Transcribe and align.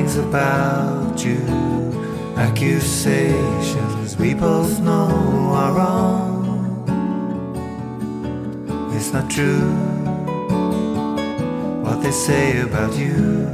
Things 0.00 0.16
about 0.16 1.22
you, 1.22 1.36
accusations 2.36 4.16
we 4.16 4.32
both 4.32 4.80
know 4.80 5.10
are 5.52 5.72
wrong. 5.74 6.84
It's 8.94 9.12
not 9.12 9.30
true 9.30 9.74
what 11.84 12.02
they 12.02 12.12
say 12.12 12.62
about 12.62 12.96
you. 12.96 13.46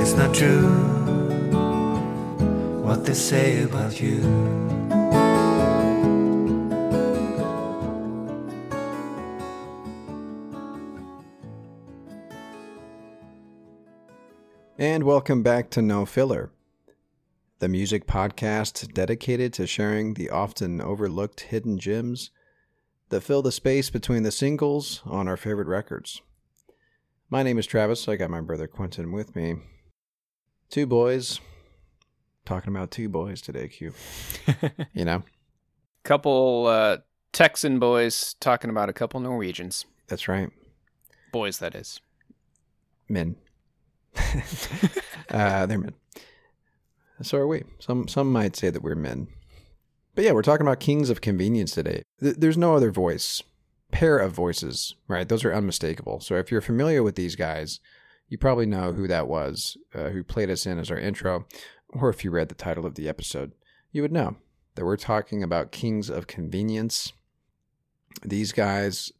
It's 0.00 0.14
not 0.14 0.34
true 0.34 0.68
what 2.82 3.04
they 3.04 3.14
say 3.14 3.62
about 3.62 4.00
you. 4.00 4.65
And 14.86 15.02
welcome 15.02 15.42
back 15.42 15.68
to 15.70 15.82
No 15.82 16.06
Filler, 16.06 16.52
the 17.58 17.68
music 17.68 18.06
podcast 18.06 18.94
dedicated 18.94 19.52
to 19.54 19.66
sharing 19.66 20.14
the 20.14 20.30
often 20.30 20.80
overlooked 20.80 21.40
hidden 21.40 21.76
gems 21.76 22.30
that 23.08 23.22
fill 23.22 23.42
the 23.42 23.50
space 23.50 23.90
between 23.90 24.22
the 24.22 24.30
singles 24.30 25.02
on 25.04 25.26
our 25.26 25.36
favorite 25.36 25.66
records. 25.66 26.22
My 27.28 27.42
name 27.42 27.58
is 27.58 27.66
Travis. 27.66 28.06
I 28.06 28.14
got 28.14 28.30
my 28.30 28.40
brother 28.40 28.68
Quentin 28.68 29.10
with 29.10 29.34
me. 29.34 29.56
Two 30.70 30.86
boys. 30.86 31.40
Talking 32.44 32.72
about 32.72 32.92
two 32.92 33.08
boys 33.08 33.42
today, 33.42 33.66
Q. 33.66 33.92
you 34.92 35.04
know? 35.04 35.24
Couple 36.04 36.68
uh, 36.68 36.98
Texan 37.32 37.80
boys 37.80 38.36
talking 38.38 38.70
about 38.70 38.88
a 38.88 38.92
couple 38.92 39.18
Norwegians. 39.18 39.84
That's 40.06 40.28
right. 40.28 40.50
Boys, 41.32 41.58
that 41.58 41.74
is. 41.74 42.00
Men. 43.08 43.34
uh, 45.30 45.66
they're 45.66 45.78
men. 45.78 45.94
So 47.22 47.38
are 47.38 47.46
we. 47.46 47.64
Some 47.78 48.08
some 48.08 48.30
might 48.30 48.56
say 48.56 48.70
that 48.70 48.82
we're 48.82 48.94
men. 48.94 49.28
But 50.14 50.24
yeah, 50.24 50.32
we're 50.32 50.42
talking 50.42 50.66
about 50.66 50.80
kings 50.80 51.10
of 51.10 51.20
convenience 51.20 51.72
today. 51.72 52.02
Th- 52.20 52.36
there's 52.36 52.56
no 52.56 52.74
other 52.74 52.90
voice, 52.90 53.42
pair 53.90 54.18
of 54.18 54.32
voices, 54.32 54.94
right? 55.08 55.28
Those 55.28 55.44
are 55.44 55.52
unmistakable. 55.52 56.20
So 56.20 56.36
if 56.36 56.50
you're 56.50 56.62
familiar 56.62 57.02
with 57.02 57.16
these 57.16 57.36
guys, 57.36 57.80
you 58.28 58.38
probably 58.38 58.66
know 58.66 58.92
who 58.92 59.06
that 59.08 59.28
was, 59.28 59.76
uh, 59.94 60.08
who 60.08 60.24
played 60.24 60.50
us 60.50 60.66
in 60.66 60.78
as 60.78 60.90
our 60.90 60.98
intro, 60.98 61.46
or 61.90 62.08
if 62.08 62.24
you 62.24 62.30
read 62.30 62.48
the 62.48 62.54
title 62.54 62.86
of 62.86 62.94
the 62.94 63.08
episode, 63.08 63.52
you 63.92 64.02
would 64.02 64.12
know 64.12 64.36
that 64.74 64.84
we're 64.84 64.96
talking 64.96 65.42
about 65.42 65.72
kings 65.72 66.08
of 66.08 66.26
convenience. 66.26 67.12
These 68.24 68.52
guys 68.52 69.12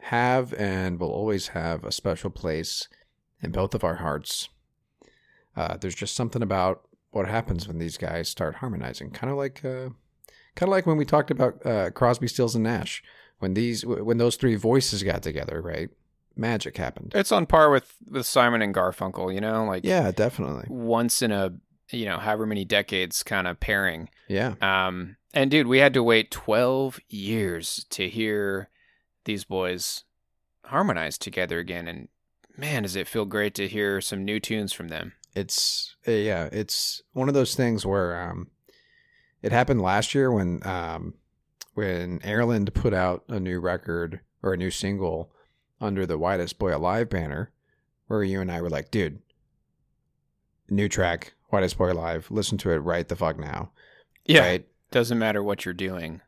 have 0.00 0.52
and 0.54 0.98
will 0.98 1.12
always 1.12 1.48
have 1.48 1.84
a 1.84 1.92
special 1.92 2.30
place 2.30 2.88
in 3.42 3.50
both 3.52 3.74
of 3.74 3.84
our 3.84 3.96
hearts. 3.96 4.48
Uh, 5.56 5.76
there's 5.76 5.94
just 5.94 6.16
something 6.16 6.42
about 6.42 6.82
what 7.10 7.28
happens 7.28 7.68
when 7.68 7.78
these 7.78 7.96
guys 7.96 8.28
start 8.28 8.56
harmonizing, 8.56 9.10
kind 9.10 9.30
of 9.30 9.36
like, 9.38 9.64
uh, 9.64 9.90
kind 10.56 10.62
of 10.64 10.70
like 10.70 10.86
when 10.86 10.96
we 10.96 11.04
talked 11.04 11.30
about 11.30 11.64
uh, 11.64 11.90
Crosby, 11.90 12.26
Stills, 12.28 12.54
and 12.54 12.64
Nash. 12.64 13.02
When 13.38 13.54
these, 13.54 13.84
when 13.84 14.18
those 14.18 14.36
three 14.36 14.54
voices 14.54 15.02
got 15.02 15.22
together, 15.22 15.60
right? 15.60 15.90
Magic 16.36 16.76
happened. 16.76 17.12
It's 17.14 17.30
on 17.30 17.46
par 17.46 17.70
with 17.70 17.94
with 18.08 18.26
Simon 18.26 18.62
and 18.62 18.74
Garfunkel, 18.74 19.32
you 19.32 19.40
know, 19.40 19.64
like 19.64 19.84
Yeah, 19.84 20.10
definitely. 20.10 20.64
once 20.68 21.22
in 21.22 21.30
a 21.30 21.52
you 21.90 22.06
know 22.06 22.18
however 22.18 22.44
many 22.46 22.64
decades 22.64 23.22
kind 23.22 23.46
of 23.46 23.60
pairing. 23.60 24.08
Yeah, 24.28 24.54
Um, 24.60 25.16
and 25.32 25.48
dude, 25.50 25.68
we 25.68 25.78
had 25.78 25.94
to 25.94 26.02
wait 26.02 26.32
twelve 26.32 26.98
years 27.08 27.86
to 27.90 28.08
hear 28.08 28.68
these 29.26 29.44
boys 29.44 30.02
harmonize 30.64 31.18
together 31.18 31.58
again, 31.60 31.86
and 31.86 32.08
man, 32.56 32.82
does 32.82 32.96
it 32.96 33.08
feel 33.08 33.24
great 33.24 33.54
to 33.54 33.68
hear 33.68 34.00
some 34.00 34.24
new 34.24 34.40
tunes 34.40 34.72
from 34.72 34.88
them. 34.88 35.12
it's 35.34 35.96
uh, 36.06 36.12
yeah, 36.12 36.48
it's 36.52 37.02
one 37.12 37.28
of 37.28 37.34
those 37.34 37.54
things 37.54 37.84
where 37.84 38.20
um, 38.20 38.48
it 39.42 39.52
happened 39.52 39.82
last 39.82 40.14
year 40.14 40.30
when 40.30 40.64
um, 40.66 41.14
when 41.74 42.20
Erlend 42.20 42.72
put 42.74 42.94
out 42.94 43.24
a 43.28 43.40
new 43.40 43.58
record 43.60 44.20
or 44.42 44.52
a 44.52 44.56
new 44.56 44.70
single 44.70 45.32
under 45.80 46.06
the 46.06 46.18
Whitest 46.18 46.58
Boy 46.58 46.74
Alive 46.74 47.10
banner, 47.10 47.50
where 48.06 48.22
you 48.22 48.40
and 48.40 48.50
I 48.50 48.60
were 48.62 48.70
like, 48.70 48.90
dude, 48.90 49.20
new 50.70 50.88
track, 50.88 51.34
Whitest 51.50 51.76
Boy 51.76 51.92
Alive, 51.92 52.28
listen 52.30 52.58
to 52.58 52.70
it 52.70 52.76
right 52.76 53.08
the 53.08 53.16
fuck 53.16 53.38
now. 53.38 53.72
Yeah, 54.24 54.40
Right? 54.46 54.66
doesn't 54.90 55.18
matter 55.18 55.42
what 55.42 55.64
you're 55.64 55.74
doing, 55.74 56.20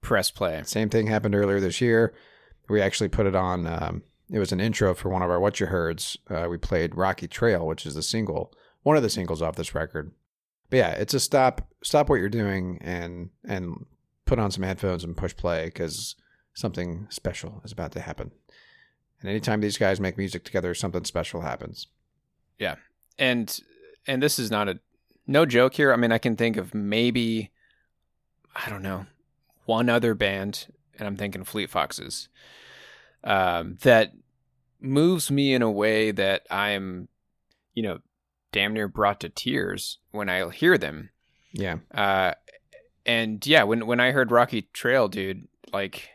press 0.00 0.30
play. 0.30 0.60
Same 0.64 0.88
thing 0.90 1.06
happened 1.06 1.34
earlier 1.34 1.60
this 1.60 1.80
year. 1.80 2.12
We 2.68 2.82
actually 2.82 3.08
put 3.08 3.26
it 3.26 3.36
on. 3.36 3.66
Um, 3.66 4.02
it 4.30 4.38
was 4.38 4.52
an 4.52 4.60
intro 4.60 4.94
for 4.94 5.08
one 5.08 5.22
of 5.22 5.30
our 5.30 5.40
What 5.40 5.60
You 5.60 5.66
Heards. 5.66 6.16
Uh, 6.28 6.46
we 6.50 6.58
played 6.58 6.96
Rocky 6.96 7.28
Trail, 7.28 7.66
which 7.66 7.86
is 7.86 7.94
the 7.94 8.02
single, 8.02 8.52
one 8.82 8.96
of 8.96 9.02
the 9.02 9.10
singles 9.10 9.42
off 9.42 9.56
this 9.56 9.74
record. 9.74 10.12
But 10.70 10.76
yeah, 10.76 10.90
it's 10.90 11.14
a 11.14 11.20
stop 11.20 11.66
stop 11.82 12.08
what 12.08 12.20
you're 12.20 12.28
doing 12.28 12.78
and 12.82 13.30
and 13.44 13.86
put 14.26 14.38
on 14.38 14.50
some 14.50 14.64
headphones 14.64 15.04
and 15.04 15.16
push 15.16 15.34
play 15.34 15.66
because 15.66 16.14
something 16.54 17.06
special 17.08 17.62
is 17.64 17.72
about 17.72 17.92
to 17.92 18.00
happen. 18.00 18.30
And 19.20 19.30
anytime 19.30 19.60
these 19.60 19.78
guys 19.78 20.00
make 20.00 20.18
music 20.18 20.44
together, 20.44 20.74
something 20.74 21.04
special 21.04 21.40
happens. 21.40 21.86
Yeah. 22.58 22.76
And 23.18 23.58
and 24.06 24.22
this 24.22 24.38
is 24.38 24.50
not 24.50 24.68
a 24.68 24.78
no 25.26 25.46
joke 25.46 25.74
here. 25.74 25.92
I 25.92 25.96
mean, 25.96 26.12
I 26.12 26.18
can 26.18 26.36
think 26.36 26.56
of 26.56 26.74
maybe 26.74 27.50
I 28.54 28.68
don't 28.68 28.82
know, 28.82 29.06
one 29.66 29.88
other 29.88 30.14
band, 30.14 30.66
and 30.98 31.06
I'm 31.06 31.16
thinking 31.16 31.44
Fleet 31.44 31.70
Foxes, 31.70 32.28
um, 33.24 33.78
that 33.82 34.12
moves 34.80 35.30
me 35.30 35.54
in 35.54 35.62
a 35.62 35.70
way 35.70 36.10
that 36.10 36.46
I'm, 36.50 37.08
you 37.74 37.82
know, 37.82 37.98
damn 38.52 38.74
near 38.74 38.88
brought 38.88 39.20
to 39.20 39.28
tears 39.28 39.98
when 40.10 40.28
I 40.28 40.48
hear 40.50 40.78
them. 40.78 41.10
Yeah. 41.52 41.78
Uh, 41.92 42.34
and 43.06 43.44
yeah, 43.46 43.62
when 43.62 43.86
when 43.86 44.00
I 44.00 44.12
heard 44.12 44.30
Rocky 44.30 44.62
Trail, 44.72 45.08
dude, 45.08 45.48
like 45.72 46.10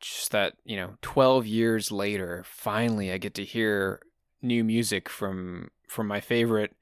just 0.00 0.30
that, 0.32 0.54
you 0.64 0.76
know, 0.76 0.94
12 1.02 1.46
years 1.46 1.90
later, 1.90 2.44
finally 2.46 3.12
I 3.12 3.18
get 3.18 3.34
to 3.34 3.44
hear 3.44 4.00
new 4.42 4.64
music 4.64 5.08
from 5.08 5.70
from 5.88 6.06
my 6.06 6.20
favorite 6.20 6.74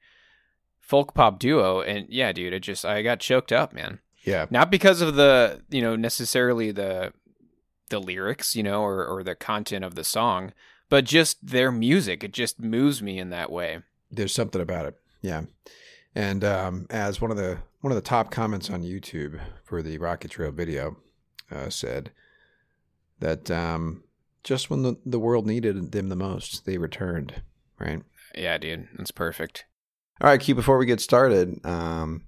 folk 0.79 1.13
pop 1.13 1.39
duo 1.39 1.81
and 1.81 2.07
yeah, 2.09 2.31
dude, 2.31 2.53
it 2.53 2.61
just 2.61 2.83
I 2.85 3.01
got 3.01 3.19
choked 3.19 3.51
up, 3.51 3.73
man. 3.73 3.99
Yeah. 4.23 4.45
Not 4.49 4.69
because 4.69 5.01
of 5.01 5.15
the, 5.15 5.61
you 5.69 5.81
know, 5.81 5.95
necessarily 5.95 6.71
the 6.71 7.13
the 7.91 7.99
lyrics, 7.99 8.55
you 8.55 8.63
know, 8.63 8.81
or 8.81 9.05
or 9.05 9.23
the 9.23 9.35
content 9.35 9.85
of 9.85 9.95
the 9.95 10.03
song, 10.03 10.53
but 10.89 11.05
just 11.05 11.45
their 11.45 11.71
music. 11.71 12.23
It 12.23 12.33
just 12.33 12.59
moves 12.59 13.01
me 13.01 13.19
in 13.19 13.29
that 13.29 13.51
way. 13.51 13.81
There's 14.09 14.33
something 14.33 14.61
about 14.61 14.87
it. 14.87 14.95
Yeah. 15.21 15.43
And 16.15 16.43
um, 16.43 16.87
as 16.89 17.21
one 17.21 17.31
of 17.31 17.37
the 17.37 17.59
one 17.81 17.91
of 17.91 17.95
the 17.95 18.01
top 18.01 18.31
comments 18.31 18.69
on 18.69 18.83
YouTube 18.83 19.39
for 19.63 19.81
the 19.81 19.97
Rocky 19.97 20.27
Trail 20.27 20.51
video 20.51 20.97
uh, 21.51 21.69
said 21.69 22.11
that 23.19 23.49
um, 23.49 24.03
just 24.43 24.69
when 24.69 24.83
the, 24.83 24.97
the 25.05 25.19
world 25.19 25.45
needed 25.45 25.91
them 25.91 26.09
the 26.09 26.15
most, 26.15 26.65
they 26.65 26.77
returned. 26.77 27.41
Right. 27.79 28.01
Yeah, 28.35 28.57
dude, 28.57 28.87
that's 28.97 29.11
perfect. 29.11 29.65
All 30.19 30.27
right, 30.29 30.39
Q. 30.39 30.53
Before 30.53 30.77
we 30.77 30.85
get 30.85 31.01
started, 31.01 31.65
um, 31.65 32.23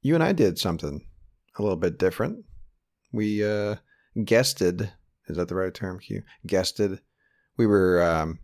you 0.00 0.14
and 0.14 0.22
I 0.22 0.32
did 0.32 0.58
something 0.58 1.04
a 1.58 1.62
little 1.62 1.76
bit 1.76 1.98
different. 1.98 2.44
We 3.12 3.44
uh, 3.44 3.76
guested. 4.24 4.92
Is 5.28 5.36
that 5.36 5.48
the 5.48 5.54
right 5.54 5.72
term, 5.72 5.98
Q? 5.98 6.22
Guested. 6.46 7.00
We 7.56 7.66
were 7.66 8.02
um, 8.02 8.38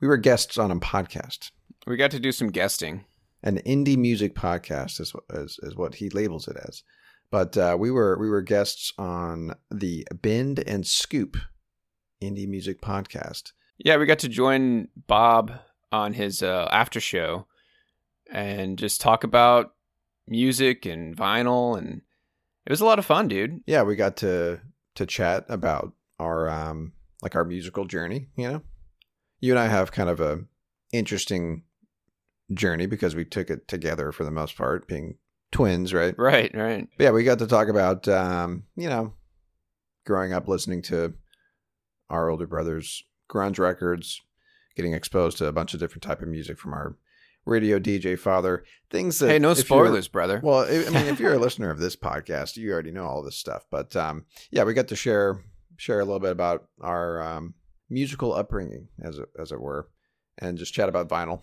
we 0.00 0.08
were 0.08 0.16
guests 0.16 0.58
on 0.58 0.70
a 0.70 0.76
podcast. 0.76 1.50
We 1.86 1.96
got 1.96 2.10
to 2.12 2.20
do 2.20 2.32
some 2.32 2.48
guesting. 2.48 3.04
An 3.42 3.58
indie 3.66 3.98
music 3.98 4.34
podcast 4.34 5.00
is 5.00 5.14
what 5.14 5.24
is, 5.30 5.58
is 5.62 5.76
what 5.76 5.96
he 5.96 6.08
labels 6.08 6.48
it 6.48 6.56
as. 6.56 6.82
But 7.30 7.56
uh, 7.56 7.76
we 7.78 7.90
were 7.90 8.18
we 8.18 8.28
were 8.28 8.42
guests 8.42 8.92
on 8.96 9.54
the 9.70 10.06
Bend 10.14 10.60
and 10.60 10.86
Scoop 10.86 11.36
indie 12.22 12.48
music 12.48 12.80
podcast. 12.80 13.52
Yeah, 13.78 13.96
we 13.96 14.06
got 14.06 14.20
to 14.20 14.28
join 14.28 14.88
Bob 15.06 15.52
on 15.90 16.14
his 16.14 16.42
uh, 16.42 16.68
after 16.70 17.00
show 17.00 17.46
and 18.30 18.78
just 18.78 19.00
talk 19.00 19.24
about 19.24 19.74
music 20.26 20.86
and 20.86 21.16
vinyl 21.16 21.76
and 21.76 22.02
it 22.66 22.70
was 22.70 22.80
a 22.80 22.86
lot 22.86 22.98
of 22.98 23.04
fun, 23.04 23.28
dude. 23.28 23.60
Yeah, 23.66 23.82
we 23.82 23.94
got 23.94 24.16
to 24.18 24.60
to 24.94 25.06
chat 25.06 25.44
about 25.48 25.92
our 26.18 26.48
um 26.48 26.92
like 27.22 27.34
our 27.34 27.44
musical 27.44 27.84
journey, 27.84 28.28
you 28.36 28.50
know. 28.50 28.62
You 29.40 29.52
and 29.52 29.58
I 29.58 29.66
have 29.66 29.92
kind 29.92 30.08
of 30.08 30.20
a 30.20 30.44
interesting 30.92 31.64
journey 32.52 32.86
because 32.86 33.14
we 33.14 33.24
took 33.24 33.50
it 33.50 33.66
together 33.68 34.12
for 34.12 34.24
the 34.24 34.30
most 34.30 34.56
part, 34.56 34.86
being 34.86 35.16
twins, 35.52 35.92
right? 35.92 36.14
Right, 36.18 36.54
right. 36.54 36.88
But 36.96 37.04
yeah, 37.04 37.10
we 37.10 37.24
got 37.24 37.38
to 37.40 37.46
talk 37.46 37.68
about 37.68 38.06
um, 38.08 38.64
you 38.76 38.88
know, 38.88 39.14
growing 40.06 40.32
up 40.32 40.48
listening 40.48 40.82
to 40.82 41.14
our 42.10 42.28
older 42.30 42.46
brothers 42.46 43.02
grunge 43.30 43.58
records, 43.58 44.20
getting 44.76 44.92
exposed 44.92 45.38
to 45.38 45.46
a 45.46 45.52
bunch 45.52 45.74
of 45.74 45.80
different 45.80 46.02
type 46.02 46.22
of 46.22 46.28
music 46.28 46.58
from 46.58 46.72
our 46.74 46.96
radio 47.46 47.78
DJ 47.78 48.18
father. 48.18 48.64
Things 48.90 49.18
that 49.18 49.30
Hey, 49.30 49.38
no 49.38 49.54
spoilers, 49.54 50.08
brother. 50.08 50.40
Well, 50.42 50.60
I 50.60 50.86
I 50.86 50.90
mean, 50.90 51.06
if 51.06 51.20
you're 51.20 51.34
a 51.34 51.38
listener 51.46 51.70
of 51.70 51.78
this 51.78 51.96
podcast, 51.96 52.56
you 52.56 52.72
already 52.72 52.90
know 52.90 53.06
all 53.06 53.22
this 53.22 53.36
stuff. 53.36 53.66
But 53.70 53.94
um, 53.96 54.26
yeah, 54.50 54.64
we 54.64 54.74
got 54.74 54.88
to 54.88 54.96
share 54.96 55.42
share 55.76 56.00
a 56.00 56.04
little 56.04 56.20
bit 56.20 56.32
about 56.32 56.68
our 56.80 57.22
um, 57.22 57.54
musical 57.88 58.34
upbringing, 58.34 58.88
as 59.02 59.18
it, 59.18 59.28
as 59.38 59.52
it 59.52 59.60
were, 59.60 59.88
and 60.38 60.58
just 60.58 60.74
chat 60.74 60.88
about 60.88 61.08
vinyl. 61.08 61.40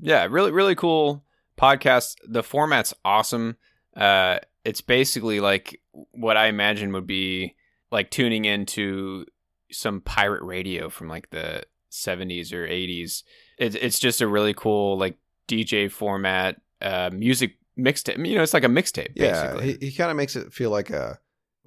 Yeah, 0.00 0.26
really, 0.30 0.52
really 0.52 0.74
cool 0.74 1.24
podcast. 1.58 2.16
The 2.26 2.42
format's 2.42 2.94
awesome. 3.04 3.56
Uh, 3.96 4.38
it's 4.64 4.80
basically 4.80 5.40
like 5.40 5.80
what 6.12 6.36
I 6.36 6.46
imagine 6.46 6.92
would 6.92 7.06
be 7.06 7.54
like 7.90 8.10
tuning 8.10 8.44
into 8.44 9.24
some 9.70 10.00
pirate 10.00 10.42
radio 10.42 10.88
from 10.88 11.08
like 11.08 11.30
the 11.30 11.64
70s 11.90 12.52
or 12.52 12.66
80s. 12.66 13.22
It's 13.58 13.76
it's 13.76 13.98
just 13.98 14.20
a 14.20 14.26
really 14.26 14.54
cool 14.54 14.98
like 14.98 15.16
DJ 15.48 15.90
format, 15.90 16.60
uh, 16.82 17.10
music 17.12 17.54
mixtape. 17.78 18.26
You 18.26 18.36
know, 18.36 18.42
it's 18.42 18.54
like 18.54 18.64
a 18.64 18.68
mixtape. 18.68 19.12
Yeah, 19.14 19.54
basically. 19.54 19.78
he, 19.80 19.86
he 19.90 19.96
kind 19.96 20.10
of 20.10 20.16
makes 20.16 20.36
it 20.36 20.52
feel 20.52 20.70
like 20.70 20.90
a 20.90 21.18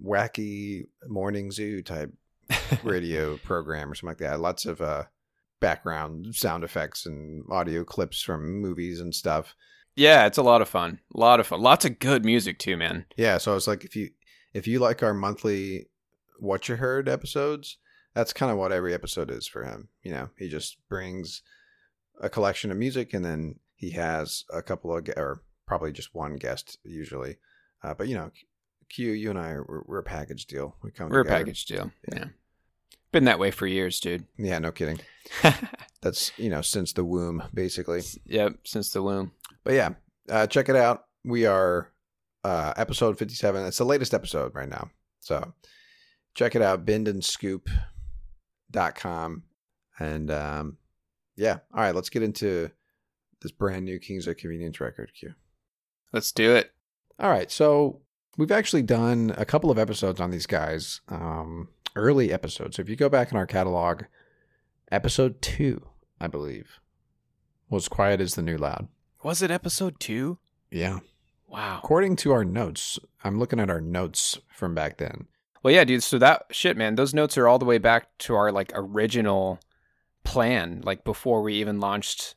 wacky 0.03 0.87
morning 1.07 1.51
zoo 1.51 1.81
type 1.81 2.11
radio 2.83 3.37
program 3.37 3.91
or 3.91 3.95
something 3.95 4.09
like 4.09 4.17
that. 4.31 4.39
Lots 4.39 4.65
of 4.65 4.81
uh, 4.81 5.03
background 5.59 6.35
sound 6.35 6.63
effects 6.63 7.05
and 7.05 7.43
audio 7.51 7.83
clips 7.83 8.21
from 8.21 8.61
movies 8.61 8.99
and 8.99 9.13
stuff. 9.13 9.55
yeah, 9.95 10.25
it's 10.25 10.37
a 10.37 10.43
lot 10.43 10.61
of 10.61 10.69
fun. 10.69 10.99
A 11.13 11.19
lot 11.19 11.39
of 11.39 11.47
fun. 11.47 11.61
Lots 11.61 11.85
of 11.85 11.99
good 11.99 12.25
music 12.25 12.59
too, 12.59 12.77
man. 12.77 13.05
Yeah, 13.17 13.37
so 13.37 13.55
it's 13.55 13.67
like 13.67 13.83
if 13.83 13.95
you 13.95 14.11
if 14.53 14.67
you 14.67 14.79
like 14.79 15.03
our 15.03 15.13
monthly 15.13 15.87
what 16.39 16.69
you 16.69 16.75
heard 16.77 17.09
episodes, 17.09 17.77
that's 18.13 18.33
kind 18.33 18.51
of 18.51 18.57
what 18.57 18.71
every 18.71 18.93
episode 18.93 19.29
is 19.29 19.47
for 19.47 19.63
him. 19.63 19.89
You 20.03 20.11
know, 20.11 20.29
he 20.37 20.49
just 20.49 20.77
brings 20.87 21.41
a 22.21 22.29
collection 22.29 22.71
of 22.71 22.77
music 22.77 23.13
and 23.13 23.23
then 23.23 23.55
he 23.75 23.91
has 23.91 24.43
a 24.53 24.61
couple 24.61 24.95
of 24.95 25.07
or 25.15 25.41
probably 25.65 25.91
just 25.91 26.13
one 26.15 26.35
guest 26.35 26.77
usually. 26.83 27.37
Uh, 27.83 27.93
but 27.93 28.07
you 28.07 28.15
know, 28.15 28.31
Q, 28.89 29.11
you 29.11 29.29
and 29.29 29.39
I 29.39 29.55
we're, 29.55 29.83
we're 29.85 29.99
a 29.99 30.03
package 30.03 30.45
deal. 30.45 30.75
We 30.81 30.91
come 30.91 31.09
We're 31.09 31.21
a 31.21 31.23
together. 31.23 31.39
package 31.39 31.65
deal. 31.65 31.91
Yeah. 32.11 32.19
Yeah. 32.19 32.25
Been 33.11 33.25
that 33.25 33.39
way 33.39 33.49
for 33.51 33.65
years, 33.65 33.99
dude. 33.99 34.25
Yeah, 34.37 34.59
no 34.59 34.71
kidding. 34.71 34.99
That's 36.01 36.31
you 36.37 36.49
know 36.49 36.61
since 36.61 36.93
the 36.93 37.03
womb 37.03 37.43
basically. 37.53 38.01
yep, 38.25 38.59
since 38.65 38.91
the 38.91 39.01
womb. 39.01 39.31
But 39.63 39.73
yeah, 39.73 39.89
uh, 40.29 40.45
check 40.47 40.69
it 40.69 40.75
out. 40.75 41.05
We 41.25 41.45
are 41.45 41.91
uh, 42.43 42.73
episode 42.77 43.17
57. 43.17 43.65
It's 43.65 43.77
the 43.79 43.85
latest 43.85 44.13
episode 44.13 44.53
right 44.55 44.69
now. 44.69 44.89
So 45.21 45.53
check 46.35 46.55
it 46.55 46.61
out, 46.61 46.85
bendandscoop.com. 46.85 49.43
And 49.99 50.31
um, 50.31 50.77
yeah, 51.35 51.57
all 51.73 51.81
right, 51.81 51.95
let's 51.95 52.09
get 52.09 52.23
into 52.23 52.71
this 53.41 53.51
brand 53.51 53.83
new 53.85 53.99
Kings 53.99 54.27
of 54.27 54.37
Convenience 54.37 54.79
record 54.79 55.11
Q. 55.17 55.33
Let's 56.13 56.31
do 56.31 56.55
it. 56.55 56.71
All 57.19 57.29
right, 57.29 57.51
so 57.51 58.01
we've 58.39 58.51
actually 58.51 58.81
done 58.81 59.33
a 59.37 59.43
couple 59.43 59.69
of 59.69 59.77
episodes 59.77 60.21
on 60.21 60.31
these 60.31 60.45
guys, 60.45 61.01
um, 61.09 61.67
early 61.95 62.31
episodes. 62.31 62.77
So 62.77 62.81
if 62.81 62.89
you 62.89 62.95
go 62.95 63.09
back 63.09 63.31
in 63.31 63.37
our 63.37 63.45
catalog, 63.45 64.03
episode 64.91 65.41
two, 65.41 65.85
I 66.21 66.27
believe, 66.27 66.79
was 67.69 67.89
Quiet 67.89 68.21
as 68.21 68.35
the 68.35 68.41
New 68.41 68.57
Loud. 68.57 68.87
Was 69.23 69.41
it 69.41 69.51
episode 69.51 69.99
two? 69.99 70.37
Yeah. 70.71 70.99
Wow. 71.47 71.79
According 71.83 72.15
to 72.17 72.31
our 72.31 72.45
notes, 72.45 72.97
I'm 73.25 73.39
looking 73.39 73.59
at 73.59 73.69
our 73.69 73.81
notes 73.81 74.39
from 74.47 74.73
back 74.73 74.97
then. 74.97 75.27
Well, 75.61 75.73
yeah, 75.73 75.83
dude. 75.83 76.03
So 76.03 76.17
that 76.19 76.45
shit, 76.51 76.77
man. 76.77 76.95
Those 76.95 77.13
notes 77.13 77.37
are 77.37 77.47
all 77.47 77.59
the 77.59 77.65
way 77.65 77.77
back 77.77 78.17
to 78.19 78.35
our 78.35 78.53
like 78.53 78.71
original 78.73 79.59
plan, 80.23 80.81
like 80.85 81.03
before 81.03 81.41
we 81.41 81.55
even 81.55 81.81
launched 81.81 82.35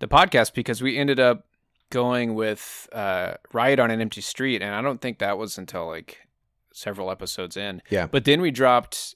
the 0.00 0.08
podcast, 0.08 0.52
because 0.52 0.82
we 0.82 0.98
ended 0.98 1.18
up 1.18 1.46
going 1.90 2.34
with 2.34 2.88
uh, 2.92 3.34
"Riot 3.52 3.78
on 3.78 3.90
an 3.90 4.00
Empty 4.00 4.20
Street," 4.20 4.62
and 4.62 4.74
I 4.74 4.82
don't 4.82 5.00
think 5.00 5.18
that 5.18 5.38
was 5.38 5.58
until 5.58 5.86
like 5.86 6.28
several 6.72 7.10
episodes 7.10 7.56
in. 7.56 7.82
Yeah. 7.90 8.06
But 8.06 8.24
then 8.24 8.40
we 8.40 8.50
dropped 8.50 9.14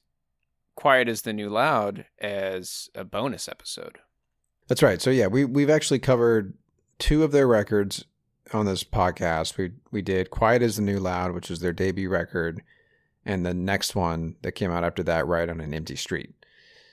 "Quiet 0.75 1.09
as 1.09 1.23
the 1.23 1.33
New 1.33 1.51
Loud" 1.51 2.07
as 2.19 2.89
a 2.95 3.05
bonus 3.05 3.49
episode. 3.49 3.99
That's 4.69 4.83
right. 4.83 5.01
So 5.01 5.11
yeah, 5.11 5.27
we 5.27 5.45
we've 5.45 5.71
actually 5.71 5.99
covered 5.99 6.55
two 6.99 7.25
of 7.25 7.33
their 7.33 7.47
records 7.47 8.05
on 8.53 8.67
this 8.67 8.85
podcast. 8.85 9.57
We 9.57 9.73
we 9.91 10.03
did 10.03 10.31
"Quiet 10.31 10.63
as 10.63 10.77
the 10.77 10.83
New 10.83 10.99
Loud," 10.99 11.33
which 11.33 11.51
was 11.51 11.61
their 11.61 11.73
debut 11.73 12.09
record, 12.09 12.63
and 13.25 13.45
the 13.45 13.55
next 13.55 13.95
one 13.95 14.37
that 14.43 14.53
came 14.53 14.71
out 14.71 14.85
after 14.85 15.03
that, 15.05 15.27
"Riot 15.27 15.51
on 15.51 15.61
an 15.61 15.75
Empty 15.75 15.97
Street." 15.97 16.35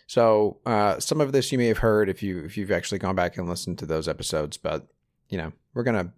So 0.07 0.57
uh, 0.65 0.99
some 0.99 1.21
of 1.21 1.33
this 1.33 1.51
you 1.51 1.59
may 1.59 1.67
have 1.67 1.77
heard 1.77 2.09
if 2.09 2.23
you 2.23 2.43
if 2.43 2.57
you've 2.57 2.71
actually 2.71 2.97
gone 2.97 3.15
back 3.15 3.37
and 3.37 3.47
listened 3.47 3.77
to 3.79 3.85
those 3.85 4.07
episodes, 4.07 4.57
but 4.57 4.87
you 5.29 5.37
know 5.37 5.51
we're 5.73 5.83
gonna 5.83 6.11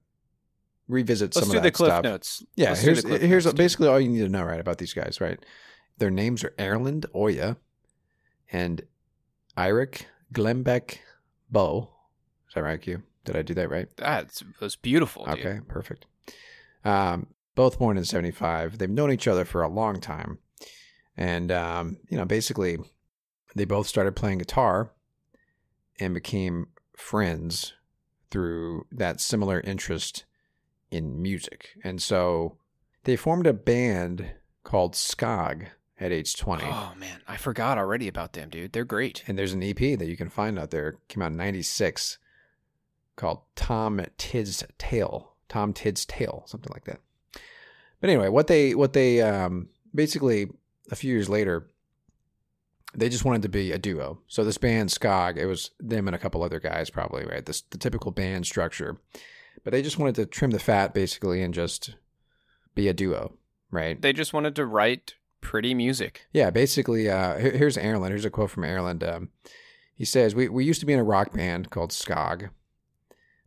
revisit 0.88 1.36
Let's 1.36 1.48
some 1.48 1.56
of 1.56 1.63
the 1.63 1.70
that 1.70 1.75
stuff. 1.75 2.03
notes. 2.03 2.44
Yeah, 2.56 2.70
Let's 2.70 2.82
do 2.82 2.86
here's 2.86 3.03
the 3.03 3.10
cliff 3.10 3.22
here's 3.22 3.46
notes, 3.46 3.53
dude. 3.53 3.58
basically 3.58 3.88
all 3.88 4.00
you 4.00 4.10
need 4.10 4.20
to 4.20 4.30
know 4.30 4.44
right 4.44 4.60
about 4.60 4.77
these 4.77 4.94
guys, 4.94 5.22
right? 5.22 5.39
Their 5.98 6.12
names 6.12 6.44
are 6.44 6.53
Erlend 6.58 7.06
Øye 7.13 7.58
and 8.51 8.82
Eirik 9.58 10.06
Glambek 10.34 10.98
Bøe. 11.53 11.88
Is 12.48 12.56
that 12.56 12.63
right, 12.63 12.82
Q? 12.82 13.03
Did 13.24 13.36
I 13.36 13.41
do 13.44 13.53
that 13.53 13.70
right? 13.70 13.88
That's 13.98 14.44
was 14.60 14.75
beautiful. 14.75 15.25
Dude. 15.25 15.39
Okay, 15.39 15.60
perfect. 15.68 16.06
Um, 16.84 17.27
both 17.56 17.77
born 17.77 17.98
in 17.98 18.03
75. 18.06 18.77
They've 18.77 18.89
known 18.89 19.12
each 19.12 19.27
other 19.27 19.46
for 19.46 19.62
a 19.62 19.68
long 19.70 20.00
time. 20.00 20.39
And, 21.15 21.51
um, 21.51 21.98
you 22.10 22.18
know, 22.18 22.25
basically, 22.25 22.80
they 23.56 23.65
both 23.65 23.88
started 23.88 24.15
playing 24.15 24.39
guitar 24.39 24.91
and 26.00 26.13
became 26.13 26.68
friends 26.98 27.74
through 28.32 28.88
that 28.92 29.22
similar 29.22 29.60
interest 29.62 30.26
in 30.90 31.22
music. 31.22 31.70
And 31.84 32.02
so 32.02 32.58
they 33.04 33.16
formed 33.16 33.46
a 33.46 33.54
band 33.54 34.32
called 34.64 34.94
Skog 34.94 35.68
at 36.00 36.12
age 36.12 36.36
20. 36.36 36.64
Oh 36.66 36.94
man, 36.98 37.22
I 37.28 37.38
forgot 37.38 37.78
already 37.78 38.08
about 38.08 38.34
them, 38.34 38.50
dude. 38.50 38.74
They're 38.74 38.84
great. 38.84 39.24
And 39.28 39.38
there's 39.38 39.54
an 39.54 39.64
EP 39.64 39.78
that 39.78 40.08
you 40.08 40.18
can 40.18 40.30
find 40.30 40.58
out 40.58 40.72
there. 40.72 40.90
It 40.90 41.08
came 41.08 41.22
out 41.22 41.32
in 41.32 41.38
96 41.38 42.18
called 43.16 43.42
Tom 43.56 44.02
Tidd's 44.18 44.64
Tale. 44.78 45.34
Tom 45.48 45.74
Tidd's 45.74 46.06
Tale, 46.06 46.44
something 46.48 46.72
like 46.74 46.86
that. 46.86 47.00
But 48.00 48.10
anyway, 48.10 48.30
what 48.30 48.48
they 48.48 48.74
what 48.74 48.94
they 48.94 49.22
um 49.22 49.70
basically 49.94 50.50
a 50.90 50.96
few 50.96 51.14
years 51.14 51.30
later 51.30 51.68
they 52.93 53.10
just 53.10 53.25
wanted 53.25 53.41
to 53.43 53.50
be 53.50 53.71
a 53.71 53.77
duo. 53.77 54.19
So 54.27 54.43
this 54.43 54.57
band 54.57 54.89
Skog, 54.89 55.38
it 55.38 55.45
was 55.45 55.71
them 55.79 56.07
and 56.07 56.15
a 56.15 56.19
couple 56.19 56.43
other 56.43 56.60
guys 56.60 56.89
probably, 56.89 57.25
right? 57.25 57.45
This 57.45 57.62
the 57.62 57.77
typical 57.77 58.12
band 58.12 58.45
structure. 58.45 58.98
But 59.63 59.71
they 59.71 59.81
just 59.81 60.00
wanted 60.00 60.15
to 60.15 60.25
trim 60.25 60.51
the 60.51 60.60
fat 60.60 60.93
basically 60.93 61.41
and 61.43 61.53
just 61.53 61.95
be 62.74 62.88
a 62.88 62.93
duo, 62.93 63.33
right? 63.69 64.01
They 64.01 64.13
just 64.13 64.33
wanted 64.33 64.55
to 64.55 64.65
write 64.65 65.15
pretty 65.41 65.74
music. 65.74 66.27
Yeah, 66.31 66.50
basically, 66.50 67.10
uh, 67.10 67.38
here- 67.38 67.57
here's 67.57 67.77
Erlend. 67.77 68.10
Here's 68.10 68.25
a 68.25 68.29
quote 68.29 68.50
from 68.51 68.63
Erlend. 68.63 69.03
Um, 69.07 69.29
he 69.95 70.05
says, 70.05 70.33
we, 70.33 70.50
we 70.50 70.65
used 70.65 70.79
to 70.79 70.86
be 70.86 70.93
in 70.93 71.00
a 71.00 71.03
rock 71.03 71.33
band 71.33 71.69
called 71.69 71.91
Skog, 71.91 72.50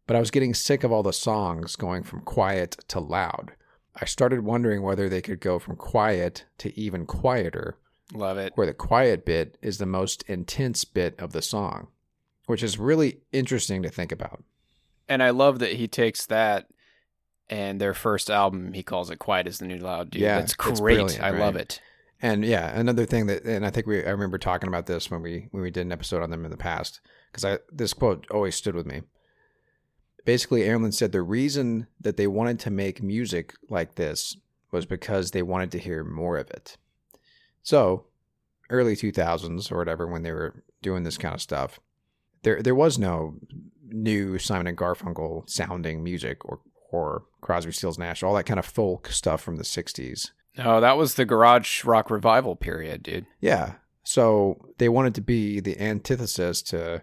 but 0.06 0.14
I 0.16 0.20
was 0.20 0.30
getting 0.30 0.54
sick 0.54 0.84
of 0.84 0.92
all 0.92 1.02
the 1.02 1.12
songs 1.12 1.74
going 1.76 2.02
from 2.02 2.20
quiet 2.20 2.76
to 2.88 3.00
loud. 3.00 3.52
I 3.96 4.04
started 4.04 4.44
wondering 4.44 4.82
whether 4.82 5.08
they 5.08 5.22
could 5.22 5.40
go 5.40 5.58
from 5.58 5.76
quiet 5.76 6.44
to 6.58 6.78
even 6.78 7.06
quieter, 7.06 7.78
Love 8.12 8.38
it. 8.38 8.52
where 8.54 8.66
the 8.66 8.74
quiet 8.74 9.24
bit 9.24 9.56
is 9.62 9.78
the 9.78 9.86
most 9.86 10.22
intense 10.24 10.84
bit 10.84 11.18
of 11.18 11.32
the 11.32 11.42
song, 11.42 11.88
which 12.46 12.62
is 12.62 12.78
really 12.78 13.20
interesting 13.32 13.82
to 13.82 13.88
think 13.88 14.12
about. 14.12 14.44
And 15.08 15.22
I 15.22 15.30
love 15.30 15.58
that 15.60 15.72
he 15.72 15.88
takes 15.88 16.26
that 16.26 16.66
and 17.50 17.80
their 17.80 17.94
first 17.94 18.30
album, 18.30 18.72
he 18.72 18.82
calls 18.82 19.10
it 19.10 19.18
"Quiet 19.18 19.46
as 19.46 19.58
the 19.58 19.66
New 19.66 19.78
Loud." 19.78 20.10
Dude, 20.10 20.22
Yeah, 20.22 20.38
that's 20.38 20.52
it's 20.52 20.80
great. 20.80 21.20
I 21.20 21.30
love 21.30 21.56
it. 21.56 21.80
And 22.22 22.44
yeah, 22.44 22.78
another 22.78 23.04
thing 23.04 23.26
that, 23.26 23.44
and 23.44 23.66
I 23.66 23.70
think 23.70 23.86
we, 23.86 24.02
I 24.02 24.10
remember 24.10 24.38
talking 24.38 24.68
about 24.68 24.86
this 24.86 25.10
when 25.10 25.20
we 25.20 25.48
when 25.50 25.62
we 25.62 25.70
did 25.70 25.82
an 25.82 25.92
episode 25.92 26.22
on 26.22 26.30
them 26.30 26.44
in 26.44 26.50
the 26.50 26.56
past, 26.56 27.00
because 27.30 27.44
I 27.44 27.58
this 27.70 27.92
quote 27.92 28.26
always 28.30 28.54
stood 28.54 28.74
with 28.74 28.86
me. 28.86 29.02
Basically, 30.24 30.62
Erlend 30.62 30.94
said 30.94 31.12
the 31.12 31.20
reason 31.20 31.86
that 32.00 32.16
they 32.16 32.26
wanted 32.26 32.58
to 32.60 32.70
make 32.70 33.02
music 33.02 33.52
like 33.68 33.96
this 33.96 34.36
was 34.70 34.86
because 34.86 35.30
they 35.30 35.42
wanted 35.42 35.70
to 35.72 35.78
hear 35.78 36.02
more 36.02 36.38
of 36.38 36.50
it. 36.50 36.78
So, 37.64 38.04
early 38.70 38.94
two 38.94 39.10
thousands 39.10 39.72
or 39.72 39.78
whatever, 39.78 40.06
when 40.06 40.22
they 40.22 40.30
were 40.30 40.62
doing 40.82 41.02
this 41.02 41.18
kind 41.18 41.34
of 41.34 41.42
stuff, 41.42 41.80
there 42.44 42.62
there 42.62 42.74
was 42.74 42.98
no 42.98 43.34
new 43.88 44.38
Simon 44.38 44.68
and 44.68 44.78
Garfunkel 44.78 45.50
sounding 45.50 46.04
music 46.04 46.44
or 46.44 46.60
or 46.92 47.24
Crosby, 47.40 47.72
Stills, 47.72 47.98
Nash, 47.98 48.22
all 48.22 48.34
that 48.34 48.46
kind 48.46 48.60
of 48.60 48.66
folk 48.66 49.08
stuff 49.08 49.40
from 49.40 49.56
the 49.56 49.64
'60s. 49.64 50.30
No, 50.56 50.80
that 50.80 50.96
was 50.96 51.14
the 51.14 51.24
garage 51.24 51.84
rock 51.84 52.10
revival 52.10 52.54
period, 52.54 53.02
dude. 53.02 53.26
Yeah. 53.40 53.74
So 54.04 54.68
they 54.78 54.88
wanted 54.88 55.14
to 55.16 55.20
be 55.20 55.58
the 55.58 55.80
antithesis 55.80 56.62
to 56.62 57.02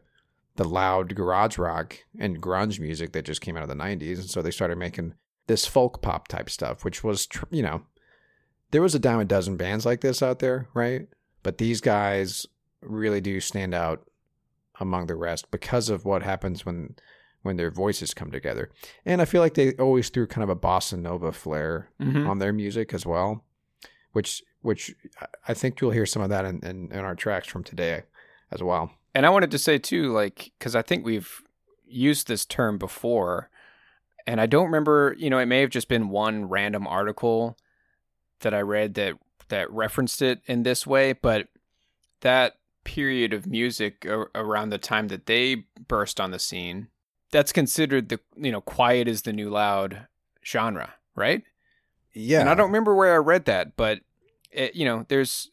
the 0.56 0.64
loud 0.64 1.16
garage 1.16 1.58
rock 1.58 1.98
and 2.20 2.42
grunge 2.42 2.80
music 2.80 3.12
that 3.14 3.26
just 3.26 3.42
came 3.42 3.58
out 3.58 3.64
of 3.64 3.70
the 3.70 3.76
90s. 3.76 4.20
And 4.20 4.30
so 4.30 4.42
they 4.42 4.52
started 4.52 4.78
making 4.78 5.16
this 5.48 5.66
folk 5.66 6.02
pop 6.02 6.28
type 6.28 6.50
stuff, 6.50 6.86
which 6.86 7.04
was, 7.04 7.26
tr- 7.26 7.46
you 7.50 7.64
know, 7.64 7.82
there 8.72 8.82
was 8.82 8.96
a 8.96 9.00
dime 9.00 9.20
a 9.20 9.26
dozen 9.26 9.58
bands 9.58 9.86
like 9.86 10.02
this 10.02 10.22
out 10.22 10.40
there, 10.40 10.68
right? 10.74 11.08
But 11.44 11.58
these 11.58 11.82
guys 11.82 12.46
really 12.82 13.22
do 13.22 13.40
stand 13.40 13.74
out 13.74 14.08
among 14.80 15.08
the 15.08 15.16
rest 15.16 15.52
because 15.52 15.90
of 15.90 16.06
what 16.06 16.24
happens 16.24 16.66
when 16.66 16.96
when 17.44 17.58
their 17.58 17.72
voices 17.72 18.14
come 18.14 18.30
together. 18.32 18.70
And 19.04 19.20
I 19.20 19.26
feel 19.26 19.42
like 19.42 19.56
they 19.56 19.74
always 19.74 20.10
threw 20.10 20.28
kind 20.28 20.44
of 20.44 20.50
a 20.50 20.56
bossa 20.56 20.98
nova 21.00 21.32
flair 21.32 21.90
Mhm. 22.00 22.28
on 22.30 22.38
their 22.38 22.54
music 22.54 22.94
as 22.94 23.06
well, 23.06 23.44
which 24.12 24.44
which 24.62 24.94
I- 25.20 25.26
I 25.50 25.54
think 25.56 25.82
you'll 25.82 25.90
hear 25.92 26.06
some 26.06 26.22
of 26.22 26.30
that 26.30 26.46
in, 26.46 26.60
in, 26.64 26.92
in 26.92 27.00
our 27.00 27.16
tracks 27.16 27.48
from 27.48 27.64
today 27.64 28.04
as 28.52 28.62
well. 28.62 28.92
And 29.16 29.26
I 29.26 29.30
wanted 29.32 29.50
to 29.52 29.58
say 29.58 29.80
too, 29.80 30.12
like, 30.14 30.52
because 30.60 30.76
I 30.76 30.84
think 30.84 31.04
we've 31.04 31.42
used 31.88 32.28
this 32.28 32.46
term 32.46 32.78
before, 32.78 33.50
and 34.28 34.40
I 34.40 34.46
don't 34.46 34.66
remember. 34.66 35.16
You 35.18 35.32
know, 35.32 35.40
it 35.40 35.48
may 35.48 35.62
have 35.62 35.72
just 35.72 35.88
been 35.90 36.10
one 36.10 36.46
random 36.48 36.86
article 36.86 37.58
that 38.42 38.54
I 38.54 38.62
read 38.62 38.94
that 38.96 39.16
that 39.50 39.70
referenced 39.72 40.22
it 40.22 40.40
in 40.46 40.64
this 40.64 40.86
way, 40.88 41.14
but 41.14 41.48
that 42.22 42.58
period 42.84 43.34
of 43.34 43.46
music 43.46 44.06
around 44.34 44.70
the 44.70 44.78
time 44.78 45.08
that 45.10 45.26
they 45.26 45.66
burst 45.88 46.20
on 46.20 46.32
the 46.32 46.40
scene, 46.40 46.88
that's 47.32 47.52
considered 47.52 48.10
the 48.10 48.20
you 48.36 48.52
know 48.52 48.62
quiet 48.62 49.08
is 49.08 49.24
the 49.24 49.34
new 49.34 49.50
loud 49.50 50.08
genre, 50.46 50.94
right? 51.16 51.44
Yeah. 52.14 52.42
And 52.42 52.50
I 52.50 52.56
don't 52.56 52.68
remember 52.68 52.94
where 52.96 53.14
I 53.14 53.18
read 53.18 53.46
that, 53.46 53.76
but 53.78 54.00
it, 54.52 54.76
you 54.76 54.86
know, 54.86 55.06
there's 55.08 55.50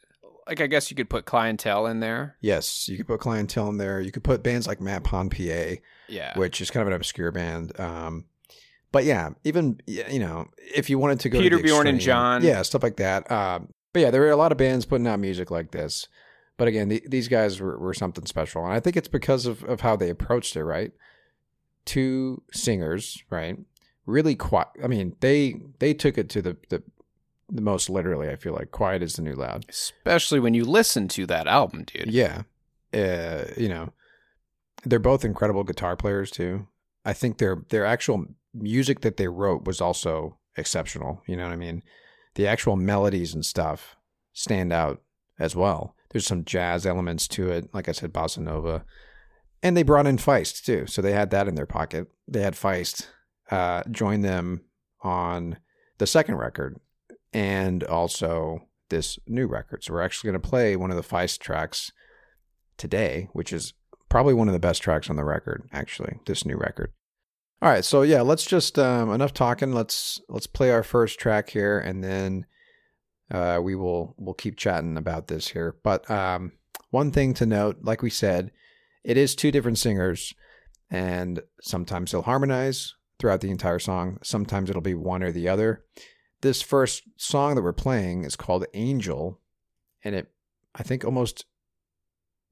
like 0.47 0.61
I 0.61 0.67
guess 0.67 0.91
you 0.91 0.97
could 0.97 1.11
put 1.11 1.25
clientele 1.27 1.87
in 1.87 2.01
there. 2.01 2.37
Yes, 2.41 2.89
you 2.89 2.97
could 2.97 3.07
put 3.07 3.21
clientele 3.21 3.69
in 3.69 3.77
there. 3.79 4.01
You 4.01 4.11
could 4.11 4.25
put 4.25 4.43
bands 4.43 4.67
like 4.67 4.81
Matt 4.81 5.05
Pond 5.05 5.31
PA, 5.31 5.75
Yeah. 6.09 6.37
which 6.39 6.61
is 6.61 6.71
kind 6.71 6.83
of 6.83 6.89
an 6.89 6.95
obscure 6.95 7.31
band. 7.31 7.79
Um, 7.79 8.25
but 8.93 9.05
yeah, 9.05 9.31
even 9.45 9.81
you 9.87 10.19
know, 10.19 10.47
if 10.75 10.89
you 10.89 10.99
wanted 10.99 11.21
to 11.21 11.29
go 11.29 11.39
to 11.39 11.43
Peter 11.43 11.57
the 11.57 11.63
Bjorn 11.63 11.87
and 11.87 12.01
John. 12.01 12.43
yeah, 12.43 12.63
stuff 12.63 12.83
like 12.83 12.97
that. 12.97 13.31
Um, 13.31 13.69
but 13.93 14.01
yeah, 14.01 14.11
there 14.11 14.21
were 14.21 14.31
a 14.31 14.37
lot 14.37 14.53
of 14.53 14.59
bands 14.59 14.87
putting 14.87 15.07
out 15.07 15.19
music 15.19 15.51
like 15.51 15.71
this. 15.71 16.09
But 16.57 16.69
again, 16.69 16.89
the, 16.89 17.03
these 17.07 17.29
guys 17.29 17.61
were, 17.61 17.79
were 17.79 17.95
something 17.95 18.27
special, 18.27 18.65
and 18.65 18.73
I 18.73 18.81
think 18.81 18.97
it's 18.97 19.09
because 19.09 19.47
of, 19.47 19.63
of 19.65 19.81
how 19.81 19.95
they 19.95 20.11
approached 20.11 20.57
it. 20.57 20.65
Right, 20.65 20.93
two 21.85 22.43
singers, 22.53 23.23
right, 23.31 23.59
really 24.07 24.35
quiet. 24.35 24.69
I 24.83 24.89
mean, 24.89 25.15
they 25.21 25.61
they 25.79 25.95
took 25.95 26.19
it 26.19 26.29
to 26.31 26.43
the 26.43 26.57
the, 26.69 26.83
the 27.49 27.63
most 27.63 27.89
literally. 27.89 28.29
I 28.29 28.37
feel 28.37 28.55
like 28.55 28.71
quiet 28.71 29.03
is 29.03 29.15
the 29.15 29.23
new 29.23 29.35
loud. 29.35 29.67
Especially 29.69 30.41
when 30.41 30.55
you 30.55 30.65
listen 30.65 31.09
to 31.09 31.27
that 31.27 31.47
album, 31.47 31.85
dude. 31.85 32.13
Yeah. 32.13 32.43
Uh, 32.93 33.45
you 33.57 33.69
know, 33.69 33.93
they're 34.85 34.99
both 34.99 35.25
incredible 35.25 35.63
guitar 35.65 35.95
players 35.95 36.31
too. 36.31 36.67
I 37.09 37.15
think 37.15 37.39
their 37.39 37.65
their 37.71 37.87
actual 37.87 38.27
music 38.53 39.01
that 39.01 39.17
they 39.17 39.29
wrote 39.29 39.65
was 39.65 39.81
also 39.81 40.39
exceptional. 40.59 41.23
You 41.27 41.37
know 41.37 41.45
what 41.45 41.55
I 41.55 41.57
mean? 41.57 41.83
The 42.35 42.47
actual 42.47 42.77
melodies 42.77 43.33
and 43.33 43.47
stuff 43.47 43.97
stand 44.35 44.75
out 44.75 45.01
as 45.39 45.57
well. 45.57 45.95
There's 46.11 46.27
some 46.27 46.45
jazz 46.45 46.85
elements 46.85 47.27
to 47.29 47.51
it, 47.51 47.73
like 47.73 47.89
I 47.89 47.93
said, 47.93 48.13
bossa 48.13 48.39
nova, 48.39 48.85
and 49.63 49.75
they 49.75 49.83
brought 49.83 50.07
in 50.07 50.19
Feist 50.19 50.65
too, 50.65 50.87
so 50.87 51.01
they 51.01 51.13
had 51.13 51.31
that 51.31 51.49
in 51.49 51.55
their 51.55 51.67
pocket. 51.67 52.09
They 52.27 52.43
had 52.43 52.53
Feist 52.53 53.07
uh, 53.51 53.85
join 53.91 54.21
them 54.21 54.65
on 55.01 55.59
the 55.97 56.07
second 56.07 56.37
record, 56.37 56.79
and 57.33 57.85
also 57.85 58.69
this 58.91 59.19
new 59.27 59.47
record. 59.47 59.83
So 59.83 59.95
we're 59.95 60.03
actually 60.03 60.31
going 60.31 60.43
to 60.43 60.49
play 60.49 60.77
one 60.77 60.91
of 60.91 60.97
the 60.99 61.03
Feist 61.03 61.39
tracks 61.39 61.91
today, 62.77 63.29
which 63.33 63.51
is 63.51 63.73
probably 64.11 64.35
one 64.35 64.49
of 64.49 64.55
the 64.55 64.61
best 64.61 64.83
tracks 64.83 65.09
on 65.09 65.17
the 65.17 65.25
record. 65.25 65.63
Actually, 65.73 66.19
this 66.27 66.45
new 66.45 66.57
record. 66.57 66.93
All 67.61 67.69
right, 67.69 67.85
so 67.85 68.03
yeah, 68.03 68.21
let's 68.21 68.45
just 68.45 68.79
um, 68.79 69.11
enough 69.11 69.35
talking. 69.35 69.73
Let's 69.73 70.21
let's 70.29 70.47
play 70.47 70.71
our 70.71 70.85
first 70.85 71.19
track 71.19 71.51
here, 71.51 71.81
and 71.81 72.05
then 72.05 72.47
uh, 73.33 73.59
we 73.61 73.75
will 73.75 74.15
we'll 74.17 74.35
keep 74.35 74.57
chatting 74.57 74.97
about 74.97 75.27
this 75.27 75.49
here. 75.49 75.77
But 75.83 76.09
um, 76.09 76.53
one 76.91 77.11
thing 77.11 77.35
to 77.35 77.47
note, 77.47 77.79
like 77.83 78.01
we 78.01 78.11
said, 78.11 78.53
it 79.03 79.17
is 79.17 79.35
two 79.35 79.51
different 79.51 79.79
singers, 79.79 80.35
and 80.89 81.41
sometimes 81.61 82.13
they'll 82.13 82.23
harmonize 82.23 82.95
throughout 83.19 83.41
the 83.41 83.51
entire 83.51 83.81
song. 83.81 84.19
Sometimes 84.23 84.71
it'll 84.71 84.81
be 84.81 84.95
one 84.95 85.25
or 85.25 85.33
the 85.33 85.49
other. 85.49 85.85
This 86.43 86.63
first 86.63 87.03
song 87.17 87.57
that 87.57 87.63
we're 87.63 87.73
playing 87.73 88.25
is 88.25 88.37
called 88.37 88.67
Angel, 88.73 89.41
and 90.05 90.15
it 90.15 90.31
I 90.77 90.85
think 90.85 91.05
almost 91.05 91.45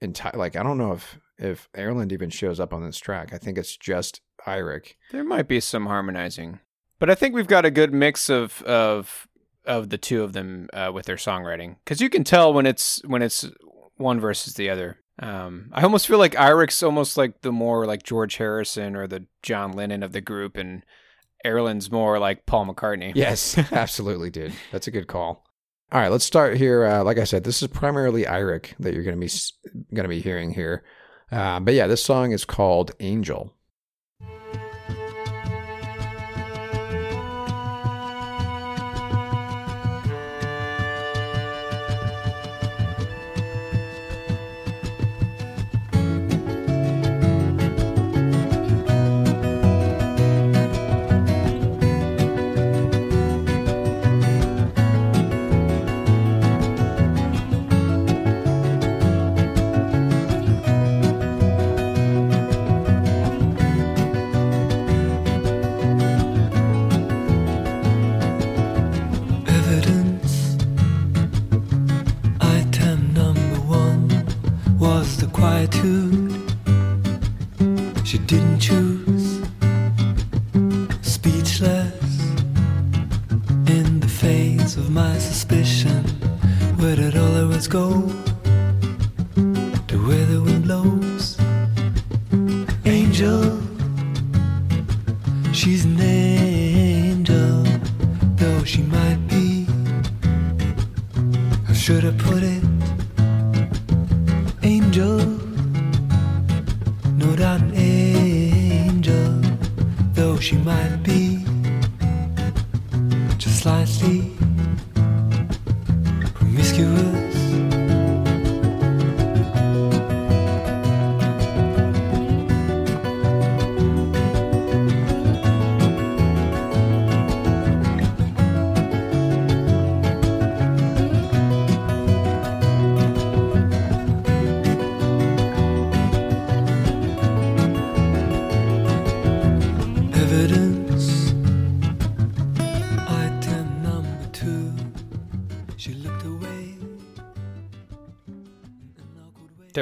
entire 0.00 0.36
like 0.36 0.56
I 0.56 0.64
don't 0.64 0.78
know 0.78 0.94
if 0.94 1.16
if 1.38 1.68
Erlend 1.72 2.12
even 2.12 2.30
shows 2.30 2.60
up 2.60 2.72
on 2.72 2.84
this 2.84 2.98
track. 2.98 3.32
I 3.32 3.38
think 3.38 3.58
it's 3.58 3.76
just 3.76 4.20
Eirik. 4.46 4.94
There 5.10 5.24
might 5.24 5.48
be 5.48 5.60
some 5.60 5.86
harmonizing, 5.86 6.60
but 6.98 7.10
I 7.10 7.14
think 7.14 7.34
we've 7.34 7.46
got 7.46 7.64
a 7.64 7.70
good 7.70 7.92
mix 7.92 8.28
of 8.28 8.62
of 8.62 9.28
of 9.64 9.90
the 9.90 9.98
two 9.98 10.22
of 10.22 10.32
them 10.32 10.68
uh, 10.72 10.90
with 10.94 11.06
their 11.06 11.16
songwriting 11.16 11.76
because 11.84 12.00
you 12.00 12.08
can 12.08 12.24
tell 12.24 12.52
when 12.52 12.66
it's 12.66 13.02
when 13.04 13.22
it's 13.22 13.48
one 13.96 14.20
versus 14.20 14.54
the 14.54 14.70
other. 14.70 14.98
Um, 15.18 15.70
I 15.72 15.82
almost 15.82 16.06
feel 16.06 16.18
like 16.18 16.34
Eirik's 16.34 16.82
almost 16.82 17.16
like 17.16 17.40
the 17.40 17.52
more 17.52 17.86
like 17.86 18.02
George 18.02 18.36
Harrison 18.36 18.94
or 18.94 19.06
the 19.06 19.26
John 19.42 19.72
Lennon 19.72 20.02
of 20.02 20.12
the 20.12 20.20
group, 20.20 20.56
and 20.56 20.84
Erlend's 21.44 21.90
more 21.90 22.18
like 22.18 22.46
Paul 22.46 22.66
McCartney. 22.66 23.12
Yes, 23.14 23.56
absolutely, 23.72 24.30
dude. 24.30 24.52
That's 24.72 24.86
a 24.86 24.90
good 24.90 25.06
call. 25.06 25.44
All 25.92 26.00
right, 26.00 26.10
let's 26.10 26.24
start 26.24 26.56
here. 26.56 26.84
Uh, 26.84 27.04
like 27.04 27.18
I 27.18 27.24
said, 27.24 27.44
this 27.44 27.62
is 27.62 27.68
primarily 27.68 28.24
Eirik 28.24 28.74
that 28.80 28.92
you're 28.92 29.04
going 29.04 29.18
to 29.18 29.26
be 29.26 29.94
going 29.94 30.04
to 30.04 30.08
be 30.08 30.20
hearing 30.20 30.50
here. 30.50 30.84
Uh, 31.30 31.60
but 31.60 31.74
yeah, 31.74 31.86
this 31.86 32.04
song 32.04 32.32
is 32.32 32.44
called 32.44 32.92
Angel. 33.00 33.52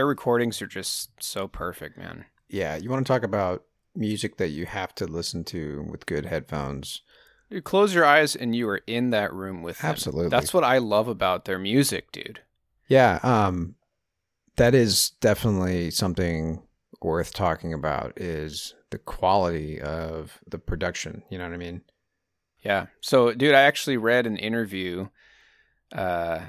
Their 0.04 0.10
recordings 0.10 0.60
are 0.60 0.66
just 0.66 1.12
so 1.18 1.48
perfect, 1.48 1.96
man. 1.96 2.26
Yeah, 2.46 2.76
you 2.76 2.90
want 2.90 3.06
to 3.06 3.10
talk 3.10 3.22
about 3.22 3.64
music 3.96 4.36
that 4.36 4.50
you 4.50 4.66
have 4.66 4.94
to 4.96 5.06
listen 5.06 5.44
to 5.44 5.86
with 5.90 6.04
good 6.04 6.26
headphones. 6.26 7.00
You 7.48 7.62
close 7.62 7.94
your 7.94 8.04
eyes 8.04 8.36
and 8.36 8.54
you 8.54 8.68
are 8.68 8.82
in 8.86 9.08
that 9.10 9.32
room 9.32 9.62
with 9.62 9.78
them. 9.78 9.92
Absolutely. 9.92 10.28
That's 10.28 10.52
what 10.52 10.62
I 10.62 10.76
love 10.76 11.08
about 11.08 11.46
their 11.46 11.58
music, 11.58 12.12
dude. 12.12 12.40
Yeah, 12.86 13.18
um 13.22 13.76
that 14.56 14.74
is 14.74 15.12
definitely 15.22 15.90
something 15.90 16.62
worth 17.00 17.32
talking 17.32 17.72
about 17.72 18.12
is 18.20 18.74
the 18.90 18.98
quality 18.98 19.80
of 19.80 20.38
the 20.46 20.58
production, 20.58 21.22
you 21.30 21.38
know 21.38 21.44
what 21.44 21.54
I 21.54 21.56
mean? 21.56 21.80
Yeah. 22.60 22.88
So, 23.00 23.32
dude, 23.32 23.54
I 23.54 23.62
actually 23.62 23.96
read 23.96 24.26
an 24.26 24.36
interview 24.36 25.08
uh, 25.92 26.40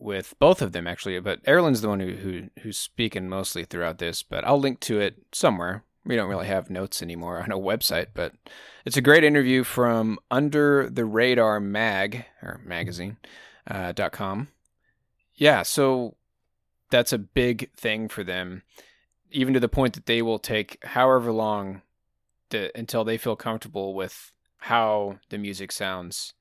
with 0.00 0.34
both 0.38 0.62
of 0.62 0.72
them, 0.72 0.86
actually, 0.86 1.18
but 1.20 1.42
Erlend's 1.44 1.80
the 1.80 1.88
one 1.88 2.00
who, 2.00 2.12
who 2.12 2.50
who's 2.62 2.78
speaking 2.78 3.28
mostly 3.28 3.64
throughout 3.64 3.98
this. 3.98 4.22
But 4.22 4.44
I'll 4.44 4.60
link 4.60 4.80
to 4.80 5.00
it 5.00 5.16
somewhere. 5.32 5.84
We 6.04 6.16
don't 6.16 6.30
really 6.30 6.46
have 6.46 6.70
notes 6.70 7.02
anymore 7.02 7.40
on 7.42 7.52
a 7.52 7.58
website, 7.58 8.08
but 8.14 8.32
it's 8.84 8.96
a 8.96 9.02
great 9.02 9.24
interview 9.24 9.64
from 9.64 10.18
Under 10.30 10.88
the 10.88 11.04
Radar 11.04 11.60
Mag 11.60 12.24
or 12.42 12.60
magazine 12.64 13.18
uh, 13.66 13.92
dot 13.92 14.12
com. 14.12 14.48
Yeah, 15.34 15.62
so 15.62 16.16
that's 16.90 17.12
a 17.12 17.18
big 17.18 17.70
thing 17.74 18.08
for 18.08 18.24
them, 18.24 18.62
even 19.30 19.52
to 19.54 19.60
the 19.60 19.68
point 19.68 19.94
that 19.94 20.06
they 20.06 20.22
will 20.22 20.38
take 20.38 20.82
however 20.82 21.30
long 21.30 21.82
to, 22.50 22.76
until 22.76 23.04
they 23.04 23.18
feel 23.18 23.36
comfortable 23.36 23.94
with 23.94 24.32
how 24.56 25.18
the 25.28 25.38
music 25.38 25.70
sounds 25.70 26.32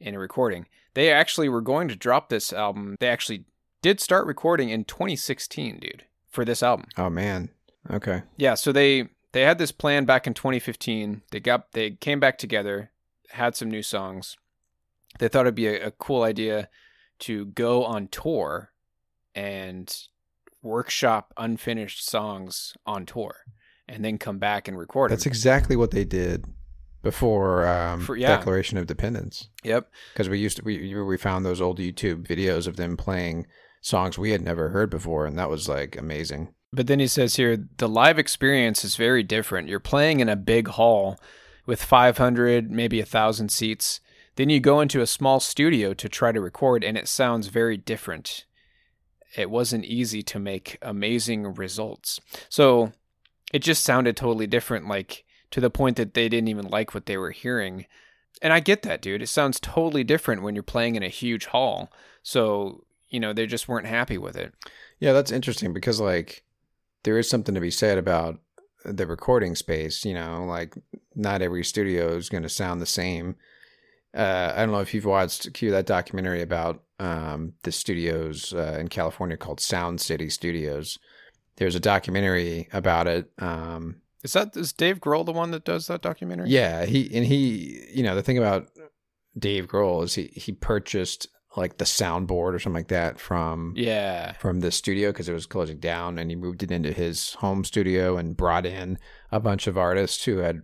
in 0.00 0.14
a 0.14 0.18
recording. 0.18 0.66
They 0.94 1.10
actually 1.10 1.48
were 1.48 1.60
going 1.60 1.88
to 1.88 1.96
drop 1.96 2.28
this 2.28 2.52
album. 2.52 2.96
They 3.00 3.08
actually 3.08 3.44
did 3.82 4.00
start 4.00 4.26
recording 4.26 4.70
in 4.70 4.84
2016, 4.84 5.80
dude, 5.80 6.04
for 6.30 6.44
this 6.44 6.62
album. 6.62 6.86
Oh 6.96 7.10
man. 7.10 7.50
Okay. 7.90 8.22
Yeah, 8.36 8.54
so 8.54 8.72
they 8.72 9.08
they 9.32 9.42
had 9.42 9.58
this 9.58 9.72
plan 9.72 10.04
back 10.04 10.26
in 10.26 10.34
2015. 10.34 11.22
They 11.30 11.40
got 11.40 11.72
they 11.72 11.90
came 11.90 12.20
back 12.20 12.38
together, 12.38 12.90
had 13.30 13.56
some 13.56 13.70
new 13.70 13.82
songs. 13.82 14.36
They 15.18 15.28
thought 15.28 15.46
it'd 15.46 15.54
be 15.54 15.66
a, 15.66 15.88
a 15.88 15.90
cool 15.90 16.22
idea 16.22 16.68
to 17.20 17.46
go 17.46 17.84
on 17.84 18.08
tour 18.08 18.72
and 19.34 19.94
workshop 20.62 21.34
unfinished 21.36 22.08
songs 22.08 22.74
on 22.86 23.04
tour 23.04 23.34
and 23.86 24.04
then 24.04 24.18
come 24.18 24.38
back 24.38 24.66
and 24.66 24.78
record 24.78 25.10
it. 25.10 25.14
That's 25.14 25.24
them. 25.24 25.30
exactly 25.30 25.76
what 25.76 25.90
they 25.90 26.04
did 26.04 26.46
before 27.04 27.66
um, 27.66 28.00
For- 28.00 28.16
yeah. 28.16 28.36
Declaration 28.36 28.76
of 28.78 28.82
Independence. 28.82 29.48
Yep. 29.62 29.90
Because 30.12 30.28
we 30.28 30.38
used 30.38 30.56
to 30.56 30.64
we 30.64 30.94
we 31.02 31.16
found 31.16 31.44
those 31.44 31.60
old 31.60 31.78
YouTube 31.78 32.26
videos 32.26 32.66
of 32.66 32.76
them 32.76 32.96
playing 32.96 33.46
songs 33.80 34.18
we 34.18 34.30
had 34.30 34.42
never 34.42 34.70
heard 34.70 34.90
before, 34.90 35.26
and 35.26 35.38
that 35.38 35.50
was 35.50 35.68
like 35.68 35.96
amazing. 35.96 36.54
But 36.72 36.88
then 36.88 36.98
he 36.98 37.06
says 37.06 37.36
here 37.36 37.56
the 37.76 37.88
live 37.88 38.18
experience 38.18 38.84
is 38.84 38.96
very 38.96 39.22
different. 39.22 39.68
You're 39.68 39.78
playing 39.78 40.18
in 40.18 40.28
a 40.28 40.36
big 40.36 40.68
hall 40.68 41.20
with 41.66 41.82
500, 41.82 42.70
maybe 42.70 43.00
a 43.00 43.06
thousand 43.06 43.50
seats. 43.50 44.00
Then 44.36 44.50
you 44.50 44.58
go 44.58 44.80
into 44.80 45.00
a 45.00 45.06
small 45.06 45.38
studio 45.38 45.94
to 45.94 46.08
try 46.08 46.32
to 46.32 46.40
record, 46.40 46.82
and 46.82 46.98
it 46.98 47.06
sounds 47.06 47.46
very 47.46 47.76
different. 47.76 48.46
It 49.36 49.50
wasn't 49.50 49.84
easy 49.84 50.22
to 50.22 50.38
make 50.38 50.78
amazing 50.82 51.54
results. 51.54 52.20
So 52.48 52.92
it 53.52 53.60
just 53.60 53.84
sounded 53.84 54.16
totally 54.16 54.46
different, 54.46 54.88
like 54.88 55.23
to 55.54 55.60
the 55.60 55.70
point 55.70 55.96
that 55.96 56.14
they 56.14 56.28
didn't 56.28 56.48
even 56.48 56.66
like 56.66 56.94
what 56.94 57.06
they 57.06 57.16
were 57.16 57.30
hearing. 57.30 57.86
And 58.42 58.52
I 58.52 58.58
get 58.58 58.82
that, 58.82 59.00
dude. 59.00 59.22
It 59.22 59.28
sounds 59.28 59.60
totally 59.60 60.02
different 60.02 60.42
when 60.42 60.56
you're 60.56 60.64
playing 60.64 60.96
in 60.96 61.04
a 61.04 61.08
huge 61.08 61.46
hall. 61.46 61.92
So, 62.24 62.82
you 63.08 63.20
know, 63.20 63.32
they 63.32 63.46
just 63.46 63.68
weren't 63.68 63.86
happy 63.86 64.18
with 64.18 64.34
it. 64.36 64.52
Yeah, 64.98 65.12
that's 65.12 65.30
interesting 65.30 65.72
because 65.72 66.00
like 66.00 66.42
there 67.04 67.16
is 67.18 67.30
something 67.30 67.54
to 67.54 67.60
be 67.60 67.70
said 67.70 67.98
about 67.98 68.40
the 68.84 69.06
recording 69.06 69.54
space. 69.54 70.04
You 70.04 70.14
know, 70.14 70.44
like 70.44 70.74
not 71.14 71.40
every 71.40 71.62
studio 71.62 72.16
is 72.16 72.28
going 72.28 72.42
to 72.42 72.48
sound 72.48 72.80
the 72.80 72.86
same. 72.86 73.36
Uh, 74.12 74.54
I 74.56 74.58
don't 74.58 74.72
know 74.72 74.80
if 74.80 74.92
you've 74.92 75.04
watched 75.04 75.54
Q 75.54 75.70
that 75.70 75.86
documentary 75.86 76.42
about 76.42 76.82
um, 76.98 77.52
the 77.62 77.70
studios 77.70 78.52
uh, 78.52 78.76
in 78.80 78.88
California 78.88 79.36
called 79.36 79.60
Sound 79.60 80.00
City 80.00 80.30
Studios. 80.30 80.98
There's 81.58 81.76
a 81.76 81.80
documentary 81.80 82.68
about 82.72 83.06
it. 83.06 83.30
Um, 83.38 84.00
Is 84.24 84.32
that 84.32 84.56
is 84.56 84.72
Dave 84.72 84.98
Grohl 85.00 85.24
the 85.24 85.32
one 85.32 85.50
that 85.52 85.64
does 85.64 85.86
that 85.86 86.02
documentary? 86.02 86.48
yeah, 86.50 86.84
he 86.86 87.14
and 87.14 87.24
he, 87.26 87.84
you 87.92 88.02
know, 88.02 88.14
the 88.16 88.22
thing 88.22 88.38
about 88.38 88.68
Dave 89.38 89.66
Grohl 89.68 90.02
is 90.02 90.14
he 90.14 90.24
he 90.34 90.50
purchased 90.52 91.28
like 91.56 91.78
the 91.78 91.84
soundboard 91.84 92.52
or 92.54 92.58
something 92.58 92.80
like 92.80 92.88
that 92.88 93.20
from 93.20 93.74
Yeah. 93.76 94.32
from 94.32 94.58
the 94.60 94.72
studio 94.72 95.12
because 95.12 95.28
it 95.28 95.32
was 95.34 95.46
closing 95.46 95.78
down 95.78 96.18
and 96.18 96.28
he 96.30 96.34
moved 96.36 96.64
it 96.64 96.72
into 96.72 96.90
his 96.90 97.34
home 97.34 97.62
studio 97.64 98.16
and 98.16 98.36
brought 98.36 98.66
in 98.66 98.98
a 99.30 99.38
bunch 99.38 99.68
of 99.68 99.78
artists 99.78 100.24
who 100.24 100.38
had 100.38 100.62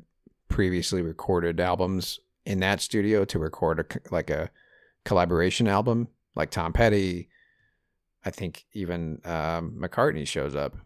previously 0.49 1.01
recorded 1.01 1.61
albums 1.61 2.19
in 2.45 2.59
that 2.59 2.81
studio 2.81 3.25
to 3.25 3.39
record 3.39 3.79
a 3.79 3.85
like 4.13 4.31
a 4.31 4.51
collaboration 5.05 5.69
album 5.69 6.09
like 6.35 6.51
Tom 6.51 6.73
Petty 6.73 7.29
I 8.25 8.31
think 8.31 8.65
even 8.73 9.21
um, 9.25 9.79
McCartney 9.81 10.27
shows 10.27 10.55
up 10.57 10.77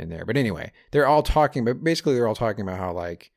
in 0.00 0.08
there. 0.08 0.24
But 0.24 0.36
anyway 0.36 0.72
they're 0.90 1.06
all 1.06 1.22
talking 1.22 1.64
but 1.64 1.82
basically 1.82 2.14
they're 2.14 2.28
all 2.28 2.34
talking 2.34 2.62
about 2.62 2.78
how 2.78 2.92
like 2.92 3.30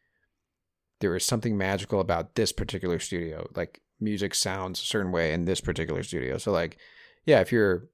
there 1.00 1.16
is 1.16 1.26
something 1.26 1.58
magical 1.58 2.00
about 2.00 2.36
this 2.36 2.52
particular 2.52 3.00
studio. 3.00 3.48
Like 3.56 3.82
music 4.00 4.34
sounds 4.36 4.82
a 4.82 4.86
certain 4.86 5.12
way 5.12 5.34
in 5.34 5.46
this 5.46 5.62
particular 5.62 6.04
studio. 6.04 6.38
So 6.38 6.52
like 6.52 6.78
yeah 7.26 7.40
if 7.42 7.52
you're 7.52 7.88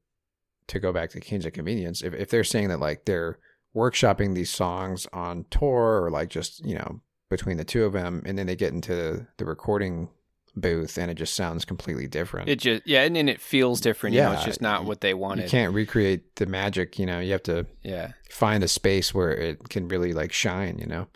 to 0.67 0.79
go 0.79 0.93
back 0.93 1.09
to 1.09 1.19
Kings 1.19 1.45
of 1.45 1.53
Convenience, 1.53 2.01
if, 2.01 2.13
if 2.13 2.29
they're 2.29 2.43
saying 2.43 2.69
that 2.69 2.79
like 2.79 3.05
they're 3.05 3.39
workshopping 3.75 4.35
these 4.35 4.49
songs 4.49 5.07
on 5.11 5.45
tour 5.49 6.03
or 6.03 6.09
like 6.09 6.29
just, 6.29 6.65
you 6.65 6.75
know, 6.75 7.01
between 7.29 7.57
the 7.57 7.65
two 7.65 7.83
of 7.85 7.93
them 7.93 8.23
and 8.25 8.37
then 8.37 8.47
they 8.47 8.55
get 8.55 8.73
into 8.73 9.27
the 9.37 9.45
recording 9.45 10.09
booth 10.55 10.97
and 10.97 11.09
it 11.11 11.15
just 11.15 11.33
sounds 11.35 11.65
completely 11.65 12.07
different. 12.07 12.49
It 12.49 12.59
just 12.59 12.83
yeah, 12.85 13.03
and, 13.03 13.15
and 13.17 13.29
it 13.29 13.39
feels 13.41 13.81
different. 13.81 14.15
You 14.15 14.21
know, 14.23 14.31
it's 14.33 14.43
just 14.45 14.61
not 14.61 14.85
what 14.85 15.01
they 15.01 15.13
wanted. 15.13 15.43
you 15.43 15.49
can't 15.49 15.73
recreate 15.73 16.35
the 16.35 16.45
magic, 16.45 16.97
you 16.99 17.05
know, 17.05 17.19
you 17.19 17.31
have 17.31 17.43
to 17.43 17.65
Yeah. 17.83 18.11
find 18.29 18.63
a 18.63 18.67
space 18.67 19.13
where 19.13 19.31
it 19.31 19.69
can 19.69 19.87
really 19.87 20.13
like 20.13 20.31
shine, 20.31 20.77
you 20.79 20.85
know? 20.87 21.07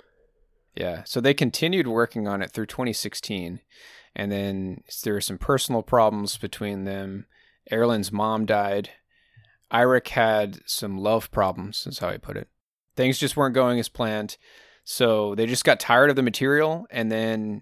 Yeah. 0.75 1.03
So 1.05 1.21
they 1.21 1.33
continued 1.33 1.87
working 1.87 2.27
on 2.27 2.41
it 2.41 2.51
through 2.51 2.65
2016. 2.67 3.59
And 4.15 4.31
then 4.31 4.83
there 5.03 5.13
were 5.13 5.21
some 5.21 5.37
personal 5.37 5.81
problems 5.83 6.37
between 6.37 6.83
them. 6.85 7.25
Erlend's 7.71 8.11
mom 8.11 8.45
died. 8.45 8.89
Eirik 9.71 10.09
had 10.09 10.59
some 10.67 10.97
love 10.97 11.31
problems, 11.31 11.87
is 11.87 11.99
how 11.99 12.09
I 12.09 12.17
put 12.17 12.37
it. 12.37 12.47
Things 12.95 13.17
just 13.17 13.35
weren't 13.35 13.55
going 13.55 13.79
as 13.79 13.89
planned. 13.89 14.37
So 14.83 15.33
they 15.33 15.45
just 15.47 15.63
got 15.63 15.79
tired 15.79 16.09
of 16.09 16.15
the 16.15 16.21
material 16.21 16.85
and 16.91 17.11
then 17.11 17.61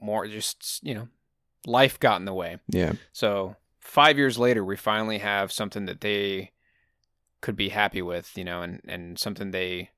more 0.00 0.26
just, 0.26 0.80
you 0.82 0.94
know, 0.94 1.08
life 1.66 1.98
got 2.00 2.20
in 2.20 2.24
the 2.24 2.34
way. 2.34 2.58
Yeah. 2.68 2.92
So 3.12 3.56
five 3.80 4.18
years 4.18 4.38
later, 4.38 4.64
we 4.64 4.76
finally 4.76 5.18
have 5.18 5.52
something 5.52 5.86
that 5.86 6.00
they 6.00 6.52
could 7.40 7.56
be 7.56 7.70
happy 7.70 8.02
with, 8.02 8.36
you 8.36 8.44
know, 8.44 8.62
and, 8.62 8.80
and 8.86 9.18
something 9.18 9.50
they 9.50 9.90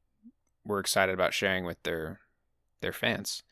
were 0.65 0.81
excited 0.81 1.13
about 1.13 1.35
sharing 1.35 1.65
with 1.65 1.83
their 1.83 2.21
their 2.81 2.93
fans. 2.93 3.43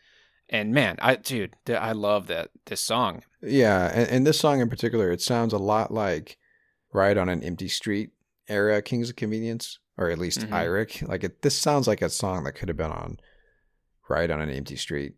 And 0.48 0.72
man, 0.72 0.96
I 1.00 1.16
dude, 1.16 1.54
I 1.68 1.92
love 1.92 2.26
that 2.26 2.50
this 2.66 2.80
song. 2.80 3.22
Yeah, 3.42 3.90
and, 3.94 4.08
and 4.08 4.26
this 4.26 4.40
song 4.40 4.60
in 4.60 4.68
particular, 4.68 5.10
it 5.12 5.22
sounds 5.22 5.52
a 5.52 5.58
lot 5.58 5.92
like 5.92 6.36
"Riot 6.92 7.18
on 7.18 7.28
an 7.28 7.42
Empty 7.42 7.68
Street" 7.68 8.10
era 8.48 8.82
Kings 8.82 9.10
of 9.10 9.16
Convenience, 9.16 9.78
or 9.96 10.10
at 10.10 10.18
least. 10.18 10.40
Mm-hmm. 10.40 10.54
Eirik. 10.54 11.08
Like 11.08 11.22
it, 11.22 11.42
this 11.42 11.56
sounds 11.56 11.86
like 11.86 12.02
a 12.02 12.10
song 12.10 12.44
that 12.44 12.52
could 12.52 12.68
have 12.68 12.76
been 12.76 12.90
on 12.90 13.18
"Riot 14.08 14.32
on 14.32 14.40
an 14.40 14.50
Empty 14.50 14.76
Street." 14.76 15.14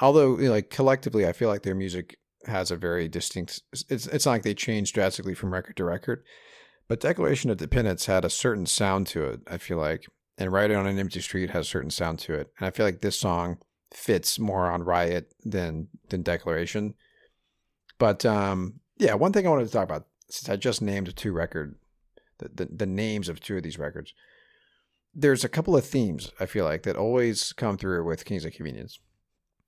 Although, 0.00 0.38
you 0.38 0.46
know, 0.46 0.52
like 0.52 0.70
collectively, 0.70 1.26
I 1.26 1.32
feel 1.32 1.48
like 1.48 1.62
their 1.62 1.74
music 1.74 2.18
has 2.46 2.70
a 2.70 2.76
very 2.76 3.08
distinct. 3.08 3.62
It's 3.88 4.06
it's 4.06 4.26
not 4.26 4.32
like 4.32 4.42
they 4.42 4.54
changed 4.54 4.94
drastically 4.94 5.34
from 5.34 5.52
record 5.52 5.76
to 5.76 5.84
record, 5.84 6.24
but 6.88 7.00
Declaration 7.00 7.50
of 7.50 7.58
Dependence 7.58 8.06
had 8.06 8.24
a 8.24 8.30
certain 8.30 8.66
sound 8.66 9.06
to 9.08 9.24
it. 9.24 9.40
I 9.46 9.58
feel 9.58 9.78
like, 9.78 10.06
and 10.38 10.52
"Riot 10.52 10.70
on 10.72 10.86
an 10.86 10.98
Empty 10.98 11.20
Street" 11.20 11.50
has 11.50 11.66
a 11.66 11.68
certain 11.68 11.90
sound 11.90 12.18
to 12.20 12.34
it, 12.34 12.50
and 12.58 12.66
I 12.66 12.70
feel 12.70 12.86
like 12.86 13.00
this 13.00 13.18
song 13.18 13.58
fits 13.92 14.38
more 14.38 14.70
on 14.70 14.84
Riot 14.84 15.32
than 15.44 15.88
than 16.08 16.22
Declaration. 16.22 16.94
But 17.98 18.24
um, 18.24 18.80
yeah, 18.96 19.14
one 19.14 19.32
thing 19.32 19.46
I 19.46 19.50
wanted 19.50 19.66
to 19.66 19.72
talk 19.72 19.84
about 19.84 20.06
since 20.30 20.48
I 20.48 20.56
just 20.56 20.80
named 20.80 21.14
two 21.14 21.32
record, 21.32 21.76
the, 22.38 22.48
the 22.54 22.68
the 22.74 22.86
names 22.86 23.28
of 23.28 23.40
two 23.40 23.58
of 23.58 23.62
these 23.62 23.78
records. 23.78 24.14
There's 25.12 25.44
a 25.44 25.48
couple 25.48 25.76
of 25.76 25.84
themes 25.84 26.30
I 26.38 26.46
feel 26.46 26.64
like 26.64 26.84
that 26.84 26.96
always 26.96 27.52
come 27.52 27.76
through 27.76 28.04
with 28.04 28.24
Kings 28.24 28.44
of 28.44 28.52
Convenience, 28.52 29.00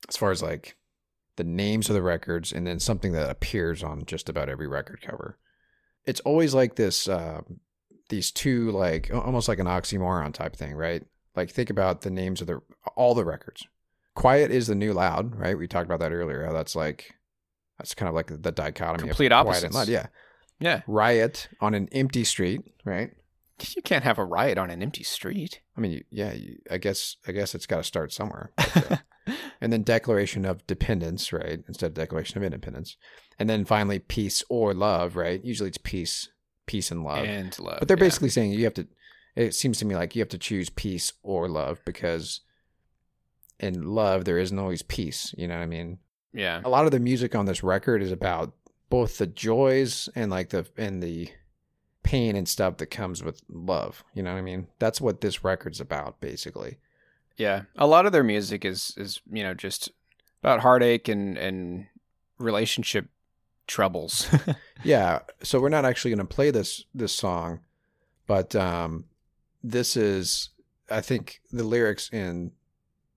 as 0.09 0.17
far 0.17 0.31
as 0.31 0.43
like 0.43 0.77
the 1.37 1.45
names 1.45 1.89
of 1.89 1.95
the 1.95 2.03
records 2.03 2.53
and 2.53 2.67
then 2.67 2.79
something 2.79 3.13
that 3.13 3.31
appears 3.31 3.83
on 3.83 4.05
just 4.05 4.29
about 4.29 4.49
every 4.49 4.67
record 4.67 5.01
cover. 5.01 5.39
It's 6.05 6.21
always 6.21 6.55
like 6.55 6.77
this, 6.77 7.09
um, 7.09 7.61
these 8.09 8.31
two 8.31 8.71
like 8.71 9.11
almost 9.13 9.49
like 9.49 9.59
an 9.59 9.67
oxymoron 9.67 10.35
type 10.35 10.57
thing, 10.57 10.75
right? 10.75 11.05
Like 11.35 11.51
think 11.51 11.71
about 11.71 12.03
the 12.03 12.11
names 12.11 12.41
of 12.41 12.47
the 12.47 12.61
all 12.97 13.15
the 13.15 13.25
records. 13.25 13.67
Quiet 14.15 14.51
is 14.51 14.67
the 14.67 14.75
new 14.75 14.93
loud, 14.93 15.35
right? 15.37 15.57
We 15.57 15.67
talked 15.67 15.87
about 15.87 16.01
that 16.01 16.13
earlier. 16.13 16.45
How 16.45 16.53
that's 16.53 16.77
like 16.77 17.15
that's 17.79 17.95
kind 17.95 18.09
of 18.09 18.15
like 18.15 18.43
the 18.43 18.53
dichotomy 18.53 19.09
Complete 19.09 19.33
of 19.33 19.47
quiet 19.47 19.65
and 19.65 19.75
loud. 19.75 19.89
Yeah. 19.89 20.07
Yeah, 20.61 20.83
Riot 20.87 21.49
on 21.61 21.75
an 21.75 21.89
empty 21.91 22.23
street, 22.23 22.61
right? 22.85 23.13
You 23.77 23.83
can't 23.83 24.05
have 24.05 24.19
a 24.19 24.25
riot 24.25 24.59
on 24.59 24.71
an 24.71 24.83
empty 24.83 25.03
street. 25.03 25.61
I 25.77 25.81
mean, 25.81 26.03
yeah, 26.11 26.35
I 26.71 26.79
guess 26.79 27.17
I 27.27 27.33
guess 27.33 27.55
it's 27.55 27.67
got 27.67 27.79
to 27.79 27.83
start 27.83 28.13
somewhere. 28.13 28.53
But, 28.57 28.93
uh, 28.93 28.97
and 29.61 29.73
then 29.73 29.83
Declaration 29.83 30.45
of 30.45 30.67
Dependence, 30.67 31.33
right? 31.33 31.61
Instead 31.67 31.87
of 31.87 31.95
Declaration 31.95 32.39
of 32.39 32.45
Independence, 32.45 32.97
and 33.39 33.49
then 33.49 33.65
finally 33.65 33.99
peace 33.99 34.43
or 34.49 34.75
love, 34.75 35.17
right? 35.17 35.45
Usually 35.45 35.69
it's 35.69 35.79
peace, 35.79 36.29
peace 36.67 36.91
and 36.91 37.05
love. 37.05 37.25
and 37.25 37.57
love. 37.59 37.79
but 37.79 37.89
they're 37.89 37.97
yeah. 37.97 38.05
basically 38.05 38.31
saying 38.31 38.53
you 38.53 38.65
have 38.65 38.75
to. 38.75 38.87
It 39.35 39.55
seems 39.55 39.79
to 39.79 39.87
me 39.87 39.97
like 39.97 40.15
you 40.15 40.21
have 40.21 40.29
to 40.31 40.39
choose 40.39 40.69
peace 40.69 41.13
or 41.23 41.49
love 41.49 41.81
because 41.87 42.41
in 43.59 43.83
love 43.83 44.25
there 44.25 44.39
isn't 44.39 44.59
always 44.59 44.83
peace. 44.83 45.35
You 45.39 45.49
know 45.49 45.57
what 45.57 45.63
I 45.63 45.67
mean? 45.67 45.99
yeah, 46.33 46.61
a 46.65 46.69
lot 46.69 46.87
of 46.87 46.91
the 46.91 47.01
music 47.01 47.35
on 47.35 47.47
this 47.47 47.63
record 47.63 48.03
is 48.03 48.13
about 48.13 48.53
both 48.89 49.19
the 49.19 49.27
joys 49.27 50.09
and 50.15 50.31
like 50.31 50.51
the 50.51 50.67
and 50.77 51.03
the 51.03 51.31
pain 52.03 52.37
and 52.37 52.49
stuff 52.49 52.77
that 52.79 52.87
comes 52.87 53.23
with 53.23 53.43
love. 53.49 54.03
You 54.15 54.23
know 54.23 54.33
what 54.33 54.39
I 54.39 54.43
mean? 54.43 54.67
That's 54.79 55.01
what 55.01 55.21
this 55.21 55.45
record's 55.45 55.81
about, 55.81 56.21
basically. 56.21 56.79
yeah. 57.37 57.63
A 57.77 57.87
lot 57.87 58.07
of 58.07 58.13
their 58.13 58.25
music 58.25 58.65
is 58.65 58.95
is 58.97 59.21
you 59.31 59.43
know 59.43 59.55
just 59.55 59.91
about 60.43 60.61
heartache 60.61 61.09
and 61.09 61.37
and 61.39 61.87
relationship 62.39 63.09
troubles. 63.67 64.27
Yeah. 64.85 65.21
So 65.45 65.61
we're 65.61 65.69
not 65.69 65.85
actually 65.85 66.11
going 66.11 66.27
to 66.27 66.35
play 66.35 66.51
this 66.51 66.85
this 66.93 67.13
song, 67.13 67.61
but 68.27 68.57
um, 68.57 69.05
this 69.63 69.97
is 69.97 70.51
I 70.91 71.01
think 71.01 71.41
the 71.53 71.63
lyrics 71.63 72.09
in 72.13 72.51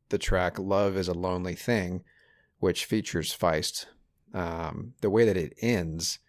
the 0.10 0.19
track 0.19 0.60
"Love 0.60 0.95
Is 0.95 1.08
a 1.08 1.13
Lonely 1.15 1.56
Thing," 1.56 2.04
which 2.60 2.86
features 2.86 3.36
Feist. 3.36 3.88
Um, 4.32 4.93
the 5.02 5.10
way 5.10 5.26
that 5.26 5.38
it 5.38 5.54
ends, 5.60 6.19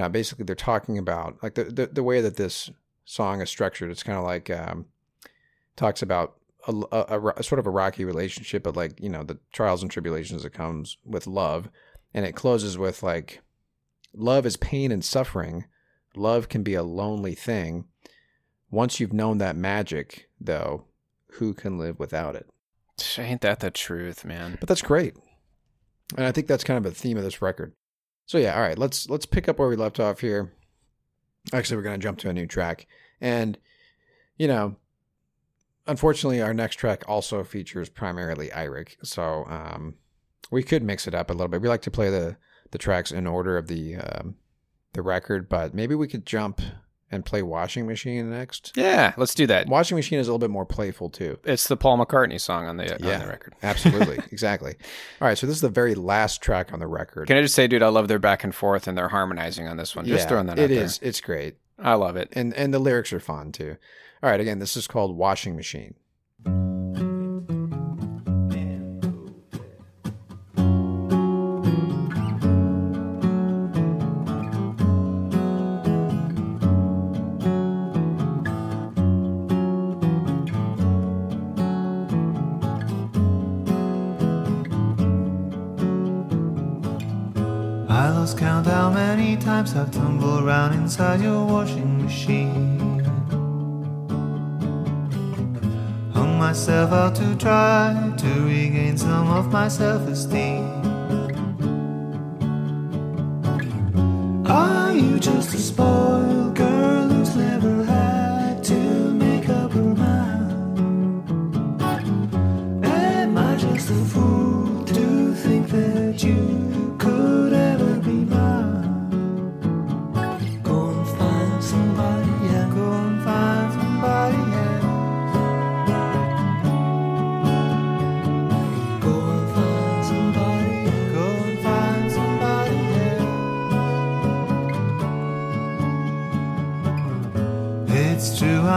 know, 0.00 0.08
basically 0.08 0.44
they're 0.44 0.54
talking 0.54 0.98
about 0.98 1.42
like 1.42 1.54
the 1.54 1.64
the, 1.64 1.86
the 1.86 2.02
way 2.02 2.20
that 2.20 2.36
this 2.36 2.70
song 3.04 3.40
is 3.40 3.50
structured. 3.50 3.90
It's 3.90 4.02
kind 4.02 4.18
of 4.18 4.24
like 4.24 4.50
um, 4.50 4.86
talks 5.76 6.02
about 6.02 6.34
a, 6.66 6.72
a- 6.92 7.34
a 7.36 7.42
sort 7.42 7.58
of 7.58 7.66
a 7.66 7.70
rocky 7.70 8.04
relationship, 8.04 8.62
but 8.62 8.76
like 8.76 9.00
you 9.00 9.08
know 9.08 9.22
the 9.22 9.38
trials 9.52 9.82
and 9.82 9.90
tribulations 9.90 10.42
that 10.42 10.52
comes 10.52 10.96
with 11.04 11.26
love, 11.26 11.68
and 12.12 12.24
it 12.24 12.34
closes 12.34 12.78
with 12.78 13.02
like 13.02 13.42
love 14.14 14.46
is 14.46 14.56
pain 14.56 14.90
and 14.92 15.04
suffering. 15.04 15.66
Love 16.16 16.48
can 16.48 16.62
be 16.62 16.74
a 16.74 16.82
lonely 16.82 17.34
thing. 17.34 17.86
Once 18.70 18.98
you've 19.00 19.12
known 19.12 19.38
that 19.38 19.56
magic, 19.56 20.28
though, 20.40 20.84
who 21.32 21.52
can 21.54 21.78
live 21.78 21.98
without 21.98 22.34
it? 22.36 22.48
Ain't 23.18 23.40
that 23.40 23.60
the 23.60 23.70
truth, 23.70 24.24
man? 24.24 24.56
But 24.60 24.68
that's 24.68 24.82
great. 24.82 25.14
And 26.16 26.24
I 26.26 26.32
think 26.32 26.46
that's 26.46 26.64
kind 26.64 26.78
of 26.84 26.90
a 26.90 26.94
theme 26.94 27.16
of 27.16 27.24
this 27.24 27.42
record. 27.42 27.72
So 28.26 28.38
yeah, 28.38 28.54
all 28.54 28.62
right, 28.62 28.78
let's 28.78 29.08
let's 29.08 29.26
pick 29.26 29.48
up 29.48 29.58
where 29.58 29.68
we 29.68 29.76
left 29.76 30.00
off 30.00 30.20
here. 30.20 30.52
Actually, 31.52 31.76
we're 31.76 31.82
going 31.82 32.00
to 32.00 32.02
jump 32.02 32.18
to 32.18 32.30
a 32.30 32.32
new 32.32 32.46
track. 32.46 32.86
And 33.20 33.58
you 34.38 34.48
know, 34.48 34.76
unfortunately 35.86 36.40
our 36.40 36.54
next 36.54 36.76
track 36.76 37.04
also 37.06 37.44
features 37.44 37.88
primarily 37.88 38.48
Eirik. 38.48 38.96
So 39.02 39.44
um 39.48 39.94
we 40.50 40.62
could 40.62 40.82
mix 40.82 41.06
it 41.06 41.14
up 41.14 41.30
a 41.30 41.32
little 41.32 41.48
bit. 41.48 41.60
We 41.60 41.68
like 41.68 41.82
to 41.82 41.90
play 41.90 42.10
the 42.10 42.36
the 42.70 42.78
tracks 42.78 43.12
in 43.12 43.26
order 43.26 43.56
of 43.56 43.66
the 43.66 43.96
um 43.96 44.36
the 44.92 45.02
record, 45.02 45.48
but 45.48 45.74
maybe 45.74 45.94
we 45.94 46.08
could 46.08 46.24
jump 46.24 46.60
and 47.14 47.24
play 47.24 47.42
Washing 47.42 47.86
Machine 47.86 48.30
next. 48.30 48.72
Yeah, 48.76 49.14
let's 49.16 49.34
do 49.34 49.46
that. 49.46 49.68
Washing 49.68 49.96
Machine 49.96 50.18
is 50.18 50.28
a 50.28 50.30
little 50.30 50.38
bit 50.38 50.50
more 50.50 50.66
playful 50.66 51.08
too. 51.10 51.38
It's 51.44 51.68
the 51.68 51.76
Paul 51.76 51.98
McCartney 52.04 52.40
song 52.40 52.66
on 52.66 52.76
the 52.76 52.84
yeah, 53.00 53.14
on 53.14 53.20
the 53.20 53.26
record. 53.28 53.54
absolutely, 53.62 54.18
exactly. 54.32 54.74
All 55.20 55.28
right, 55.28 55.38
so 55.38 55.46
this 55.46 55.56
is 55.56 55.62
the 55.62 55.68
very 55.68 55.94
last 55.94 56.42
track 56.42 56.72
on 56.72 56.78
the 56.80 56.86
record. 56.86 57.26
Can 57.28 57.36
I 57.36 57.42
just 57.42 57.54
say, 57.54 57.66
dude, 57.66 57.82
I 57.82 57.88
love 57.88 58.08
their 58.08 58.18
back 58.18 58.44
and 58.44 58.54
forth 58.54 58.86
and 58.88 58.98
their 58.98 59.08
harmonizing 59.08 59.66
on 59.68 59.76
this 59.76 59.94
one. 59.96 60.04
Just 60.06 60.24
Yeah, 60.24 60.28
throwing 60.28 60.46
that 60.46 60.58
It 60.58 60.68
there. 60.68 60.82
is. 60.84 60.98
It's 61.02 61.20
great, 61.20 61.56
I 61.78 61.94
love 61.94 62.16
it. 62.16 62.28
and 62.32 62.52
and 62.54 62.74
the 62.74 62.78
lyrics 62.78 63.12
are 63.12 63.20
fun 63.20 63.52
too. 63.52 63.76
All 64.22 64.30
right, 64.30 64.40
again, 64.40 64.58
this 64.58 64.76
is 64.76 64.86
called 64.86 65.16
Washing 65.16 65.54
Machine. 65.54 65.94
Inside 90.94 91.22
your 91.22 91.44
washing 91.44 92.04
machine. 92.04 92.78
Hung 96.14 96.38
myself 96.38 96.92
out 96.92 97.16
to 97.16 97.34
try 97.34 98.12
to 98.16 98.28
regain 98.44 98.96
some 98.96 99.28
of 99.28 99.50
my 99.50 99.66
self 99.66 100.06
esteem. 100.06 100.73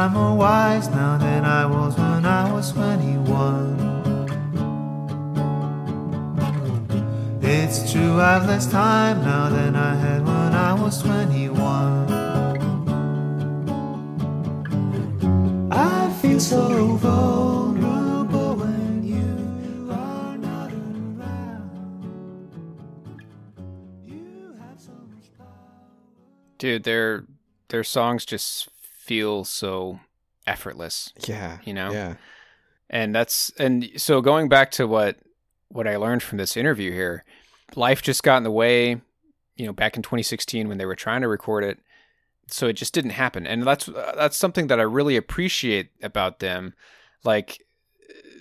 I'm 0.07 0.13
more 0.13 0.37
wise 0.37 0.87
now 0.87 1.17
than 1.17 1.43
I 1.43 1.65
was 1.65 1.97
when 1.97 2.25
I 2.25 2.49
was 2.53 2.71
21. 2.71 3.77
It's 7.41 7.91
true, 7.91 8.21
I've 8.21 8.47
less 8.47 8.71
time 8.71 9.19
now 9.19 9.49
than 9.49 9.75
I 9.75 9.95
had 9.95 10.25
when 10.25 10.53
I 10.53 10.81
was 10.81 11.01
21. 11.01 12.09
I 15.73 16.13
feel 16.21 16.39
so 16.39 16.95
vulnerable. 16.95 17.67
Dude, 26.57 26.85
their 26.85 27.25
their 27.67 27.83
songs 27.83 28.25
just 28.25 28.69
feel 29.07 29.45
so 29.45 29.99
effortless. 30.45 31.13
Yeah, 31.27 31.57
You 31.63 31.73
know? 31.73 31.91
Yeah, 31.91 32.15
And 32.89 33.15
that's 33.15 33.51
and 33.57 33.89
so 33.97 34.21
going 34.21 34.49
back 34.49 34.71
to 34.71 34.85
what 34.85 35.17
what 35.69 35.87
I 35.87 35.95
learned 35.95 36.23
from 36.23 36.37
this 36.37 36.55
interview 36.55 36.91
here, 36.91 37.23
life 37.75 38.01
just 38.01 38.23
got 38.23 38.37
in 38.37 38.43
the 38.43 38.51
way, 38.51 39.01
you 39.55 39.65
know, 39.65 39.73
back 39.73 39.95
in 39.95 40.03
2016 40.03 40.67
when 40.67 40.77
they 40.77 40.85
were 40.85 40.95
trying 40.95 41.21
to 41.21 41.27
record 41.27 41.63
it. 41.63 41.79
So 42.49 42.67
it 42.67 42.73
just 42.73 42.93
didn't 42.93 43.11
happen. 43.11 43.45
And 43.45 43.63
that's 43.63 43.89
uh, 43.89 44.13
that's 44.15 44.37
something 44.37 44.67
that 44.67 44.79
I 44.79 44.83
really 44.83 45.17
appreciate 45.17 45.89
about 46.01 46.39
them. 46.39 46.73
Like 47.23 47.63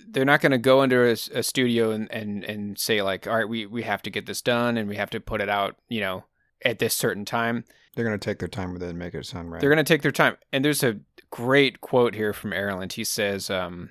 they're 0.09 0.25
not 0.25 0.41
going 0.41 0.53
to 0.53 0.57
go 0.57 0.83
into 0.83 1.03
a, 1.03 1.11
a 1.11 1.43
studio 1.43 1.91
and, 1.91 2.11
and 2.11 2.43
and 2.43 2.79
say 2.79 3.01
like, 3.01 3.27
"All 3.27 3.35
right, 3.35 3.47
we 3.47 3.65
we 3.65 3.83
have 3.83 4.01
to 4.03 4.09
get 4.09 4.25
this 4.25 4.41
done 4.41 4.77
and 4.77 4.87
we 4.87 4.95
have 4.95 5.09
to 5.11 5.19
put 5.19 5.41
it 5.41 5.49
out, 5.49 5.75
you 5.89 5.99
know, 5.99 6.25
at 6.63 6.79
this 6.79 6.93
certain 6.93 7.25
time." 7.25 7.65
They're 7.97 8.05
gonna 8.05 8.19
take 8.19 8.37
their 8.37 8.47
time 8.47 8.73
with 8.73 8.83
it 8.83 8.89
and 8.89 8.99
make 8.99 9.15
it 9.15 9.25
sound 9.25 9.51
right. 9.51 9.59
They're 9.59 9.71
going 9.71 9.83
to 9.83 9.93
take 9.93 10.03
their 10.03 10.11
time. 10.11 10.37
And 10.53 10.63
there's 10.63 10.83
a 10.83 10.99
great 11.31 11.81
quote 11.81 12.13
here 12.13 12.31
from 12.31 12.51
Erlend. 12.51 12.93
He 12.93 13.03
says, 13.03 13.49
um, 13.49 13.89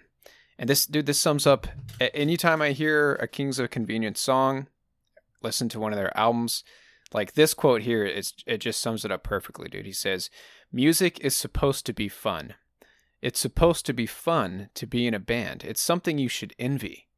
and 0.59 0.71
this 0.71 0.87
dude, 0.87 1.07
this 1.07 1.21
sums 1.21 1.45
up 1.45 1.67
anytime 2.01 2.63
I 2.63 2.71
hear 2.71 3.15
a 3.17 3.27
Kings 3.27 3.59
of 3.59 3.71
Convenience 3.71 4.21
song, 4.21 4.69
listen 5.43 5.69
to 5.71 5.81
one 5.81 5.93
of 5.93 5.99
their 5.99 6.17
albums, 6.17 6.65
like 7.13 7.35
this 7.35 7.53
quote 7.53 7.83
here, 7.83 8.05
it's, 8.05 8.33
it 8.47 8.59
just 8.59 8.81
sums 8.81 9.05
it 9.05 9.13
up 9.13 9.23
perfectly, 9.23 9.69
dude. 9.69 9.87
He 9.87 9.93
says, 9.93 10.31
Music 10.73 11.19
is 11.21 11.37
supposed 11.37 11.87
to 11.87 11.93
be 11.93 12.09
fun. 12.09 12.55
It's 13.23 13.41
supposed 13.41 13.87
to 13.87 13.93
be 13.93 14.07
fun 14.07 14.71
to 14.75 14.87
be 14.87 15.07
in 15.07 15.15
a 15.15 15.19
band. 15.19 15.65
It's 15.65 15.81
something 15.81 16.19
you 16.19 16.29
should 16.29 16.55
envy. 16.59 17.09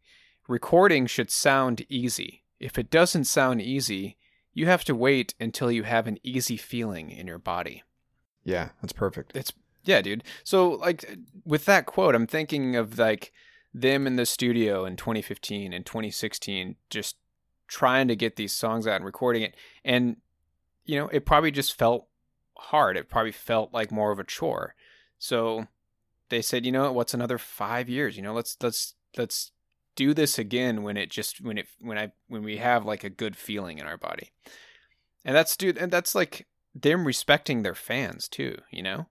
Recording 0.46 1.06
should 1.06 1.30
sound 1.30 1.84
easy. 1.88 2.44
If 2.60 2.78
it 2.78 2.90
doesn't 2.90 3.24
sound 3.24 3.60
easy, 3.62 4.17
you 4.58 4.66
have 4.66 4.84
to 4.84 4.94
wait 4.94 5.34
until 5.38 5.70
you 5.70 5.84
have 5.84 6.08
an 6.08 6.18
easy 6.24 6.56
feeling 6.56 7.10
in 7.10 7.28
your 7.28 7.38
body. 7.38 7.84
yeah, 8.42 8.70
that's 8.82 8.92
perfect. 8.92 9.30
It's 9.34 9.52
yeah, 9.84 10.02
dude. 10.02 10.24
So 10.42 10.70
like 10.70 11.16
with 11.44 11.64
that 11.66 11.86
quote, 11.86 12.16
I'm 12.16 12.26
thinking 12.26 12.74
of 12.74 12.98
like 12.98 13.32
them 13.72 14.06
in 14.06 14.16
the 14.16 14.26
studio 14.26 14.84
in 14.84 14.96
2015 14.96 15.72
and 15.72 15.86
2016 15.86 16.74
just 16.90 17.16
trying 17.68 18.08
to 18.08 18.16
get 18.16 18.34
these 18.34 18.52
songs 18.52 18.86
out 18.86 18.96
and 18.96 19.04
recording 19.04 19.42
it 19.42 19.54
and 19.84 20.16
you 20.84 20.98
know, 20.98 21.08
it 21.08 21.24
probably 21.24 21.50
just 21.50 21.78
felt 21.78 22.08
hard. 22.56 22.96
It 22.96 23.08
probably 23.08 23.32
felt 23.32 23.72
like 23.72 23.92
more 23.92 24.10
of 24.10 24.18
a 24.18 24.24
chore. 24.24 24.74
So 25.18 25.66
they 26.30 26.42
said, 26.42 26.66
you 26.66 26.72
know 26.72 26.90
what's 26.90 27.14
another 27.14 27.38
5 27.38 27.88
years, 27.88 28.16
you 28.16 28.22
know, 28.22 28.32
let's 28.32 28.56
let's 28.60 28.94
let's 29.16 29.52
do 29.98 30.14
this 30.14 30.38
again 30.38 30.84
when 30.84 30.96
it 30.96 31.10
just 31.10 31.40
when 31.40 31.58
it 31.58 31.66
when 31.80 31.98
I 31.98 32.12
when 32.28 32.44
we 32.44 32.58
have 32.58 32.84
like 32.86 33.02
a 33.02 33.10
good 33.10 33.34
feeling 33.36 33.78
in 33.78 33.86
our 33.86 33.96
body. 33.98 34.30
And 35.24 35.34
that's 35.36 35.56
dude 35.56 35.76
and 35.76 35.90
that's 35.92 36.14
like 36.14 36.46
them 36.74 37.04
respecting 37.04 37.62
their 37.62 37.74
fans 37.74 38.28
too, 38.28 38.56
you 38.70 38.82
know? 38.82 39.08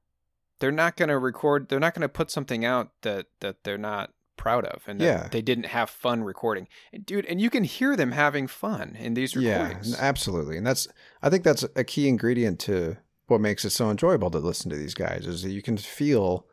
They're 0.60 0.71
not 0.71 0.95
going 0.95 1.10
to 1.10 1.17
record 1.19 1.67
they're 1.67 1.80
not 1.82 1.93
going 1.93 2.02
to 2.04 2.10
put 2.10 2.32
something 2.32 2.63
out 2.63 2.91
that 3.02 3.26
that 3.41 3.63
they're 3.65 3.78
not 3.78 4.13
proud 4.38 4.63
of 4.65 4.84
and 4.88 5.02
that 5.02 5.06
Yeah. 5.06 5.28
they 5.30 5.41
didn't 5.41 5.65
have 5.65 5.89
fun 5.89 6.23
recording. 6.23 6.67
And 6.93 7.06
dude, 7.06 7.26
and 7.26 7.41
you 7.41 7.50
can 7.50 7.65
hear 7.65 7.95
them 7.97 8.12
having 8.13 8.47
fun 8.47 8.95
in 8.97 9.13
these 9.13 9.36
Yeah, 9.36 9.63
recordings. 9.63 9.93
n- 9.93 10.00
absolutely. 10.00 10.56
And 10.58 10.65
that's 10.65 10.88
I 11.21 11.30
think 11.30 11.43
that's 11.43 11.65
a 11.76 11.84
key 11.84 12.08
ingredient 12.08 12.60
to 12.62 12.97
what 13.28 13.41
makes 13.41 13.65
it 13.65 13.71
so 13.71 13.91
enjoyable 13.91 14.32
to 14.32 14.39
listen 14.39 14.69
to 14.71 14.78
these 14.78 14.93
guys 14.93 15.28
is 15.28 15.41
that 15.43 15.52
you 15.52 15.62
can 15.62 15.76
feel 15.76 16.45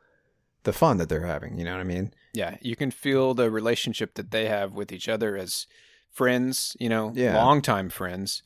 the 0.64 0.72
fun 0.72 0.96
that 0.98 1.08
they're 1.08 1.26
having. 1.26 1.58
You 1.58 1.64
know 1.64 1.72
what 1.72 1.80
I 1.80 1.84
mean? 1.84 2.12
Yeah, 2.32 2.56
you 2.60 2.76
can 2.76 2.90
feel 2.90 3.32
the 3.34 3.50
relationship 3.50 4.14
that 4.14 4.30
they 4.30 4.46
have 4.48 4.72
with 4.72 4.92
each 4.92 5.08
other 5.08 5.36
as 5.36 5.66
friends, 6.10 6.76
you 6.80 6.88
know, 6.88 7.12
Yeah. 7.14 7.36
longtime 7.36 7.90
friends 7.90 8.42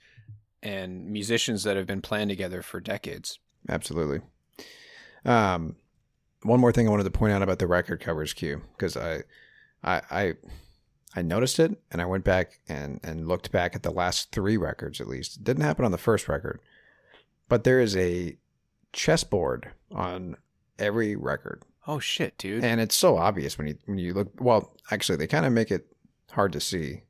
and 0.62 1.06
musicians 1.10 1.62
that 1.64 1.76
have 1.76 1.86
been 1.86 2.02
playing 2.02 2.28
together 2.28 2.62
for 2.62 2.80
decades. 2.80 3.38
Absolutely. 3.68 4.20
Um, 5.24 5.76
one 6.42 6.60
more 6.60 6.72
thing 6.72 6.86
I 6.86 6.90
wanted 6.90 7.04
to 7.04 7.10
point 7.10 7.32
out 7.32 7.42
about 7.42 7.58
the 7.58 7.66
record 7.66 8.00
covers, 8.00 8.32
Q, 8.32 8.62
because 8.76 8.96
I, 8.96 9.22
I, 9.82 10.02
I, 10.10 10.34
I 11.16 11.22
noticed 11.22 11.58
it, 11.58 11.80
and 11.90 12.00
I 12.02 12.06
went 12.06 12.24
back 12.24 12.60
and 12.68 13.00
and 13.02 13.26
looked 13.26 13.50
back 13.50 13.74
at 13.74 13.82
the 13.82 13.90
last 13.90 14.30
three 14.30 14.56
records 14.56 15.00
at 15.00 15.08
least. 15.08 15.36
It 15.38 15.44
didn't 15.44 15.64
happen 15.64 15.84
on 15.84 15.90
the 15.90 15.98
first 15.98 16.28
record, 16.28 16.60
but 17.48 17.64
there 17.64 17.80
is 17.80 17.96
a 17.96 18.36
chessboard 18.92 19.70
on 19.90 20.36
every 20.78 21.16
record, 21.16 21.62
Oh 21.88 21.98
shit, 21.98 22.36
dude. 22.36 22.62
and 22.62 22.80
it's 22.80 22.94
so 22.94 23.16
obvious 23.16 23.56
when 23.56 23.66
you 23.66 23.78
when 23.86 23.98
you 23.98 24.12
look. 24.12 24.38
Well, 24.40 24.74
actually, 24.90 25.16
they 25.16 25.26
kind 25.26 25.46
of 25.46 25.52
make 25.52 25.70
it 25.70 25.86
hard 26.32 26.52
to 26.52 26.60
see 26.60 27.02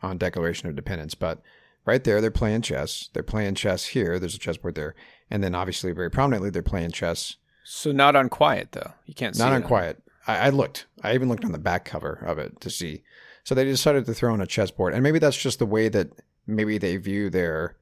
on 0.00 0.16
Declaration 0.16 0.68
of 0.68 0.76
Dependence, 0.76 1.14
but 1.16 1.42
right 1.84 2.04
there 2.04 2.20
they're 2.20 2.30
playing 2.30 2.62
chess. 2.62 3.10
They're 3.12 3.24
playing 3.24 3.56
chess 3.56 3.86
here. 3.86 4.18
There's 4.20 4.36
a 4.36 4.38
chessboard 4.38 4.76
there, 4.76 4.94
and 5.28 5.42
then 5.42 5.54
obviously 5.56 5.90
very 5.92 6.10
prominently 6.10 6.50
they're 6.50 6.62
playing 6.62 6.92
chess. 6.92 7.36
so 7.64 7.90
not 7.90 8.14
on 8.14 8.28
quiet 8.28 8.72
though. 8.72 8.92
You 9.06 9.14
can't 9.14 9.34
see 9.34 9.42
Not 9.42 9.52
on 9.52 9.64
quiet. 9.64 10.00
I, 10.28 10.46
I 10.46 10.48
looked. 10.50 10.86
I 11.02 11.14
even 11.14 11.28
looked 11.28 11.44
on 11.44 11.52
the 11.52 11.58
back 11.58 11.84
cover 11.84 12.22
of 12.24 12.38
it 12.38 12.60
to 12.60 12.70
see. 12.70 13.02
So 13.42 13.54
they 13.54 13.64
decided 13.64 14.06
to 14.06 14.14
throw 14.14 14.34
in 14.34 14.40
a 14.40 14.46
chessboard, 14.46 14.94
and 14.94 15.02
maybe 15.02 15.18
that's 15.18 15.36
just 15.36 15.58
the 15.58 15.66
way 15.66 15.88
that 15.88 16.10
maybe 16.46 16.78
they 16.78 16.96
view 16.96 17.28
their 17.28 17.76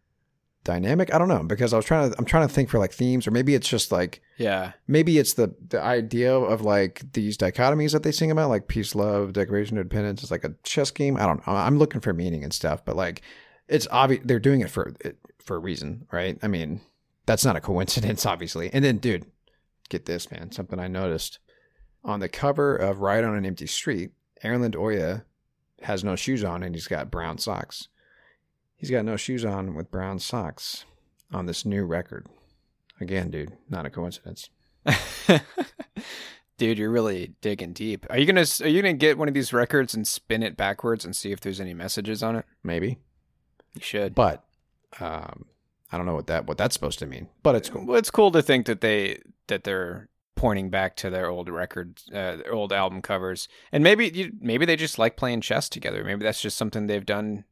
dynamic. 0.65 1.13
I 1.15 1.19
don't 1.19 1.29
know 1.29 1.43
because 1.45 1.73
I 1.73 1.77
was 1.77 1.85
trying 1.85 2.11
to. 2.11 2.19
I'm 2.19 2.25
trying 2.25 2.49
to 2.49 2.53
think 2.53 2.69
for 2.69 2.79
like 2.79 2.93
themes, 2.93 3.27
or 3.27 3.31
maybe 3.31 3.55
it's 3.55 3.69
just 3.69 3.93
like 3.93 4.21
Yeah. 4.39 4.73
maybe 4.89 5.19
it's 5.19 5.35
the 5.35 5.55
the 5.69 5.81
idea 5.83 6.35
of 6.35 6.63
like 6.63 7.03
these 7.13 7.37
dichotomies 7.39 7.93
that 7.93 8.03
they 8.03 8.13
sing 8.13 8.31
about, 8.31 8.49
like 8.49 8.67
peace, 8.69 8.95
love, 8.95 9.33
declaration 9.35 9.77
of 9.79 9.83
independence. 9.83 10.23
It's 10.23 10.31
like 10.31 10.45
a 10.45 10.55
chess 10.65 10.91
game. 10.91 11.17
I 11.17 11.27
don't 11.27 11.47
know. 11.47 11.53
I'm 11.53 11.79
looking 11.79 12.01
for 12.01 12.13
meaning 12.13 12.43
and 12.43 12.53
stuff, 12.53 12.85
but 12.85 12.97
like 12.97 13.23
it's 13.69 13.87
obvious 13.91 14.23
they're 14.25 14.41
doing 14.41 14.61
it 14.61 14.71
for 14.71 14.93
it, 15.01 15.19
for 15.43 15.57
a 15.57 15.61
reason, 15.61 16.07
right? 16.13 16.39
I 16.43 16.49
mean, 16.49 16.81
that's 17.27 17.45
not 17.45 17.57
a 17.57 17.61
coincidence, 17.61 18.27
obviously. 18.33 18.71
And 18.73 18.85
then, 18.85 18.99
dude, 18.99 19.27
get 19.89 20.07
this, 20.07 20.31
man. 20.31 20.51
Something 20.53 20.81
I 20.81 20.89
noticed 20.89 21.39
on 22.05 22.21
the 22.21 22.29
cover 22.29 22.75
of 22.77 23.01
"Riot 23.01 23.25
on 23.25 23.37
an 23.37 23.47
Empty 23.47 23.67
Street." 23.67 24.11
Erlend 24.43 24.75
Øye 24.75 25.23
has 25.83 26.05
no 26.05 26.17
shoes 26.17 26.45
on, 26.45 26.63
and 26.63 26.75
he's 26.75 26.87
got 26.89 27.11
brown 27.11 27.39
socks. 27.39 27.89
He's 28.85 28.91
got 28.91 29.07
no 29.07 29.17
shoes 29.17 29.47
on 29.47 29.75
with 29.75 29.91
brown 29.91 30.19
socks 30.19 30.85
on 31.33 31.47
this 31.47 31.65
new 31.65 31.87
record. 31.87 32.27
Again, 33.01 33.31
dude, 33.31 33.55
not 33.71 33.87
a 33.87 33.91
coincidence. 33.91 34.51
Dude, 36.59 36.77
you're 36.77 36.91
really 36.91 37.33
digging 37.41 37.73
deep. 37.73 38.05
Are 38.11 38.19
you 38.19 38.27
gonna 38.27 38.45
Are 38.61 38.69
you 38.69 38.83
gonna 38.83 38.93
get 38.93 39.17
one 39.17 39.27
of 39.27 39.33
these 39.33 39.55
records 39.55 39.95
and 39.95 40.07
spin 40.07 40.43
it 40.43 40.59
backwards 40.59 41.03
and 41.03 41.17
see 41.17 41.33
if 41.33 41.41
there's 41.41 41.63
any 41.63 41.73
messages 41.73 42.23
on 42.23 42.37
it? 42.37 42.45
Maybe. 42.63 42.99
You 43.73 43.81
should. 43.81 44.15
But 44.15 44.45
um, 45.01 45.47
I 45.91 45.97
don't 45.97 46.05
know 46.05 46.15
what 46.15 46.27
that 46.27 46.47
what 46.47 46.59
that's 46.59 46.75
supposed 46.75 46.99
to 46.99 47.07
mean. 47.07 47.29
But 47.43 47.55
it's 47.55 47.71
cool. 47.71 47.87
Well, 47.87 47.97
it's 47.97 48.11
cool 48.11 48.33
to 48.33 48.43
think 48.43 48.67
that 48.67 48.83
they 48.83 49.23
that 49.47 49.65
they're 49.65 50.11
pointing 50.35 50.69
back 50.69 50.95
to 50.97 51.09
their 51.09 51.31
old 51.31 51.49
records, 51.49 52.05
uh, 52.11 52.37
their 52.37 52.53
old 52.53 52.71
album 52.71 53.01
covers, 53.01 53.49
and 53.73 53.83
maybe 53.83 54.11
you, 54.11 54.33
maybe 54.43 54.67
they 54.67 54.77
just 54.77 54.99
like 54.99 55.17
playing 55.17 55.41
chess 55.41 55.71
together. 55.71 56.05
Maybe 56.05 56.23
that's 56.23 56.43
just 56.43 56.59
something 56.59 56.87
they've 56.87 57.07
done 57.07 57.45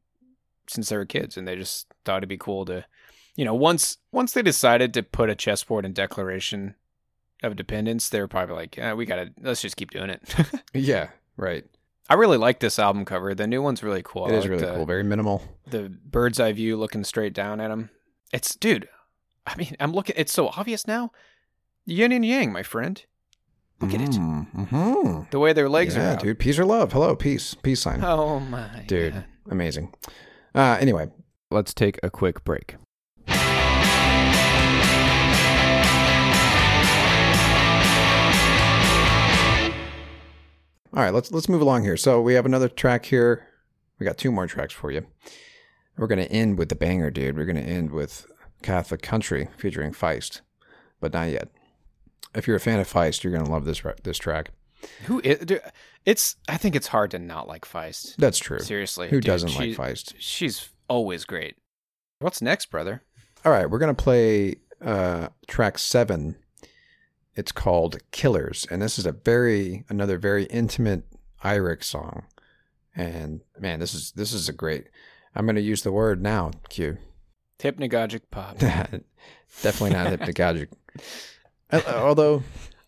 since 0.67 0.89
they 0.89 0.97
were 0.97 1.05
kids, 1.05 1.37
and 1.37 1.47
they 1.47 1.55
just 1.55 1.87
thought 2.05 2.17
it'd 2.17 2.29
be 2.29 2.37
cool 2.37 2.65
to, 2.65 2.85
you 3.35 3.45
know, 3.45 3.53
once 3.53 3.97
once 4.11 4.33
they 4.33 4.41
decided 4.41 4.93
to 4.93 5.03
put 5.03 5.29
a 5.29 5.35
chessboard 5.35 5.85
in 5.85 5.93
Declaration 5.93 6.75
of 7.41 7.55
Dependence, 7.55 8.09
they 8.09 8.21
were 8.21 8.27
probably 8.27 8.55
like, 8.55 8.77
yeah, 8.77 8.93
we 8.93 9.05
gotta 9.05 9.31
let's 9.41 9.61
just 9.61 9.75
keep 9.77 9.91
doing 9.91 10.09
it. 10.09 10.21
Yeah, 10.73 11.09
right. 11.37 11.65
I 12.09 12.15
really 12.15 12.37
like 12.37 12.59
this 12.59 12.79
album 12.79 13.05
cover. 13.05 13.33
The 13.33 13.47
new 13.47 13.61
one's 13.61 13.81
really 13.83 14.01
cool. 14.03 14.27
It 14.27 14.33
is 14.33 14.43
like 14.43 14.51
really 14.51 14.65
the- 14.65 14.75
cool. 14.75 14.85
Very 14.85 15.03
minimal. 15.03 15.41
the 15.69 15.89
bird's 15.89 16.39
eye 16.39 16.51
view 16.51 16.75
looking 16.77 17.03
straight 17.03 17.33
down 17.33 17.59
at 17.61 17.71
him. 17.71 17.89
It's 18.33 18.55
dude. 18.55 18.89
I 19.47 19.55
mean, 19.55 19.75
I'm 19.79 19.93
looking. 19.93 20.15
It's 20.17 20.31
so 20.33 20.47
obvious 20.49 20.87
now. 20.87 21.11
Yin 21.85 22.11
and 22.11 22.25
yang, 22.25 22.51
my 22.53 22.63
friend. 22.63 23.03
Look 23.81 23.93
at 23.93 24.01
it. 24.01 24.11
Mm-hmm. 24.11 25.23
The 25.31 25.39
way 25.39 25.51
their 25.51 25.67
legs 25.67 25.95
yeah, 25.95 26.11
are 26.11 26.13
out. 26.13 26.21
dude. 26.21 26.39
Peace 26.39 26.57
or 26.57 26.63
love. 26.65 26.93
Hello, 26.93 27.15
peace. 27.15 27.53
Peace 27.55 27.81
sign. 27.81 28.01
Oh 28.03 28.39
my 28.39 28.83
dude, 28.87 29.13
God. 29.13 29.25
amazing. 29.49 29.93
Uh, 30.55 30.77
anyway, 30.79 31.09
Let's 31.53 31.71
take 31.71 31.99
a 32.01 32.09
quick 32.09 32.43
break. 32.43 32.77
all 40.95 41.03
right. 41.03 41.13
Let's 41.13 41.31
let's 41.31 41.47
move 41.47 41.61
along 41.61 41.83
here. 41.83 41.95
So 41.95 42.19
we 42.21 42.33
have 42.33 42.47
another 42.47 42.67
track 42.67 43.05
here. 43.05 43.45
We 43.99 44.05
got 44.07 44.17
two 44.17 44.31
more 44.31 44.47
tracks 44.47 44.73
for 44.73 44.89
you. 44.89 45.05
We're 45.95 46.07
gonna 46.07 46.23
end 46.23 46.57
with 46.57 46.69
the 46.69 46.75
banger, 46.75 47.11
dude. 47.11 47.37
We're 47.37 47.45
gonna 47.45 47.59
end 47.59 47.91
with 47.91 48.25
Catholic 48.63 49.03
Country 49.03 49.49
featuring 49.55 49.91
Feist, 49.91 50.41
but 50.99 51.13
not 51.13 51.29
yet. 51.29 51.49
If 52.33 52.47
you're 52.47 52.57
a 52.57 52.59
fan 52.59 52.79
of 52.79 52.91
Feist, 52.91 53.23
you're 53.23 53.33
gonna 53.33 53.51
love 53.51 53.65
this 53.65 53.83
this 54.01 54.17
track. 54.17 54.49
Who 55.05 55.21
is? 55.23 55.39
Dude, 55.39 55.61
it's. 56.05 56.35
I 56.47 56.57
think 56.57 56.75
it's 56.75 56.87
hard 56.87 57.11
to 57.11 57.19
not 57.19 57.47
like 57.47 57.65
Feist. 57.65 58.15
That's 58.17 58.39
true. 58.39 58.59
Seriously, 58.59 59.09
Who 59.09 59.17
dude, 59.17 59.25
doesn't 59.25 59.55
like 59.55 59.71
Feist? 59.71 60.13
She's 60.17 60.69
always 60.87 61.25
great. 61.25 61.55
What's 62.19 62.41
next, 62.41 62.67
brother? 62.67 63.03
All 63.45 63.51
right, 63.51 63.69
we're 63.69 63.79
gonna 63.79 63.93
play 63.93 64.55
uh, 64.81 65.29
track 65.47 65.77
seven. 65.77 66.35
It's 67.35 67.51
called 67.51 67.97
"Killers," 68.11 68.65
and 68.69 68.81
this 68.81 68.97
is 68.99 69.05
a 69.05 69.11
very 69.11 69.83
another 69.89 70.17
very 70.17 70.45
intimate 70.45 71.03
Eirik 71.43 71.83
song. 71.83 72.23
And 72.95 73.41
man, 73.59 73.79
this 73.79 73.93
is 73.93 74.11
this 74.11 74.33
is 74.33 74.47
a 74.47 74.53
great. 74.53 74.87
I'm 75.35 75.45
gonna 75.45 75.59
use 75.61 75.81
the 75.81 75.91
word 75.91 76.21
now. 76.21 76.51
Q. 76.69 76.97
Hypnagogic 77.59 78.21
pop. 78.29 78.57
Definitely 79.61 79.91
not 79.91 80.07
hypnagogic. 80.19 80.67
Uh, 81.71 81.81
Although 81.87 82.43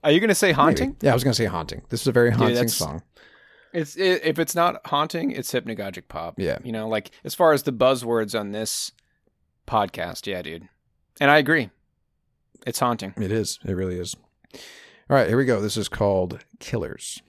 Are 0.06 0.12
you 0.12 0.20
gonna 0.20 0.36
say 0.36 0.52
haunting? 0.52 0.90
Maybe. 0.90 0.98
Yeah, 1.08 1.12
I 1.12 1.14
was 1.16 1.24
gonna 1.24 1.34
say 1.34 1.46
haunting. 1.46 1.82
This 1.90 2.02
is 2.02 2.08
a 2.08 2.12
very 2.12 2.30
haunting 2.30 2.68
song. 2.68 3.02
It's 3.74 3.98
it, 3.98 4.22
if 4.24 4.38
it's 4.38 4.54
not 4.54 4.86
haunting, 4.86 5.32
it's 5.32 5.52
hypnagogic 5.52 6.08
pop. 6.08 6.40
Yeah. 6.40 6.60
you 6.64 6.72
know, 6.72 6.88
like 6.88 7.10
as 7.24 7.34
far 7.34 7.54
as 7.54 7.64
the 7.64 7.74
buzzwords 7.74 8.40
on 8.40 8.52
this 8.52 8.92
podcast, 9.68 10.28
yeah, 10.28 10.44
dude. 10.44 10.70
And 11.20 11.32
I 11.32 11.40
agree, 11.40 11.72
it's 12.68 12.80
haunting. 12.80 13.16
It 13.18 13.32
is. 13.32 13.58
It 13.66 13.74
really 13.74 13.98
is. 14.00 14.16
All 14.54 15.18
right, 15.18 15.28
here 15.28 15.38
we 15.38 15.46
go. 15.46 15.60
This 15.60 15.76
is 15.76 15.90
called. 15.90 16.46
Killers, 16.60 17.22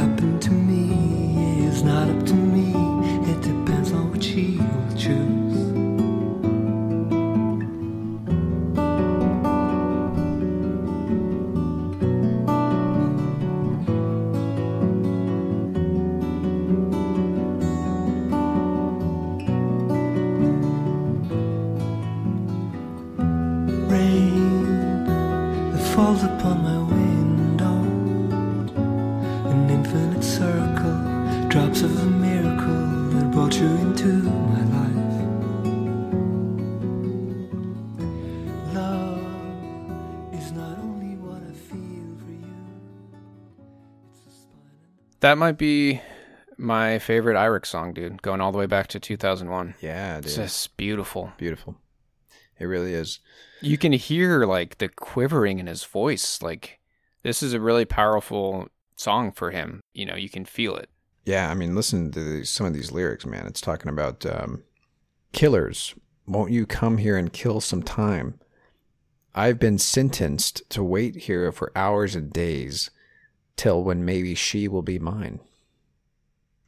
what 0.00 0.08
will 0.08 0.16
happen 0.16 0.40
to 0.40 0.50
me 0.50 1.66
is 1.66 1.82
not 1.82 2.08
up 2.08 2.26
to 2.26 2.34
me 2.34 2.89
That 45.30 45.38
might 45.38 45.58
be 45.58 46.00
my 46.58 46.98
favorite 46.98 47.36
Eirik 47.36 47.64
song, 47.64 47.92
dude. 47.94 48.20
Going 48.20 48.40
all 48.40 48.50
the 48.50 48.58
way 48.58 48.66
back 48.66 48.88
to 48.88 48.98
2001. 48.98 49.76
Yeah, 49.80 50.18
It's 50.18 50.34
dude. 50.34 50.44
just 50.44 50.76
beautiful. 50.76 51.32
Beautiful. 51.36 51.76
It 52.58 52.64
really 52.64 52.94
is. 52.94 53.20
You 53.60 53.78
can 53.78 53.92
hear 53.92 54.44
like 54.44 54.78
the 54.78 54.88
quivering 54.88 55.60
in 55.60 55.68
his 55.68 55.84
voice. 55.84 56.42
Like 56.42 56.80
this 57.22 57.44
is 57.44 57.52
a 57.52 57.60
really 57.60 57.84
powerful 57.84 58.70
song 58.96 59.30
for 59.30 59.52
him. 59.52 59.82
You 59.92 60.04
know, 60.06 60.16
you 60.16 60.28
can 60.28 60.44
feel 60.44 60.74
it. 60.74 60.90
Yeah, 61.24 61.48
I 61.48 61.54
mean, 61.54 61.76
listen 61.76 62.10
to 62.10 62.20
these, 62.20 62.50
some 62.50 62.66
of 62.66 62.74
these 62.74 62.90
lyrics, 62.90 63.24
man. 63.24 63.46
It's 63.46 63.60
talking 63.60 63.88
about 63.88 64.26
um, 64.26 64.64
killers. 65.30 65.94
Won't 66.26 66.50
you 66.50 66.66
come 66.66 66.98
here 66.98 67.16
and 67.16 67.32
kill 67.32 67.60
some 67.60 67.84
time? 67.84 68.40
I've 69.32 69.60
been 69.60 69.78
sentenced 69.78 70.68
to 70.70 70.82
wait 70.82 71.14
here 71.14 71.52
for 71.52 71.70
hours 71.76 72.16
and 72.16 72.32
days 72.32 72.90
till 73.60 73.84
when 73.84 74.06
maybe 74.06 74.34
she 74.34 74.68
will 74.68 74.80
be 74.80 74.98
mine. 74.98 75.38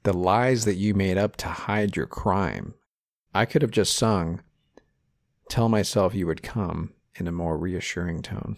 The 0.03 0.13
lies 0.13 0.67
that 0.67 0.75
you 0.75 0.93
made 0.93 1.17
up 1.17 1.37
to 1.37 1.49
hide 1.49 1.97
your 1.97 2.07
crime. 2.07 2.75
I 3.35 3.47
could 3.47 3.63
have 3.63 3.71
just 3.71 3.97
sung, 3.97 4.43
Tell 5.49 5.71
myself 5.71 6.15
you 6.15 6.27
would 6.27 6.43
come 6.43 6.93
in 7.17 7.27
a 7.27 7.33
more 7.33 7.59
reassuring 7.59 8.21
tone. 8.23 8.57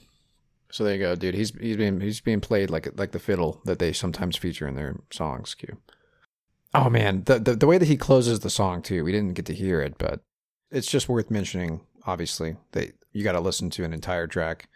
So 0.70 0.82
there 0.82 0.94
you 0.94 1.00
go, 1.00 1.14
dude. 1.14 1.34
He's 1.34 1.50
he's 1.58 1.76
being 1.76 2.00
he's 2.00 2.20
being 2.20 2.40
played 2.40 2.70
like 2.70 2.88
like 2.98 3.12
the 3.12 3.18
fiddle 3.18 3.60
that 3.64 3.78
they 3.78 3.92
sometimes 3.92 4.36
feature 4.36 4.66
in 4.66 4.74
their 4.74 4.96
songs. 5.12 5.54
Q. 5.54 5.78
Oh 6.72 6.90
man, 6.90 7.22
the, 7.24 7.38
the 7.38 7.54
the 7.54 7.66
way 7.66 7.78
that 7.78 7.88
he 7.88 7.96
closes 7.96 8.40
the 8.40 8.50
song 8.50 8.82
too. 8.82 9.04
We 9.04 9.12
didn't 9.12 9.34
get 9.34 9.46
to 9.46 9.54
hear 9.54 9.80
it, 9.80 9.96
but 9.98 10.20
it's 10.70 10.90
just 10.90 11.08
worth 11.08 11.30
mentioning. 11.30 11.80
Obviously, 12.06 12.56
that 12.72 12.92
you 13.12 13.24
got 13.24 13.32
to 13.32 13.40
listen 13.40 13.70
to 13.70 13.84
an 13.84 13.92
entire 13.92 14.26
track, 14.26 14.68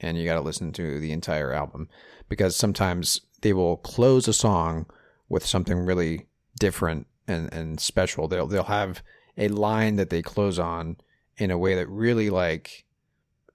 and 0.00 0.16
you 0.16 0.24
got 0.24 0.34
to 0.34 0.40
listen 0.40 0.72
to 0.72 1.00
the 1.00 1.12
entire 1.12 1.52
album 1.52 1.88
because 2.28 2.56
sometimes 2.56 3.20
they 3.42 3.52
will 3.52 3.76
close 3.78 4.28
a 4.28 4.32
song 4.32 4.86
with 5.28 5.44
something 5.44 5.78
really 5.78 6.26
different 6.58 7.06
and 7.26 7.52
and 7.52 7.80
special. 7.80 8.28
They'll 8.28 8.46
they'll 8.46 8.64
have 8.64 9.02
a 9.36 9.48
line 9.48 9.96
that 9.96 10.10
they 10.10 10.22
close 10.22 10.58
on 10.58 10.96
in 11.36 11.50
a 11.50 11.58
way 11.58 11.74
that 11.74 11.88
really 11.88 12.30
like 12.30 12.84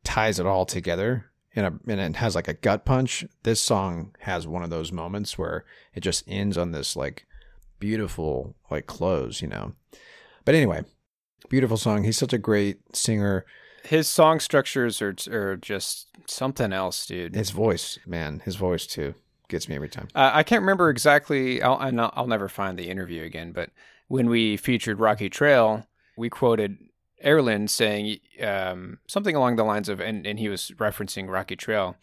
ties 0.03 0.39
it 0.39 0.45
all 0.45 0.65
together 0.65 1.31
and, 1.55 1.65
a, 1.65 1.91
and 1.91 1.99
it 1.99 2.15
has 2.17 2.35
like 2.35 2.47
a 2.47 2.53
gut 2.53 2.85
punch. 2.85 3.25
This 3.43 3.61
song 3.61 4.15
has 4.19 4.47
one 4.47 4.63
of 4.63 4.69
those 4.69 4.91
moments 4.91 5.37
where 5.37 5.65
it 5.93 6.01
just 6.01 6.23
ends 6.27 6.57
on 6.57 6.71
this 6.71 6.95
like 6.95 7.25
beautiful 7.79 8.55
like 8.69 8.87
close, 8.87 9.41
you 9.41 9.47
know. 9.47 9.73
But 10.45 10.55
anyway, 10.55 10.83
beautiful 11.49 11.77
song. 11.77 12.03
He's 12.03 12.17
such 12.17 12.33
a 12.33 12.37
great 12.37 12.95
singer. 12.95 13.45
His 13.83 14.07
song 14.07 14.39
structures 14.39 15.01
are 15.01 15.15
are 15.29 15.57
just 15.57 16.07
something 16.27 16.71
else, 16.71 17.05
dude. 17.05 17.35
His 17.35 17.51
voice, 17.51 17.99
man, 18.05 18.41
his 18.45 18.55
voice 18.55 18.85
too 18.85 19.15
gets 19.47 19.67
me 19.67 19.75
every 19.75 19.89
time. 19.89 20.07
Uh, 20.15 20.31
I 20.33 20.43
can't 20.43 20.61
remember 20.61 20.89
exactly. 20.89 21.61
I'll, 21.61 21.79
and 21.79 21.99
I'll 21.99 22.13
I'll 22.15 22.27
never 22.27 22.47
find 22.47 22.77
the 22.77 22.89
interview 22.89 23.23
again. 23.23 23.51
But 23.51 23.69
when 24.07 24.29
we 24.29 24.57
featured 24.57 24.99
Rocky 24.99 25.29
Trail, 25.29 25.85
we 26.17 26.29
quoted 26.29 26.77
Erlend 27.23 27.69
saying 27.69 28.17
um, 28.41 28.99
something 29.07 29.35
along 29.35 29.55
the 29.55 29.63
lines 29.63 29.89
of, 29.89 29.99
and, 29.99 30.25
and 30.25 30.39
he 30.39 30.49
was 30.49 30.71
referencing 30.77 31.29
Rocky 31.29 31.55
Trail. 31.55 31.95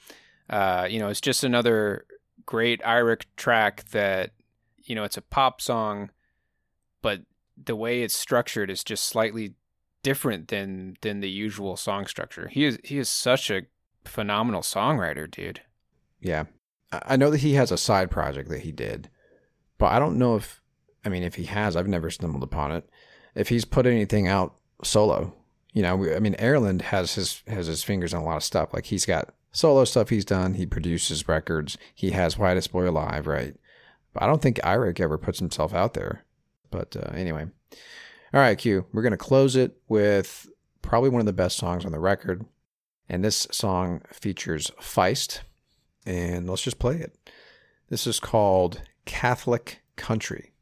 Uh, 0.48 0.86
you 0.88 0.98
know, 0.98 1.08
it's 1.08 1.20
just 1.20 1.44
another 1.44 2.06
great 2.46 2.80
Eirik 2.82 3.24
track 3.36 3.84
that, 3.90 4.30
you 4.78 4.94
know, 4.94 5.04
it's 5.04 5.16
a 5.16 5.22
pop 5.22 5.60
song, 5.60 6.10
but 7.02 7.20
the 7.62 7.76
way 7.76 8.02
it's 8.02 8.16
structured 8.16 8.70
is 8.70 8.82
just 8.82 9.04
slightly 9.04 9.54
different 10.08 10.48
than 10.48 10.96
than 11.02 11.20
the 11.20 11.28
usual 11.28 11.76
song 11.76 12.06
structure. 12.06 12.48
He 12.48 12.64
is 12.64 12.78
he 12.82 12.96
is 12.96 13.10
such 13.10 13.50
a 13.50 13.66
phenomenal 14.06 14.62
songwriter, 14.62 15.30
dude. 15.30 15.60
Yeah. 16.18 16.44
I 16.90 17.16
know 17.16 17.30
that 17.30 17.42
he 17.42 17.52
has 17.54 17.70
a 17.70 17.76
side 17.76 18.10
project 18.10 18.48
that 18.48 18.62
he 18.62 18.72
did, 18.72 19.10
but 19.76 19.92
I 19.92 19.98
don't 19.98 20.16
know 20.16 20.36
if, 20.36 20.62
I 21.04 21.10
mean, 21.10 21.22
if 21.22 21.34
he 21.34 21.44
has, 21.44 21.76
I've 21.76 21.86
never 21.86 22.08
stumbled 22.08 22.42
upon 22.42 22.72
it. 22.72 22.88
If 23.34 23.50
he's 23.50 23.66
put 23.66 23.84
anything 23.84 24.26
out 24.26 24.54
solo, 24.82 25.34
you 25.74 25.82
know, 25.82 26.14
I 26.16 26.18
mean, 26.20 26.34
Erlend 26.36 26.80
has 26.80 27.14
his 27.14 27.42
has 27.46 27.66
his 27.66 27.84
fingers 27.84 28.14
on 28.14 28.22
a 28.22 28.24
lot 28.24 28.38
of 28.38 28.42
stuff. 28.42 28.72
Like 28.72 28.86
he's 28.86 29.04
got 29.04 29.34
solo 29.52 29.84
stuff 29.84 30.08
he's 30.08 30.24
done. 30.24 30.54
He 30.54 30.64
produces 30.64 31.28
records. 31.28 31.76
He 31.94 32.12
has 32.12 32.38
Whitest 32.38 32.72
Boy 32.72 32.88
Alive, 32.88 33.26
right? 33.26 33.54
But 34.14 34.22
I 34.22 34.26
don't 34.26 34.40
think 34.40 34.58
Eirik 34.60 35.00
ever 35.00 35.18
puts 35.18 35.38
himself 35.38 35.74
out 35.74 35.92
there. 35.92 36.24
But 36.70 36.96
uh, 36.96 37.10
anyway, 37.12 37.48
All 38.34 38.40
right, 38.40 38.58
Q. 38.58 38.84
We're 38.92 39.02
gonna 39.02 39.16
close 39.16 39.56
it 39.56 39.78
with 39.88 40.46
probably 40.82 41.08
one 41.08 41.20
of 41.20 41.26
the 41.26 41.32
best 41.32 41.56
songs 41.56 41.86
on 41.86 41.92
the 41.92 41.98
record, 41.98 42.44
and 43.08 43.24
this 43.24 43.46
song 43.50 44.02
features 44.12 44.70
Feist, 44.80 45.40
and 46.04 46.48
let's 46.48 46.62
just 46.62 46.78
play 46.78 46.96
it. 46.96 47.16
This 47.88 48.06
is 48.06 48.20
called 48.20 48.82
Catholic 49.06 49.80
Country. 49.96 50.52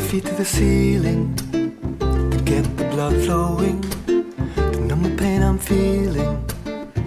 Feet 0.00 0.24
to 0.24 0.34
the 0.34 0.44
ceiling 0.44 1.34
to 1.50 2.40
get 2.44 2.64
the 2.76 2.84
blood 2.84 3.14
flowing 3.24 3.80
to 4.06 4.80
numb 4.80 5.02
the 5.02 5.14
pain 5.16 5.42
I'm 5.42 5.58
feeling. 5.58 6.44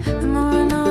The 0.04 0.26
more 0.26 0.52
I 0.60 0.64
know 0.64 0.89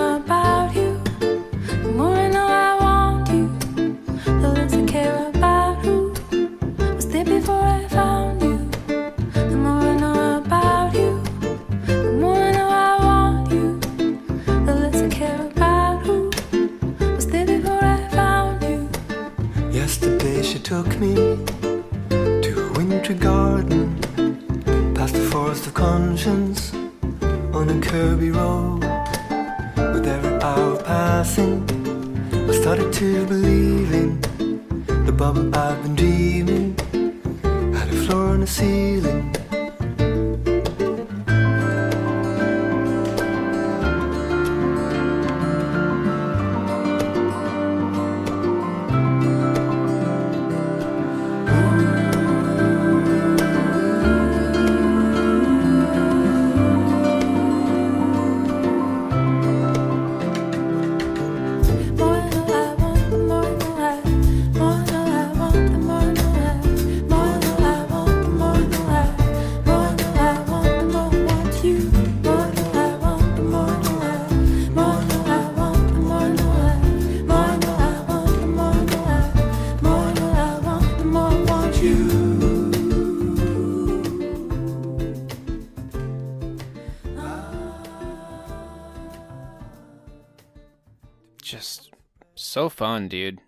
fun, 93.00 93.08
dude. 93.08 93.40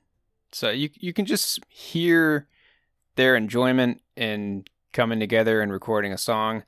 So 0.52 0.70
you 0.70 0.89
you 0.95 1.14
can 1.14 1.26
just 1.26 1.60
hear 1.70 2.47
their 3.16 3.36
enjoyment 3.36 4.02
in 4.16 4.66
coming 4.93 5.20
together 5.20 5.62
and 5.62 5.72
recording 5.72 6.12
a 6.14 6.18
song. 6.18 6.64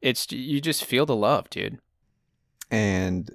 It's 0.00 0.30
you 0.32 0.60
just 0.60 0.84
feel 0.84 1.06
the 1.06 1.16
love, 1.16 1.48
dude. 1.50 1.78
and 2.70 3.30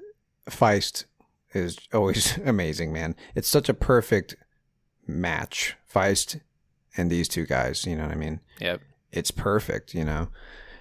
Feist 0.49 1.05
is 1.53 1.77
always 1.93 2.37
amazing, 2.45 2.91
man. 2.91 3.15
It's 3.35 3.47
such 3.47 3.69
a 3.69 3.73
perfect 3.73 4.35
match, 5.05 5.75
Feist 5.93 6.41
and 6.97 7.09
these 7.11 7.27
two 7.27 7.45
guys. 7.45 7.85
You 7.85 7.95
know 7.95 8.03
what 8.03 8.11
I 8.11 8.15
mean? 8.15 8.39
Yep. 8.59 8.81
It's 9.11 9.31
perfect, 9.31 9.93
you 9.93 10.03
know. 10.03 10.29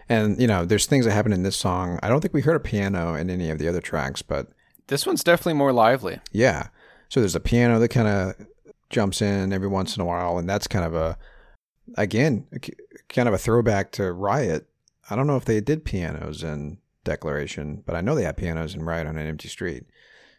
And 0.09 0.41
you 0.41 0.47
know, 0.47 0.65
there's 0.65 0.87
things 0.87 1.05
that 1.05 1.13
happen 1.13 1.33
in 1.33 1.43
this 1.43 1.57
song. 1.57 1.99
I 2.03 2.09
don't 2.09 2.21
think 2.21 2.33
we 2.35 2.43
heard 2.43 2.57
a 2.57 2.61
piano 2.61 3.15
in 3.15 3.29
any 3.31 3.51
of 3.51 3.59
the 3.59 3.69
other 3.69 3.81
tracks, 3.81 4.23
but 4.23 4.49
This 4.87 5.05
one's 5.07 5.23
definitely 5.25 5.55
more 5.55 5.73
lively. 5.73 6.21
yeah. 6.33 6.69
So 7.09 7.21
there's 7.21 7.35
a 7.35 7.41
piano 7.41 7.79
that 7.79 7.89
kind 7.89 8.09
of 8.09 8.47
jumps 8.91 9.23
in 9.23 9.53
every 9.53 9.69
once 9.69 9.97
in 9.97 10.03
a 10.03 10.05
while, 10.05 10.39
and 10.39 10.49
that's 10.49 10.67
kind 10.67 10.85
of 10.85 10.95
a, 10.95 11.17
again, 11.97 12.47
kind 13.09 13.29
of 13.29 13.35
a 13.35 13.39
throwback 13.39 13.93
to 13.93 14.13
Riot. 14.13 14.67
I 15.09 15.17
don't 15.17 15.27
know 15.27 15.37
if 15.37 15.45
they 15.45 15.61
did 15.61 15.85
pianos 15.85 16.43
in 16.43 16.79
Declaration, 17.05 17.83
but 17.87 17.95
I 17.95 18.01
know 18.01 18.15
they 18.15 18.25
had 18.25 18.37
pianos 18.37 18.75
in 18.75 18.83
Riot 18.85 19.07
on 19.07 19.17
an 19.17 19.27
Empty 19.27 19.49
Street. 19.49 19.85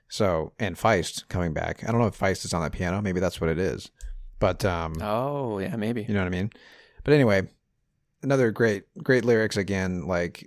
So 0.10 0.54
and 0.60 0.76
Feist 0.76 1.28
coming 1.30 1.54
back. 1.54 1.84
I 1.84 1.92
don't 1.92 2.00
know 2.02 2.08
if 2.08 2.18
Feist 2.20 2.46
is 2.46 2.54
on 2.54 2.62
that 2.62 2.72
piano. 2.74 3.02
Maybe 3.02 3.20
that's 3.20 3.40
what 3.42 3.50
it 3.50 3.60
is. 3.60 3.92
But 4.40 4.64
um, 4.66 4.96
Oh 5.02 5.60
yeah, 5.60 5.76
maybe. 5.76 6.04
you 6.04 6.14
know 6.14 6.20
what 6.22 6.28
I 6.28 6.30
mean? 6.30 6.52
But 7.04 7.14
anyway, 7.14 7.48
another 8.22 8.52
great, 8.52 8.84
great 9.02 9.26
lyrics 9.26 9.58
again. 9.58 10.08
Like, 10.08 10.46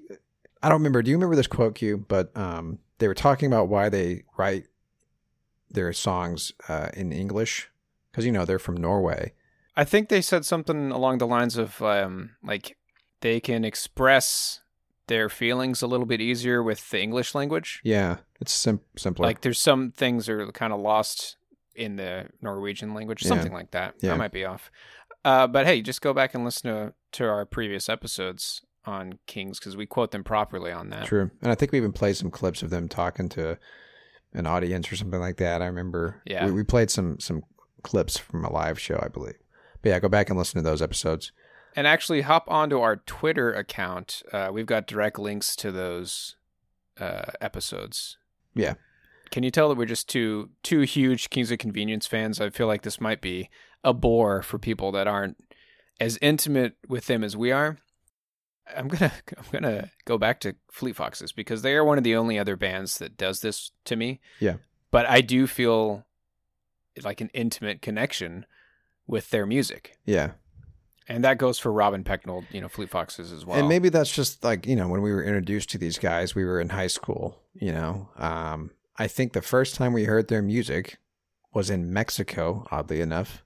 I 0.63 0.69
don't 0.69 0.79
remember. 0.79 1.03
Do 1.03 1.11
you 1.11 1.17
remember 1.17 1.37
this 1.37 1.47
quote, 1.47 1.75
Q? 1.75 2.05
But 2.09 2.35
um, 2.37 2.79
they 2.99 3.09
were 3.09 3.15
talking 3.15 3.47
about 3.47 3.69
why 3.69 3.89
they 3.89 4.25
write 4.39 4.67
their 5.71 5.93
songs 5.93 6.53
uh, 6.69 6.89
in 6.95 7.13
English 7.13 7.69
because 8.11 8.25
you 8.27 8.33
know 8.33 8.45
they're 8.45 8.59
from 8.59 8.77
Norway. 8.77 9.33
I 9.77 9.85
think 9.85 10.09
they 10.09 10.21
said 10.21 10.45
something 10.45 10.91
along 10.91 11.19
the 11.19 11.27
lines 11.27 11.57
of 11.57 11.81
um, 11.83 12.31
like 12.43 12.77
they 13.21 13.41
can 13.41 13.65
express 13.65 14.61
their 15.07 15.29
feelings 15.29 15.83
a 15.83 15.87
little 15.87 16.07
bit 16.07 16.21
easier 16.21 16.63
with 16.63 16.89
the 16.91 17.01
English 17.01 17.35
language. 17.35 17.81
Yeah, 17.85 18.19
it's 18.41 18.53
sim- 18.53 18.81
simpler. 18.97 19.27
Like 19.27 19.41
there's 19.41 19.61
some 19.61 19.91
things 19.93 20.29
are 20.29 20.51
kind 20.53 20.73
of 20.73 20.81
lost 20.81 21.37
in 21.75 21.97
the 21.97 22.27
Norwegian 22.43 22.95
language, 22.95 23.23
Yeah. 23.23 23.29
something 23.29 23.53
like 23.53 23.71
that. 23.71 23.95
Yeah. 24.01 24.13
I 24.13 24.17
might 24.17 24.33
be 24.33 24.45
off. 24.45 24.71
Uh, 25.25 25.47
but 25.47 25.67
hey, 25.67 25.83
just 25.83 26.01
go 26.01 26.13
back 26.15 26.35
and 26.35 26.45
listen 26.45 26.71
to, 26.71 26.93
to 27.13 27.25
our 27.25 27.45
previous 27.45 27.89
episodes 27.89 28.63
on 28.87 29.19
Kings 29.27 29.59
because 29.59 29.77
we 29.77 29.87
quote 29.87 30.11
them 30.11 30.25
properly 30.25 30.73
on 30.73 30.91
that. 30.91 31.07
True, 31.07 31.31
and 31.43 31.51
I 31.53 31.55
think 31.55 31.73
we 31.73 31.79
even 31.79 31.93
played 31.93 32.17
some 32.17 32.31
clips 32.31 32.63
of 32.63 32.71
them 32.71 32.89
talking 32.89 33.29
to 33.31 33.59
an 34.33 34.47
audience 34.47 34.91
or 34.91 34.97
something 34.97 35.21
like 35.21 35.37
that. 35.39 35.63
I 35.63 35.67
remember. 35.67 36.23
Yeah. 36.25 36.47
we, 36.47 36.53
we 36.53 36.65
played 36.65 36.91
some 36.91 37.19
some 37.21 37.43
clips 37.83 38.19
from 38.19 38.45
a 38.45 38.53
live 38.53 38.79
show, 38.79 39.01
I 39.03 39.09
believe. 39.09 39.39
But 39.83 39.91
yeah, 39.91 39.99
go 39.99 40.09
back 40.09 40.29
and 40.29 40.39
listen 40.39 40.63
to 40.63 40.69
those 40.69 40.83
episodes. 40.83 41.33
And 41.77 41.87
actually, 41.87 42.23
hop 42.23 42.45
onto 42.49 42.81
our 42.81 42.97
Twitter 42.97 43.53
account. 43.53 44.23
Uh, 44.33 44.51
we've 44.53 44.67
got 44.67 44.87
direct 44.87 45.19
links 45.19 45.55
to 45.57 45.71
those 45.71 46.37
uh, 46.99 47.33
episodes. 47.41 48.19
Yeah. 48.55 48.75
Can 49.31 49.45
you 49.45 49.51
tell 49.51 49.69
that 49.69 49.79
we're 49.79 49.87
just 49.87 50.09
two 50.09 50.51
two 50.63 50.81
huge 50.81 51.31
Kings 51.31 51.51
of 51.51 51.59
Convenience 51.59 52.07
fans? 52.07 52.41
I 52.41 52.51
feel 52.51 52.67
like 52.67 52.83
this 52.83 53.01
might 53.01 53.21
be 53.21 53.49
a 53.85 53.95
bore 53.95 54.43
for 54.43 54.59
people 54.59 54.93
that 54.93 55.07
aren't 55.07 55.37
as 56.01 56.19
intimate 56.21 56.75
with 56.89 57.07
them 57.07 57.23
as 57.23 57.37
we 57.37 57.53
are. 57.53 57.79
I'm 58.77 58.89
gonna 58.89 59.13
I'm 59.37 59.45
gonna 59.53 59.91
go 60.05 60.19
back 60.19 60.41
to 60.41 60.55
Fleet 60.71 60.97
Foxes 60.97 61.33
because 61.33 61.63
they 61.63 61.75
are 61.75 61.85
one 61.85 61.99
of 61.99 62.05
the 62.05 62.17
only 62.17 62.39
other 62.39 62.57
bands 62.57 62.99
that 62.99 63.17
does 63.17 63.41
this 63.41 63.73
to 63.87 63.97
me. 63.97 64.21
Yeah. 64.39 64.57
But 64.91 65.07
I 65.07 65.21
do 65.21 65.47
feel 65.47 66.05
like 67.03 67.21
an 67.21 67.31
intimate 67.33 67.83
connection 67.83 68.47
with 69.07 69.31
their 69.31 69.47
music. 69.47 69.97
Yeah. 70.05 70.33
And 71.09 71.25
that 71.25 71.39
goes 71.39 71.59
for 71.59 71.73
Robin 71.73 72.05
Pecknold, 72.05 72.45
you 72.53 72.61
know, 72.61 72.69
Fleet 72.69 72.91
Foxes 72.91 73.33
as 73.33 73.45
well. 73.45 73.59
And 73.59 73.69
maybe 73.69 73.89
that's 73.89 74.15
just 74.15 74.45
like, 74.45 74.67
you 74.67 74.77
know, 74.77 74.87
when 74.87 75.03
we 75.03 75.11
were 75.11 75.25
introduced 75.25 75.71
to 75.71 75.79
these 75.79 75.99
guys, 75.99 76.37
we 76.37 76.45
were 76.45 76.61
in 76.61 76.69
high 76.69 76.87
school, 76.87 77.41
you 77.53 77.73
know. 77.73 78.09
Um, 78.17 78.71
I 78.97 79.09
think 79.09 79.33
the 79.33 79.43
first 79.43 79.75
time 79.75 79.93
we 79.93 80.05
heard 80.05 80.29
their 80.29 80.43
music 80.43 80.99
was 81.53 81.69
in 81.69 81.93
Mexico, 81.93 82.67
oddly 82.71 83.01
enough. 83.01 83.43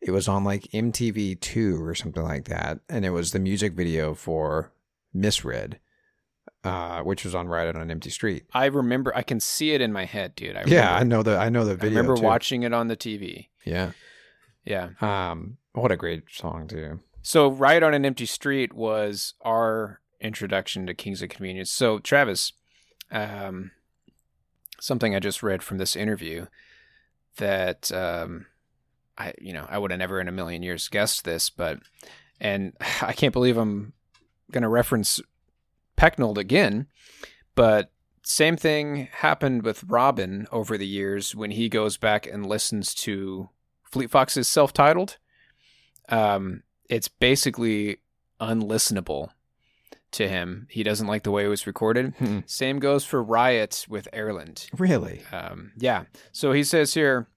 It 0.00 0.10
was 0.12 0.28
on 0.28 0.44
like 0.44 0.62
MTV2 0.72 1.80
or 1.80 1.94
something 1.94 2.22
like 2.22 2.44
that. 2.46 2.80
And 2.88 3.04
it 3.04 3.10
was 3.10 3.32
the 3.32 3.38
music 3.38 3.74
video 3.74 4.14
for 4.14 4.72
Misread, 5.12 5.78
uh, 6.64 7.02
which 7.02 7.24
was 7.24 7.34
on 7.34 7.48
Riot 7.48 7.76
on 7.76 7.82
an 7.82 7.90
Empty 7.90 8.10
Street. 8.10 8.44
I 8.52 8.66
remember, 8.66 9.14
I 9.14 9.22
can 9.22 9.40
see 9.40 9.72
it 9.72 9.80
in 9.80 9.92
my 9.92 10.04
head, 10.06 10.34
dude. 10.34 10.56
I 10.56 10.64
yeah, 10.66 10.94
I 10.94 11.02
know 11.02 11.22
the 11.22 11.36
I 11.36 11.48
know 11.50 11.64
the 11.64 11.74
video. 11.74 11.98
I 11.98 12.00
remember 12.00 12.16
too. 12.16 12.24
watching 12.26 12.62
it 12.62 12.72
on 12.72 12.88
the 12.88 12.96
TV. 12.96 13.48
Yeah. 13.64 13.92
Yeah. 14.64 14.90
Um, 15.00 15.58
What 15.72 15.92
a 15.92 15.96
great 15.96 16.24
song 16.30 16.66
too. 16.68 17.00
So, 17.22 17.50
Riot 17.50 17.82
on 17.82 17.92
an 17.92 18.06
Empty 18.06 18.24
Street 18.26 18.72
was 18.72 19.34
our 19.42 20.00
introduction 20.20 20.86
to 20.86 20.94
Kings 20.94 21.20
of 21.20 21.28
Convenience. 21.28 21.70
So, 21.70 21.98
Travis, 21.98 22.52
um, 23.10 23.72
something 24.80 25.14
I 25.14 25.18
just 25.18 25.42
read 25.42 25.62
from 25.62 25.76
this 25.76 25.94
interview 25.96 26.46
that 27.36 27.92
um, 27.92 28.46
I, 29.20 29.34
you 29.38 29.52
know, 29.52 29.66
I 29.68 29.76
would 29.78 29.90
have 29.90 29.98
never 29.98 30.18
in 30.18 30.28
a 30.28 30.32
million 30.32 30.62
years 30.62 30.88
guessed 30.88 31.24
this, 31.24 31.50
but 31.50 31.78
and 32.40 32.72
I 33.02 33.12
can't 33.12 33.32
believe 33.32 33.58
I'm 33.58 33.92
going 34.50 34.62
to 34.62 34.68
reference 34.68 35.20
Pecknold 35.96 36.38
again, 36.38 36.86
but 37.54 37.92
same 38.22 38.56
thing 38.56 39.08
happened 39.12 39.62
with 39.62 39.84
Robin 39.84 40.46
over 40.50 40.78
the 40.78 40.86
years 40.86 41.34
when 41.34 41.50
he 41.50 41.68
goes 41.68 41.96
back 41.96 42.26
and 42.26 42.46
listens 42.46 42.94
to 42.94 43.50
Fleet 43.84 44.10
Fox's 44.10 44.48
self-titled. 44.48 45.18
Um, 46.08 46.62
it's 46.88 47.08
basically 47.08 47.98
unlistenable 48.40 49.30
to 50.12 50.28
him. 50.28 50.66
He 50.70 50.82
doesn't 50.82 51.06
like 51.06 51.22
the 51.22 51.30
way 51.30 51.44
it 51.44 51.48
was 51.48 51.66
recorded. 51.66 52.14
Hmm. 52.18 52.40
Same 52.46 52.78
goes 52.78 53.04
for 53.04 53.22
Riot 53.22 53.86
with 53.88 54.08
Erlend. 54.12 54.68
Really? 54.78 55.22
Um, 55.32 55.72
yeah. 55.76 56.04
So 56.32 56.52
he 56.52 56.64
says 56.64 56.94
here, 56.94 57.28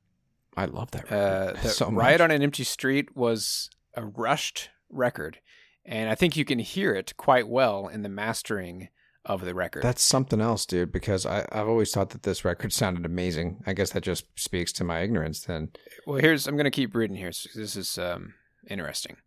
I 0.56 0.66
love 0.66 0.92
that 0.92 1.12
uh, 1.12 1.16
record 1.48 1.64
that 1.64 1.70
so 1.70 1.90
much. 1.92 2.22
On 2.22 2.32
an 2.32 2.42
Empty 2.42 2.64
Street 2.64 3.16
was 3.16 3.70
a 3.96 4.06
rushed 4.06 4.70
record, 4.90 5.40
and 5.86 6.10
I 6.10 6.16
think 6.16 6.38
you 6.38 6.46
can 6.46 6.60
hear 6.60 6.94
it 6.94 7.16
quite 7.18 7.48
well 7.48 7.88
in 7.88 8.04
the 8.04 8.10
mastering 8.10 8.90
of 9.26 9.46
the 9.46 9.56
record. 9.56 9.84
That's 9.84 10.04
something 10.04 10.42
else, 10.42 10.66
dude, 10.66 10.92
because 10.92 11.26
I, 11.26 11.46
I've 11.52 11.68
always 11.68 11.92
thought 11.92 12.10
that 12.10 12.24
this 12.24 12.44
record 12.44 12.74
sounded 12.74 13.06
amazing. 13.06 13.64
I 13.66 13.74
guess 13.74 13.92
that 13.92 14.04
just 14.04 14.26
speaks 14.36 14.74
to 14.74 14.84
my 14.84 15.00
ignorance 15.00 15.46
then. 15.46 15.72
well, 16.06 16.20
here's 16.20 16.48
I'm 16.48 16.56
going 16.56 16.66
to 16.66 16.72
keep 16.72 16.96
reading 16.96 17.16
here. 17.16 17.32
So 17.32 17.50
this 17.56 17.76
is 17.76 17.98
um, 17.98 18.34
interesting. 18.70 19.18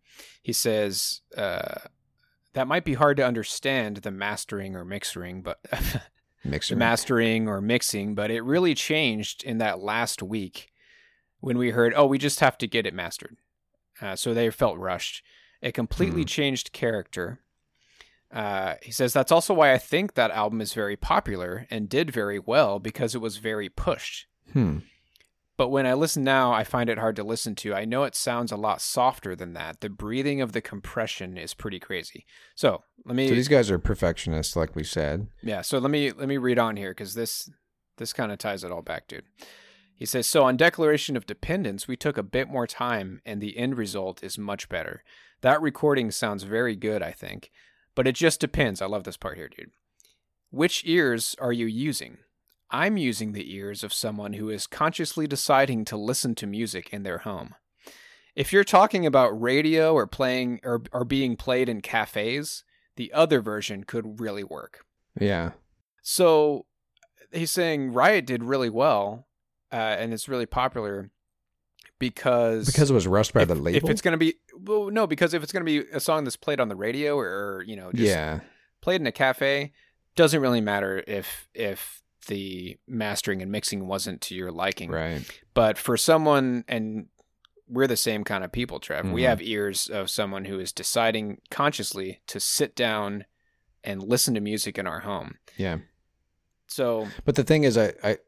He 0.43 0.53
says 0.53 1.23
uh, 1.37 1.81
that 2.53 2.69
might 2.69 2.85
be 2.85 2.95
hard 2.95 3.17
to 3.19 3.27
understand 3.27 3.99
the 3.99 4.11
mastering 4.11 4.77
or 4.77 4.85
mixing, 4.85 5.43
but 5.43 5.59
the 6.45 6.77
mastering 6.77 7.49
or 7.49 7.61
mixing, 7.61 8.15
but 8.15 8.31
it 8.31 8.43
really 8.43 8.75
changed 8.75 9.45
in 9.45 9.59
that 9.59 9.81
last 9.81 10.23
week 10.23 10.69
when 11.41 11.59
we 11.59 11.71
heard, 11.71 11.93
oh, 11.97 12.07
we 12.07 12.19
just 12.19 12.41
have 12.41 12.59
to 12.59 12.67
get 12.67 12.87
it 12.87 12.95
mastered. 12.95 13.37
Uh, 14.01 14.17
so 14.17 14.35
they 14.35 14.51
felt 14.51 14.79
rushed. 14.79 15.23
It 15.63 15.73
completely 15.73 16.23
Hmm. 16.23 16.27
changed 16.27 16.73
character. 16.73 17.41
Uh, 18.33 18.75
he 18.83 18.91
says 18.93 19.13
that's 19.13 19.33
also 19.33 19.55
why 19.55 19.73
I 19.73 19.79
think 19.79 20.15
that 20.15 20.31
album 20.33 20.61
is 20.61 20.75
very 20.75 20.97
popular 20.97 21.67
and 21.71 21.89
did 21.89 22.11
very 22.11 22.39
well 22.39 22.79
because 22.79 23.15
it 23.15 23.21
was 23.21 23.37
very 23.39 23.69
pushed. 23.69 24.27
Hmm. 24.53 24.79
But 25.57 25.69
when 25.71 25.87
I 25.87 25.95
listen 25.95 26.23
now, 26.23 26.53
I 26.53 26.65
find 26.65 26.91
it 26.91 26.99
hard 26.99 27.17
to 27.17 27.25
listen 27.25 27.55
to. 27.57 27.73
I 27.73 27.87
know 27.87 28.03
it 28.05 28.15
sounds 28.15 28.53
a 28.53 28.57
lot 28.59 28.83
softer 28.83 29.35
than 29.35 29.55
that. 29.55 29.81
The 29.81 29.89
breathing 29.89 30.43
of 30.43 30.53
the 30.53 30.61
compression 30.61 31.39
is 31.39 31.55
pretty 31.55 31.79
crazy. 31.81 32.27
So 32.55 32.83
let 33.07 33.17
me 33.17 33.29
So 33.29 33.35
these 33.35 33.49
guys 33.49 33.71
are 33.71 33.79
perfectionists, 33.79 34.55
like 34.57 34.77
we 34.77 34.85
said. 34.85 35.29
yeah, 35.43 35.63
so 35.63 35.79
let 35.79 35.91
me 35.91 36.13
let 36.13 36.29
me 36.29 36.37
read 36.37 36.59
on 36.59 36.77
here 36.77 36.91
because 36.91 37.15
this 37.15 37.49
this 37.97 38.13
kind 38.13 38.31
of 38.33 38.37
ties 38.39 38.65
it 38.65 38.71
all 38.73 38.83
back, 38.83 39.09
dude. 39.09 39.25
He 39.97 40.05
says, 40.05 40.27
so 40.27 40.45
on 40.45 40.59
Declaration 40.59 41.17
of 41.17 41.27
Dependence, 41.27 41.89
we 41.89 41.97
took 41.97 42.19
a 42.19 42.23
bit 42.23 42.49
more 42.49 42.67
time, 42.67 43.23
and 43.25 43.41
the 43.41 43.57
end 43.57 43.79
result 43.79 44.23
is 44.23 44.37
much 44.37 44.69
better. 44.69 45.03
That 45.41 45.61
recording 45.61 46.11
sounds 46.11 46.43
very 46.43 46.77
good, 46.77 47.03
I 47.03 47.13
think, 47.13 47.51
but 47.95 48.07
it 48.07 48.15
just 48.15 48.39
depends. 48.39 48.83
I 48.83 48.87
love 48.87 49.05
this 49.05 49.17
part 49.17 49.39
here, 49.39 49.49
dude. 49.49 49.71
Which 50.51 50.83
ears 50.85 51.35
are 51.41 51.53
you 51.53 51.67
using? 51.67 52.19
I'm 52.71 52.97
using 52.97 53.33
the 53.33 53.55
ears 53.55 53.83
of 53.83 53.95
someone 53.95 54.35
who 54.35 54.51
is 54.51 54.67
consciously 54.67 55.27
deciding 55.27 55.87
to 55.87 55.97
listen 55.97 56.35
to 56.37 56.47
music 56.47 56.91
in 56.93 57.03
their 57.03 57.19
home. 57.19 57.55
If 58.35 58.53
you're 58.53 58.65
talking 58.65 59.07
about 59.07 59.41
radio 59.41 59.95
or 59.95 60.07
playing 60.07 60.61
or, 60.63 60.83
or 60.93 61.05
being 61.05 61.37
played 61.37 61.71
in 61.71 61.81
cafes, 61.81 62.65
the 62.97 63.13
other 63.15 63.41
version 63.41 63.85
could 63.85 64.21
really 64.21 64.45
work. 64.45 64.85
Yeah. 65.19 65.53
So 66.03 66.67
he's 67.33 67.51
saying 67.51 67.93
Riot 67.93 68.27
did 68.27 68.45
really 68.45 68.71
well, 68.71 69.26
uh, 69.73 69.77
and 69.77 70.13
it's 70.13 70.29
really 70.29 70.47
popular 70.47 71.11
because 71.99 72.67
Because 72.67 72.91
it 72.91 72.95
was 72.95 73.07
rushed 73.07 73.33
by 73.33 73.43
if, 73.43 73.49
the 73.49 73.55
label. 73.55 73.87
If 73.89 73.91
it's 73.91 74.01
going 74.03 74.13
to 74.13 74.19
be 74.19 74.35
well, 74.59 74.91
no, 74.91 75.07
because 75.07 75.35
if 75.35 75.43
it's 75.43 75.53
going 75.53 75.65
to 75.65 75.83
be 75.83 75.89
a 75.91 76.01
song 76.01 76.25
that's 76.25 76.37
played 76.37 76.61
on 76.61 76.69
the 76.69 76.77
radio 76.77 77.19
or, 77.19 77.63
you 77.67 77.77
know, 77.77 77.91
just 77.93 78.09
yeah. 78.09 78.41
played 78.81 79.01
in 79.01 79.07
a 79.07 79.13
cafe, 79.13 79.73
doesn't 80.15 80.41
really 80.41 80.61
matter 80.61 81.03
if 81.07 81.49
if 81.55 82.03
the 82.29 82.77
mastering 82.89 83.41
and 83.43 83.53
mixing 83.53 83.87
wasn't 83.87 84.21
to 84.21 84.35
your 84.35 84.51
liking. 84.51 84.91
Right. 84.91 85.23
But 85.55 85.79
for 85.79 85.97
someone, 85.97 86.65
and 86.67 87.07
we're 87.69 87.87
the 87.87 87.97
same 87.97 88.25
kind 88.25 88.43
of 88.45 88.51
people, 88.53 88.81
Trev. 88.81 89.11
We 89.11 89.23
Mhm. 89.23 89.29
have 89.29 89.43
ears 89.43 89.89
of 89.89 90.11
someone 90.11 90.45
who 90.47 90.59
is 90.59 90.73
deciding 90.73 91.41
consciously 91.51 92.21
to 92.27 92.41
sit 92.41 92.75
down 92.75 93.27
and 93.85 94.03
listen 94.03 94.35
to 94.35 94.41
music 94.41 94.79
in 94.79 94.87
our 94.87 95.01
home. 95.01 95.39
Yeah. 95.57 95.79
So 96.67 97.09
But 97.25 97.37
the 97.37 97.45
thing 97.45 97.63
is, 97.65 97.79
I, 97.79 97.93
I, 98.03 98.19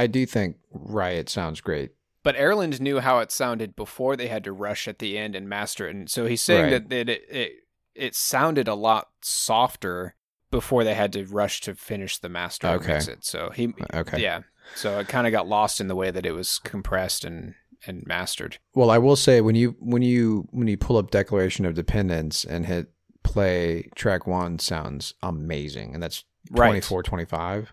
I 0.00 0.06
do 0.06 0.26
think 0.26 0.56
Riot 0.72 1.28
sounds 1.28 1.60
great. 1.60 1.90
But 2.22 2.36
Erlend 2.36 2.80
knew 2.80 3.00
how 3.00 3.18
it 3.20 3.30
sounded 3.32 3.74
before 3.76 4.14
they 4.16 4.28
had 4.28 4.44
to 4.44 4.52
rush 4.52 4.86
at 4.88 4.98
the 4.98 5.16
end 5.16 5.34
and 5.34 5.48
master 5.48 5.88
it, 5.88 5.94
and 5.96 6.10
so 6.10 6.26
he's 6.26 6.42
saying 6.42 6.64
Right. 6.64 6.70
that, 6.70 6.88
that 6.90 7.08
it, 7.08 7.22
it 7.30 7.52
it 7.94 8.14
sounded 8.14 8.68
a 8.68 8.74
lot 8.74 9.08
softer 9.22 10.14
before 10.50 10.84
they 10.84 10.94
had 10.94 11.12
to 11.14 11.24
rush 11.26 11.60
to 11.62 11.74
finish 11.74 12.18
the 12.18 12.28
master 12.28 12.68
Okay. 12.68 12.92
mix 12.94 13.08
it. 13.08 13.24
So 13.24 13.50
he, 13.50 13.72
uh, 13.92 13.98
Okay. 14.00 14.20
yeah, 14.20 14.40
so 14.74 14.98
it 14.98 15.08
kind 15.08 15.26
of 15.26 15.32
got 15.32 15.46
lost 15.48 15.80
in 15.80 15.88
the 15.88 15.94
way 15.96 16.10
that 16.10 16.26
it 16.26 16.32
was 16.32 16.58
compressed 16.58 17.24
and 17.24 17.54
and 17.86 18.06
mastered. 18.06 18.58
Well, 18.74 18.90
I 18.90 18.98
will 18.98 19.16
say 19.16 19.40
when 19.40 19.54
you 19.54 19.76
when 19.80 20.02
you 20.02 20.46
when 20.50 20.68
you 20.68 20.76
pull 20.76 20.96
up 20.98 21.10
Declaration 21.10 21.64
of 21.64 21.74
Dependence 21.74 22.44
and 22.44 22.66
hit 22.66 22.92
play 23.22 23.88
track 23.94 24.26
one 24.26 24.58
sounds 24.58 25.14
amazing, 25.22 25.94
and 25.94 26.02
that's 26.02 26.24
Right. 26.50 26.68
24, 26.82 27.02
25. 27.02 27.72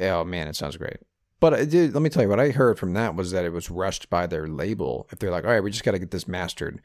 Oh 0.00 0.24
man, 0.24 0.46
it 0.48 0.56
sounds 0.56 0.76
great. 0.76 0.98
But 1.40 1.54
it 1.54 1.70
did, 1.70 1.94
let 1.94 2.02
me 2.02 2.10
tell 2.10 2.22
you 2.22 2.28
what 2.28 2.38
I 2.38 2.50
heard 2.50 2.78
from 2.78 2.92
that 2.92 3.16
was 3.16 3.32
that 3.32 3.44
it 3.44 3.52
was 3.52 3.70
rushed 3.70 4.10
by 4.10 4.26
their 4.26 4.46
label. 4.46 5.08
If 5.10 5.18
they're 5.18 5.30
like, 5.30 5.44
all 5.44 5.50
right, 5.50 5.62
we 5.62 5.70
just 5.70 5.84
got 5.84 5.92
to 5.92 5.98
get 5.98 6.10
this 6.10 6.28
mastered, 6.28 6.80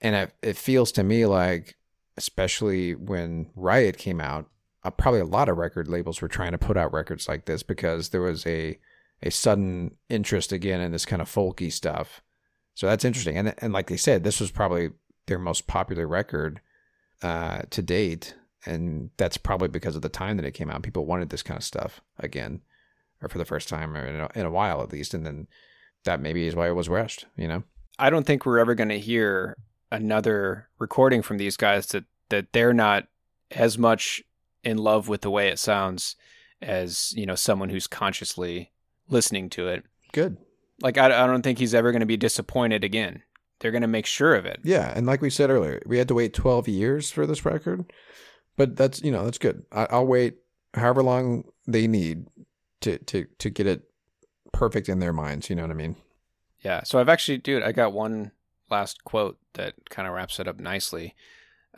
and 0.00 0.14
it, 0.14 0.34
it 0.42 0.56
feels 0.56 0.92
to 0.92 1.04
me 1.04 1.24
like, 1.24 1.76
especially 2.16 2.94
when 2.94 3.50
Riot 3.54 3.96
came 3.96 4.20
out, 4.20 4.50
uh, 4.84 4.90
probably 4.90 5.20
a 5.20 5.24
lot 5.24 5.48
of 5.48 5.56
record 5.56 5.88
labels 5.88 6.20
were 6.20 6.28
trying 6.28 6.52
to 6.52 6.58
put 6.58 6.76
out 6.76 6.92
records 6.92 7.28
like 7.28 7.46
this 7.46 7.62
because 7.62 8.10
there 8.10 8.22
was 8.22 8.46
a 8.46 8.78
a 9.22 9.30
sudden 9.30 9.96
interest 10.10 10.52
again 10.52 10.80
in 10.80 10.92
this 10.92 11.06
kind 11.06 11.22
of 11.22 11.28
folky 11.28 11.72
stuff. 11.72 12.22
So 12.74 12.86
that's 12.86 13.04
interesting. 13.04 13.36
And 13.36 13.54
and 13.58 13.72
like 13.72 13.88
they 13.88 13.96
said, 13.96 14.22
this 14.22 14.40
was 14.40 14.50
probably 14.50 14.90
their 15.26 15.38
most 15.38 15.66
popular 15.66 16.06
record 16.06 16.60
uh, 17.22 17.62
to 17.70 17.82
date, 17.82 18.34
and 18.64 19.10
that's 19.16 19.36
probably 19.36 19.68
because 19.68 19.96
of 19.96 20.02
the 20.02 20.08
time 20.08 20.36
that 20.36 20.46
it 20.46 20.52
came 20.52 20.70
out. 20.70 20.82
People 20.82 21.06
wanted 21.06 21.30
this 21.30 21.42
kind 21.42 21.58
of 21.58 21.64
stuff 21.64 22.00
again, 22.18 22.60
or 23.22 23.28
for 23.28 23.38
the 23.38 23.44
first 23.44 23.68
time 23.68 23.96
or 23.96 24.06
in 24.06 24.20
a, 24.20 24.28
in 24.34 24.46
a 24.46 24.50
while 24.50 24.82
at 24.82 24.92
least. 24.92 25.14
And 25.14 25.24
then 25.24 25.46
that 26.04 26.20
maybe 26.20 26.46
is 26.46 26.54
why 26.54 26.68
it 26.68 26.74
was 26.74 26.88
rushed. 26.88 27.26
You 27.36 27.48
know? 27.48 27.62
I 27.98 28.10
don't 28.10 28.26
think 28.26 28.44
we're 28.44 28.58
ever 28.58 28.74
going 28.74 28.88
to 28.88 28.98
hear 28.98 29.56
another 29.90 30.68
recording 30.78 31.22
from 31.22 31.38
these 31.38 31.56
guys 31.56 31.86
that 31.88 32.04
that 32.28 32.52
they're 32.52 32.74
not 32.74 33.06
as 33.52 33.78
much 33.78 34.22
in 34.64 34.78
love 34.78 35.08
with 35.08 35.20
the 35.20 35.30
way 35.30 35.48
it 35.48 35.58
sounds 35.58 36.16
as 36.60 37.12
you 37.16 37.26
know 37.26 37.34
someone 37.34 37.68
who's 37.68 37.86
consciously 37.86 38.72
listening 39.08 39.48
to 39.50 39.68
it. 39.68 39.84
Good. 40.12 40.36
Like 40.82 40.98
I, 40.98 41.06
I 41.06 41.26
don't 41.26 41.42
think 41.42 41.58
he's 41.58 41.74
ever 41.74 41.92
going 41.92 42.00
to 42.00 42.06
be 42.06 42.16
disappointed 42.16 42.84
again. 42.84 43.22
They're 43.60 43.70
going 43.70 43.82
to 43.82 43.88
make 43.88 44.06
sure 44.06 44.34
of 44.34 44.44
it. 44.44 44.60
Yeah, 44.64 44.92
and 44.94 45.06
like 45.06 45.22
we 45.22 45.30
said 45.30 45.48
earlier, 45.48 45.80
we 45.86 45.98
had 45.98 46.08
to 46.08 46.14
wait 46.14 46.34
twelve 46.34 46.68
years 46.68 47.10
for 47.10 47.26
this 47.26 47.44
record, 47.44 47.90
but 48.56 48.76
that's 48.76 49.02
you 49.02 49.10
know 49.10 49.24
that's 49.24 49.38
good. 49.38 49.64
I, 49.72 49.86
I'll 49.90 50.06
wait 50.06 50.36
however 50.74 51.02
long 51.02 51.44
they 51.66 51.86
need 51.86 52.26
to 52.86 52.98
to 52.98 53.26
to 53.38 53.50
get 53.50 53.66
it 53.66 53.82
perfect 54.52 54.88
in 54.88 55.00
their 55.00 55.12
minds. 55.12 55.50
You 55.50 55.56
know 55.56 55.62
what 55.62 55.70
I 55.70 55.74
mean? 55.74 55.96
Yeah. 56.60 56.82
So 56.84 56.98
I've 56.98 57.08
actually, 57.08 57.38
dude, 57.38 57.62
I 57.62 57.72
got 57.72 57.92
one 57.92 58.32
last 58.70 59.04
quote 59.04 59.38
that 59.54 59.74
kind 59.90 60.08
of 60.08 60.14
wraps 60.14 60.40
it 60.40 60.48
up 60.48 60.58
nicely. 60.58 61.14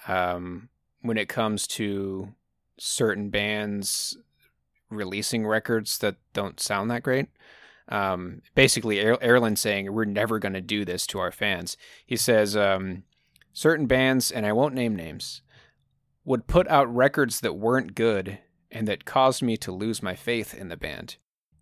Um, 0.07 0.69
when 1.01 1.19
it 1.19 1.29
comes 1.29 1.67
to 1.67 2.35
certain 2.79 3.31
bands 3.31 4.17
releasing 4.91 5.47
records 5.47 5.99
that 5.99 6.17
don't 6.33 6.61
sound 6.61 6.91
that 6.91 7.03
great, 7.03 7.27
um, 7.89 8.43
basically, 8.55 9.01
Er- 9.05 9.57
saying, 9.57 9.93
We're 9.93 10.05
never 10.05 10.39
going 10.39 10.53
to 10.55 10.61
do 10.61 10.85
this 10.85 11.07
to 11.09 11.19
our 11.19 11.33
fans. 11.33 11.77
He 12.07 12.17
says, 12.17 12.57
um, 12.57 13.05
Certain 13.53 13.87
bands, 13.87 14.31
and 14.31 14.47
I 14.47 14.53
won't 14.53 14.75
name 14.75 14.95
names, 14.95 15.43
would 16.25 16.47
put 16.47 16.69
out 16.69 16.95
records 16.95 17.41
that 17.41 17.57
weren't 17.57 17.95
good 17.95 18.39
and 18.71 18.87
that 18.89 19.05
caused 19.05 19.43
me 19.43 19.57
to 19.59 19.73
lose 19.73 20.03
my 20.03 20.15
faith 20.15 20.55
in 20.55 20.69
the 20.69 20.77
band. 20.77 21.17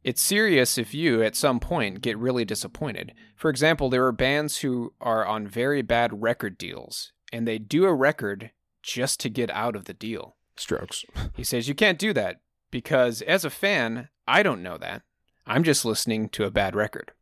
It's 0.05 0.23
serious 0.23 0.79
if 0.79 0.95
you, 0.95 1.23
at 1.23 1.35
some 1.35 1.59
point, 1.59 2.01
get 2.01 2.17
really 2.19 2.45
disappointed. 2.45 3.13
For 3.35 3.51
example, 3.51 3.91
there 3.91 4.07
are 4.07 4.13
bands 4.13 4.59
who 4.59 4.93
are 5.01 5.27
on 5.27 5.49
very 5.49 5.83
bad 5.83 6.23
record 6.23 6.57
deals, 6.57 7.13
and 7.33 7.47
they 7.47 7.59
do 7.59 7.85
a 7.87 7.95
record 7.95 8.53
just 8.83 9.19
to 9.21 9.29
get 9.29 9.51
out 9.51 9.75
of 9.75 9.87
the 9.87 9.95
deal. 9.95 10.37
Strokes. 10.57 11.05
He 11.35 11.43
says, 11.45 11.67
You 11.69 11.75
can't 11.75 11.99
do 11.99 12.13
that 12.13 12.41
because, 12.71 13.21
as 13.23 13.45
a 13.45 13.51
fan, 13.51 14.09
I 14.29 14.43
don't 14.45 14.63
know 14.63 14.79
that. 14.79 15.03
I'm 15.47 15.65
just 15.65 15.85
listening 15.85 16.29
to 16.31 16.45
a 16.45 16.51
bad 16.51 16.75
record. 16.77 17.13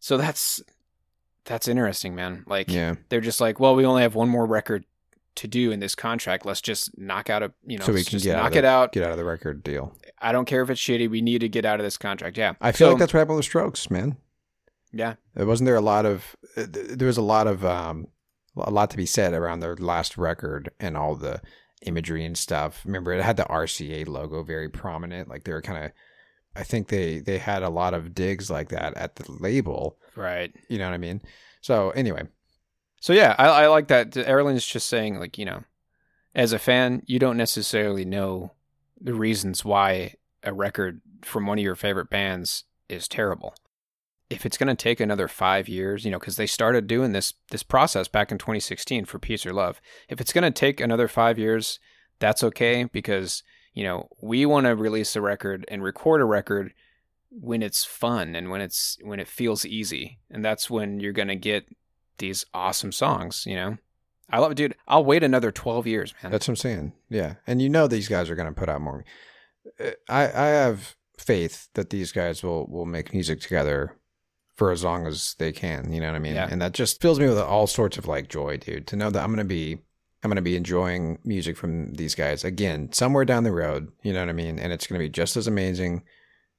So 0.00 0.16
that's 0.16 0.60
that's 1.44 1.68
interesting, 1.68 2.14
man. 2.14 2.44
Like 2.46 2.70
Yeah. 2.70 2.94
they're 3.08 3.20
just 3.20 3.40
like, 3.40 3.58
well, 3.60 3.74
we 3.74 3.84
only 3.86 4.02
have 4.02 4.14
one 4.14 4.28
more 4.28 4.46
record 4.46 4.84
to 5.36 5.48
do 5.48 5.70
in 5.70 5.80
this 5.80 5.94
contract. 5.94 6.44
Let's 6.44 6.60
just 6.60 6.96
knock 6.98 7.30
out 7.30 7.42
a, 7.42 7.52
you 7.66 7.78
know, 7.78 7.84
so 7.84 7.92
we 7.92 8.02
can 8.02 8.10
just 8.12 8.24
get 8.24 8.36
out 8.36 8.42
knock 8.42 8.52
the, 8.52 8.58
it 8.58 8.64
out. 8.64 8.92
Get 8.92 9.04
out 9.04 9.12
of 9.12 9.16
the 9.16 9.24
record 9.24 9.62
deal. 9.62 9.96
I 10.20 10.32
don't 10.32 10.44
care 10.44 10.62
if 10.62 10.70
it's 10.70 10.80
shitty. 10.80 11.08
We 11.08 11.20
need 11.22 11.40
to 11.40 11.48
get 11.48 11.64
out 11.64 11.80
of 11.80 11.84
this 11.84 11.96
contract. 11.96 12.36
Yeah. 12.36 12.54
I 12.60 12.72
feel 12.72 12.88
So- 12.88 12.90
like 12.92 12.98
that's 13.00 13.14
what 13.14 13.18
happened 13.20 13.36
with 13.36 13.46
Strokes, 13.46 13.90
man. 13.90 14.16
Yeah. 14.92 15.14
It 15.36 15.44
wasn't 15.44 15.66
there 15.66 15.76
a 15.76 15.80
lot 15.80 16.04
of 16.04 16.36
uh, 16.56 16.64
there 16.68 17.06
was 17.06 17.16
a 17.16 17.22
lot 17.22 17.46
of 17.46 17.64
um 17.64 18.08
a 18.56 18.70
lot 18.70 18.90
to 18.90 18.96
be 18.96 19.06
said 19.06 19.32
around 19.32 19.60
their 19.60 19.76
last 19.76 20.18
record 20.18 20.70
and 20.80 20.96
all 20.96 21.14
the 21.14 21.40
imagery 21.82 22.24
and 22.24 22.36
stuff. 22.36 22.82
Remember 22.84 23.12
it 23.12 23.22
had 23.22 23.36
the 23.36 23.44
RCA 23.44 24.08
logo 24.08 24.42
very 24.42 24.68
prominent. 24.68 25.28
Like 25.28 25.44
they 25.44 25.52
were 25.52 25.62
kind 25.62 25.84
of 25.84 25.92
I 26.56 26.64
think 26.64 26.88
they 26.88 27.20
they 27.20 27.38
had 27.38 27.62
a 27.62 27.68
lot 27.70 27.94
of 27.94 28.14
digs 28.14 28.50
like 28.50 28.70
that 28.70 28.96
at 28.96 29.14
the 29.16 29.30
label. 29.30 29.96
Right. 30.16 30.52
You 30.68 30.78
know 30.78 30.86
what 30.88 30.94
I 30.94 30.98
mean? 30.98 31.22
So 31.60 31.90
anyway, 31.90 32.24
So 33.00 33.14
yeah, 33.14 33.34
I, 33.38 33.46
I 33.46 33.66
like 33.66 33.88
that. 33.88 34.12
Erlend's 34.12 34.66
just 34.66 34.88
saying, 34.88 35.18
like, 35.18 35.38
you 35.38 35.46
know, 35.46 35.64
as 36.34 36.52
a 36.52 36.58
fan, 36.58 37.02
you 37.06 37.18
don't 37.18 37.38
necessarily 37.38 38.04
know 38.04 38.52
the 39.00 39.14
reasons 39.14 39.64
why 39.64 40.14
a 40.42 40.52
record 40.52 41.00
from 41.22 41.46
one 41.46 41.58
of 41.58 41.64
your 41.64 41.74
favorite 41.74 42.10
bands 42.10 42.64
is 42.88 43.08
terrible. 43.08 43.54
If 44.28 44.46
it's 44.46 44.58
going 44.58 44.68
to 44.68 44.80
take 44.80 45.00
another 45.00 45.26
five 45.26 45.68
years, 45.68 46.04
you 46.04 46.10
know, 46.10 46.18
because 46.18 46.36
they 46.36 46.46
started 46.46 46.86
doing 46.86 47.12
this 47.12 47.34
this 47.50 47.64
process 47.64 48.06
back 48.06 48.30
in 48.30 48.38
2016 48.38 49.06
for 49.06 49.18
Peace 49.18 49.44
or 49.44 49.52
Love. 49.52 49.80
If 50.08 50.20
it's 50.20 50.32
going 50.32 50.44
to 50.44 50.50
take 50.52 50.80
another 50.80 51.08
five 51.08 51.38
years, 51.38 51.80
that's 52.20 52.44
okay 52.44 52.84
because 52.84 53.42
you 53.74 53.82
know 53.82 54.08
we 54.22 54.46
want 54.46 54.66
to 54.66 54.76
release 54.76 55.16
a 55.16 55.20
record 55.20 55.64
and 55.68 55.82
record 55.82 56.20
a 56.20 56.26
record 56.26 56.72
when 57.30 57.62
it's 57.62 57.84
fun 57.84 58.36
and 58.36 58.50
when 58.50 58.60
it's 58.60 58.98
when 59.02 59.18
it 59.18 59.26
feels 59.26 59.66
easy, 59.66 60.20
and 60.30 60.44
that's 60.44 60.70
when 60.70 61.00
you're 61.00 61.12
going 61.12 61.28
to 61.28 61.36
get 61.36 61.66
these 62.20 62.46
awesome 62.54 62.92
songs, 62.92 63.44
you 63.46 63.56
know? 63.56 63.76
I 64.30 64.38
love 64.38 64.52
it, 64.52 64.56
dude. 64.56 64.76
I'll 64.86 65.04
wait 65.04 65.24
another 65.24 65.50
12 65.50 65.86
years, 65.86 66.14
man. 66.22 66.30
that's 66.30 66.46
what 66.46 66.52
I'm 66.52 66.56
saying. 66.56 66.92
Yeah, 67.08 67.34
and 67.46 67.60
you 67.60 67.68
know 67.68 67.88
these 67.88 68.08
guys 68.08 68.30
are 68.30 68.36
going 68.36 68.48
to 68.48 68.58
put 68.58 68.68
out 68.68 68.80
more. 68.80 69.04
Uh, 69.78 69.90
I 70.08 70.22
I 70.22 70.46
have 70.46 70.94
faith 71.18 71.68
that 71.74 71.90
these 71.90 72.12
guys 72.12 72.42
will 72.42 72.66
will 72.68 72.86
make 72.86 73.12
music 73.12 73.40
together 73.40 73.96
for 74.56 74.70
as 74.70 74.84
long 74.84 75.06
as 75.06 75.34
they 75.38 75.52
can. 75.52 75.92
You 75.92 76.00
know 76.00 76.06
what 76.08 76.16
I 76.16 76.20
mean? 76.20 76.34
Yeah. 76.34 76.48
And 76.50 76.60
that 76.62 76.72
just 76.72 77.00
fills 77.00 77.18
me 77.18 77.28
with 77.28 77.38
all 77.38 77.66
sorts 77.66 77.98
of 77.98 78.06
like 78.06 78.28
joy, 78.28 78.58
dude. 78.58 78.86
To 78.88 78.96
know 78.96 79.10
that 79.10 79.22
I'm 79.22 79.30
gonna 79.30 79.44
be 79.44 79.78
I'm 80.22 80.30
gonna 80.30 80.42
be 80.42 80.56
enjoying 80.56 81.18
music 81.24 81.56
from 81.56 81.94
these 81.94 82.14
guys 82.14 82.44
again 82.44 82.92
somewhere 82.92 83.24
down 83.24 83.44
the 83.44 83.52
road. 83.52 83.90
You 84.02 84.12
know 84.12 84.20
what 84.20 84.28
I 84.28 84.34
mean? 84.34 84.58
And 84.58 84.72
it's 84.72 84.86
gonna 84.86 84.98
be 84.98 85.08
just 85.08 85.36
as 85.36 85.46
amazing 85.46 86.02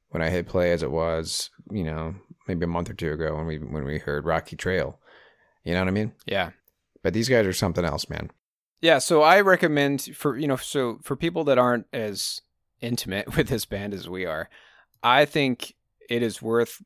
when 0.09 0.21
I 0.21 0.29
hit 0.29 0.47
play 0.47 0.71
as 0.71 0.83
it 0.83 0.91
was, 0.91 1.49
you 1.71 1.83
know, 1.83 2.15
maybe 2.47 2.65
a 2.65 2.67
month 2.67 2.89
or 2.89 2.93
two 2.93 3.13
ago 3.13 3.35
when 3.35 3.45
we 3.45 3.57
when 3.57 3.85
we 3.85 3.99
heard 3.99 4.25
Rocky 4.25 4.55
Trail. 4.55 4.99
You 5.63 5.73
know 5.73 5.79
what 5.79 5.87
I 5.87 5.91
mean? 5.91 6.13
yeah. 6.25 6.51
But 7.03 7.13
these 7.13 7.29
guys 7.29 7.47
are 7.47 7.53
something 7.53 7.83
else, 7.83 8.09
man. 8.09 8.29
Yeah, 8.81 8.99
so 8.99 9.21
I 9.21 9.41
recommend 9.41 10.01
for, 10.15 10.37
you 10.37 10.47
know, 10.47 10.55
so 10.55 10.99
for 11.03 11.15
people 11.15 11.43
that 11.45 11.57
aren't 11.57 11.87
as 11.93 12.41
intimate 12.79 13.35
with 13.35 13.47
this 13.47 13.65
band 13.65 13.93
as 13.93 14.09
we 14.09 14.25
are, 14.25 14.49
I 15.03 15.25
think 15.25 15.75
it 16.09 16.21
is 16.21 16.41
worth 16.41 16.81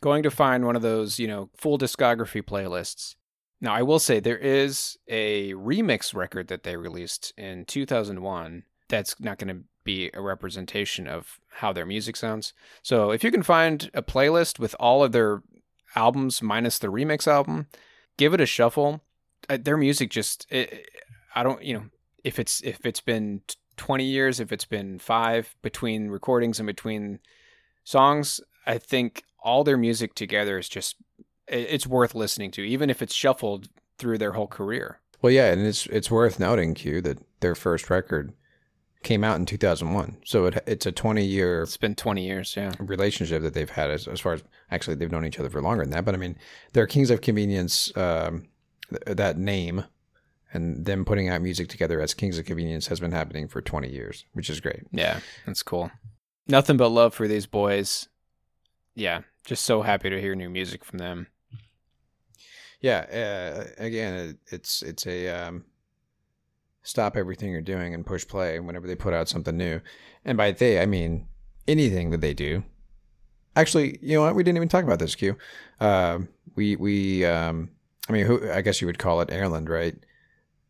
going 0.00 0.22
to 0.22 0.30
find 0.30 0.64
one 0.64 0.76
of 0.76 0.82
those, 0.82 1.18
you 1.18 1.28
know, 1.28 1.50
full 1.56 1.78
discography 1.78 2.42
playlists. 2.42 3.16
Now, 3.60 3.74
I 3.74 3.82
will 3.82 3.98
say 3.98 4.20
there 4.20 4.38
is 4.38 4.96
a 5.08 5.52
remix 5.52 6.14
record 6.14 6.48
that 6.48 6.62
they 6.62 6.76
released 6.76 7.34
in 7.36 7.66
2001 7.66 8.64
that's 8.88 9.20
not 9.20 9.38
going 9.38 9.54
to 9.54 9.64
be 9.84 10.10
a 10.14 10.22
representation 10.22 11.06
of 11.06 11.38
how 11.48 11.72
their 11.72 11.84
music 11.84 12.16
sounds. 12.16 12.54
So, 12.82 13.10
if 13.10 13.22
you 13.22 13.30
can 13.30 13.42
find 13.42 13.90
a 13.92 14.02
playlist 14.02 14.58
with 14.58 14.74
all 14.80 15.04
of 15.04 15.12
their 15.12 15.42
albums 15.94 16.40
minus 16.40 16.78
the 16.78 16.88
remix 16.88 17.26
album, 17.26 17.66
give 18.20 18.34
it 18.34 18.40
a 18.40 18.46
shuffle. 18.46 19.00
Uh, 19.48 19.56
Their 19.60 19.78
music 19.78 20.10
just 20.10 20.46
it, 20.50 20.86
I 21.34 21.42
don't, 21.42 21.64
you 21.64 21.74
know, 21.74 21.84
if 22.22 22.38
it's 22.38 22.60
if 22.60 22.84
it's 22.84 23.00
been 23.00 23.40
20 23.78 24.04
years, 24.04 24.38
if 24.40 24.52
it's 24.52 24.66
been 24.66 24.98
5 24.98 25.56
between 25.62 26.08
recordings 26.08 26.60
and 26.60 26.66
between 26.66 27.18
songs, 27.82 28.40
I 28.66 28.76
think 28.76 29.24
all 29.42 29.64
their 29.64 29.78
music 29.78 30.14
together 30.14 30.58
is 30.58 30.68
just 30.68 30.96
it's 31.48 31.86
worth 31.86 32.14
listening 32.14 32.50
to 32.52 32.62
even 32.62 32.90
if 32.90 33.02
it's 33.02 33.14
shuffled 33.14 33.68
through 33.98 34.18
their 34.18 34.32
whole 34.32 34.46
career. 34.46 35.00
Well, 35.22 35.32
yeah, 35.32 35.50
and 35.52 35.66
it's 35.66 35.86
it's 35.86 36.10
worth 36.10 36.38
noting, 36.38 36.74
Q, 36.74 37.00
that 37.00 37.18
their 37.40 37.54
first 37.54 37.88
record 37.88 38.34
came 39.02 39.24
out 39.24 39.38
in 39.38 39.46
2001. 39.46 40.18
So 40.24 40.46
it, 40.46 40.62
it's 40.66 40.86
a 40.86 40.92
20 40.92 41.24
year 41.24 41.62
It's 41.62 41.76
been 41.76 41.94
20 41.94 42.24
years, 42.24 42.54
yeah. 42.56 42.72
relationship 42.78 43.42
that 43.42 43.54
they've 43.54 43.70
had 43.70 43.90
as, 43.90 44.06
as 44.06 44.20
far 44.20 44.34
as 44.34 44.42
actually 44.70 44.96
they've 44.96 45.10
known 45.10 45.24
each 45.24 45.38
other 45.38 45.50
for 45.50 45.62
longer 45.62 45.84
than 45.84 45.92
that. 45.92 46.04
But 46.04 46.14
I 46.14 46.18
mean, 46.18 46.36
they're 46.72 46.86
Kings 46.86 47.10
of 47.10 47.20
Convenience, 47.20 47.96
um, 47.96 48.48
th- 48.90 49.16
that 49.16 49.38
name 49.38 49.84
and 50.52 50.84
them 50.84 51.04
putting 51.04 51.28
out 51.28 51.42
music 51.42 51.68
together 51.68 52.00
as 52.00 52.12
Kings 52.12 52.38
of 52.38 52.44
Convenience 52.44 52.88
has 52.88 53.00
been 53.00 53.12
happening 53.12 53.48
for 53.48 53.60
20 53.62 53.88
years, 53.88 54.24
which 54.32 54.50
is 54.50 54.60
great. 54.60 54.82
Yeah, 54.90 55.20
that's 55.46 55.62
cool. 55.62 55.90
Nothing 56.48 56.76
but 56.76 56.88
love 56.88 57.14
for 57.14 57.28
these 57.28 57.46
boys. 57.46 58.08
Yeah, 58.94 59.20
just 59.46 59.64
so 59.64 59.82
happy 59.82 60.10
to 60.10 60.20
hear 60.20 60.34
new 60.34 60.50
music 60.50 60.84
from 60.84 60.98
them. 60.98 61.28
Yeah. 62.80 63.00
Uh, 63.00 63.64
again, 63.78 64.14
it, 64.14 64.36
it's, 64.50 64.82
it's 64.82 65.06
a, 65.06 65.28
um, 65.28 65.64
stop 66.82 67.16
everything 67.16 67.50
you're 67.50 67.60
doing 67.60 67.94
and 67.94 68.06
push 68.06 68.26
play 68.26 68.58
whenever 68.60 68.86
they 68.86 68.94
put 68.94 69.14
out 69.14 69.28
something 69.28 69.56
new. 69.56 69.80
And 70.24 70.36
by 70.36 70.52
they, 70.52 70.80
I 70.80 70.86
mean 70.86 71.26
anything 71.68 72.10
that 72.10 72.20
they 72.20 72.34
do. 72.34 72.64
Actually, 73.56 73.98
you 74.00 74.16
know 74.16 74.22
what? 74.22 74.34
We 74.34 74.42
didn't 74.42 74.56
even 74.56 74.68
talk 74.68 74.84
about 74.84 74.98
this, 74.98 75.14
Q. 75.14 75.36
Um, 75.80 76.28
we, 76.54 76.76
we, 76.76 77.24
um, 77.24 77.70
I 78.08 78.12
mean, 78.12 78.26
who, 78.26 78.50
I 78.50 78.60
guess 78.60 78.80
you 78.80 78.86
would 78.86 78.98
call 78.98 79.20
it 79.20 79.28
Erlend, 79.28 79.68
right? 79.68 79.96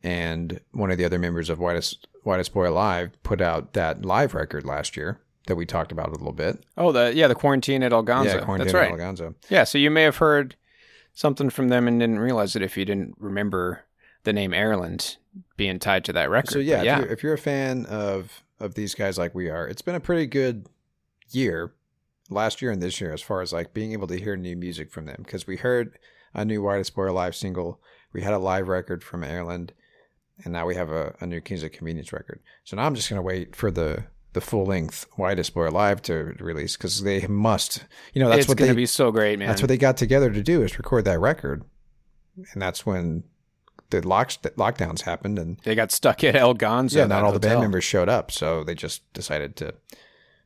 And 0.02 0.60
one 0.72 0.90
of 0.90 0.98
the 0.98 1.04
other 1.04 1.18
members 1.18 1.50
of 1.50 1.58
Whitest, 1.58 2.06
Whitest 2.24 2.54
Boy 2.54 2.68
Alive 2.68 3.10
put 3.22 3.40
out 3.40 3.74
that 3.74 4.04
live 4.04 4.34
record 4.34 4.64
last 4.64 4.96
year 4.96 5.20
that 5.46 5.56
we 5.56 5.66
talked 5.66 5.92
about 5.92 6.08
a 6.08 6.12
little 6.12 6.32
bit. 6.32 6.64
Oh, 6.76 6.92
the 6.92 7.12
yeah, 7.14 7.28
the 7.28 7.34
quarantine 7.34 7.82
at 7.82 7.92
Algonzo. 7.92 8.24
yeah, 8.24 8.44
Quarantine 8.44 8.66
that's 8.66 8.74
right. 8.74 8.92
Algonzo. 8.92 9.34
Yeah, 9.48 9.64
so 9.64 9.78
you 9.78 9.90
may 9.90 10.02
have 10.02 10.16
heard 10.16 10.56
something 11.12 11.50
from 11.50 11.68
them 11.68 11.86
and 11.88 12.00
didn't 12.00 12.18
realize 12.18 12.56
it 12.56 12.62
if 12.62 12.76
you 12.76 12.84
didn't 12.84 13.14
remember 13.18 13.84
the 14.24 14.32
name 14.32 14.52
Erlend 14.52 15.16
being 15.56 15.78
tied 15.78 16.04
to 16.06 16.12
that 16.12 16.30
record. 16.30 16.52
So 16.52 16.58
yeah, 16.58 16.78
But 16.78 16.86
If, 16.86 17.04
you're, 17.04 17.12
if 17.12 17.22
you're 17.22 17.34
a 17.34 17.38
fan 17.38 17.86
of 17.86 18.42
of 18.58 18.74
these 18.74 18.94
guys 18.94 19.16
like 19.16 19.34
we 19.34 19.48
are, 19.48 19.66
it's 19.66 19.82
been 19.82 19.94
a 19.94 20.00
pretty 20.00 20.26
good 20.26 20.68
year, 21.30 21.72
last 22.28 22.60
year 22.60 22.70
and 22.70 22.82
this 22.82 23.00
year, 23.00 23.12
as 23.12 23.22
far 23.22 23.40
as 23.40 23.52
like 23.52 23.72
being 23.72 23.92
able 23.92 24.06
to 24.08 24.18
hear 24.18 24.36
new 24.36 24.56
music 24.56 24.90
from 24.90 25.06
them. 25.06 25.22
Because 25.24 25.46
we 25.46 25.56
heard 25.56 25.98
a 26.34 26.44
new 26.44 26.62
Whitest 26.62 26.94
Boy 26.94 27.10
Alive 27.10 27.34
single, 27.34 27.80
we 28.12 28.22
had 28.22 28.34
a 28.34 28.38
live 28.38 28.68
record 28.68 29.02
from 29.02 29.22
Erlend, 29.22 29.70
and 30.44 30.52
now 30.52 30.66
we 30.66 30.74
have 30.74 30.90
a, 30.90 31.14
a 31.20 31.26
new 31.26 31.40
Kings 31.40 31.62
of 31.62 31.72
Convenience 31.72 32.12
record. 32.12 32.40
So 32.64 32.76
now 32.76 32.84
I'm 32.84 32.94
just 32.94 33.08
gonna 33.08 33.22
wait 33.22 33.56
for 33.56 33.70
the 33.70 34.04
the 34.32 34.40
full 34.40 34.64
length 34.64 35.06
Whitest 35.16 35.54
Boy 35.54 35.68
Alive 35.68 36.02
to 36.02 36.34
release 36.38 36.76
because 36.76 37.02
they 37.02 37.26
must. 37.26 37.84
You 38.14 38.22
know 38.22 38.28
that's 38.28 38.40
it's 38.40 38.48
what 38.48 38.58
going 38.58 38.70
to 38.70 38.76
be 38.76 38.86
so 38.86 39.10
great, 39.10 39.38
man. 39.38 39.48
that's 39.48 39.62
what 39.62 39.68
they 39.68 39.76
got 39.76 39.96
together 39.96 40.30
to 40.30 40.42
do 40.42 40.62
is 40.62 40.78
record 40.78 41.04
that 41.06 41.18
record, 41.20 41.64
and 42.52 42.62
that's 42.62 42.86
when 42.86 43.24
the 43.90 44.06
locks 44.06 44.36
lockdowns 44.38 45.02
happened 45.02 45.38
and 45.38 45.58
they 45.64 45.74
got 45.74 45.92
stuck 45.92 46.22
at 46.24 46.36
El 46.36 46.54
Gonzo. 46.54 46.96
yeah, 46.96 47.06
not 47.06 47.24
all 47.24 47.32
the 47.32 47.40
band 47.40 47.60
members 47.60 47.84
showed 47.84 48.08
up, 48.08 48.30
so 48.30 48.64
they 48.64 48.74
just 48.74 49.10
decided 49.12 49.56
to, 49.56 49.74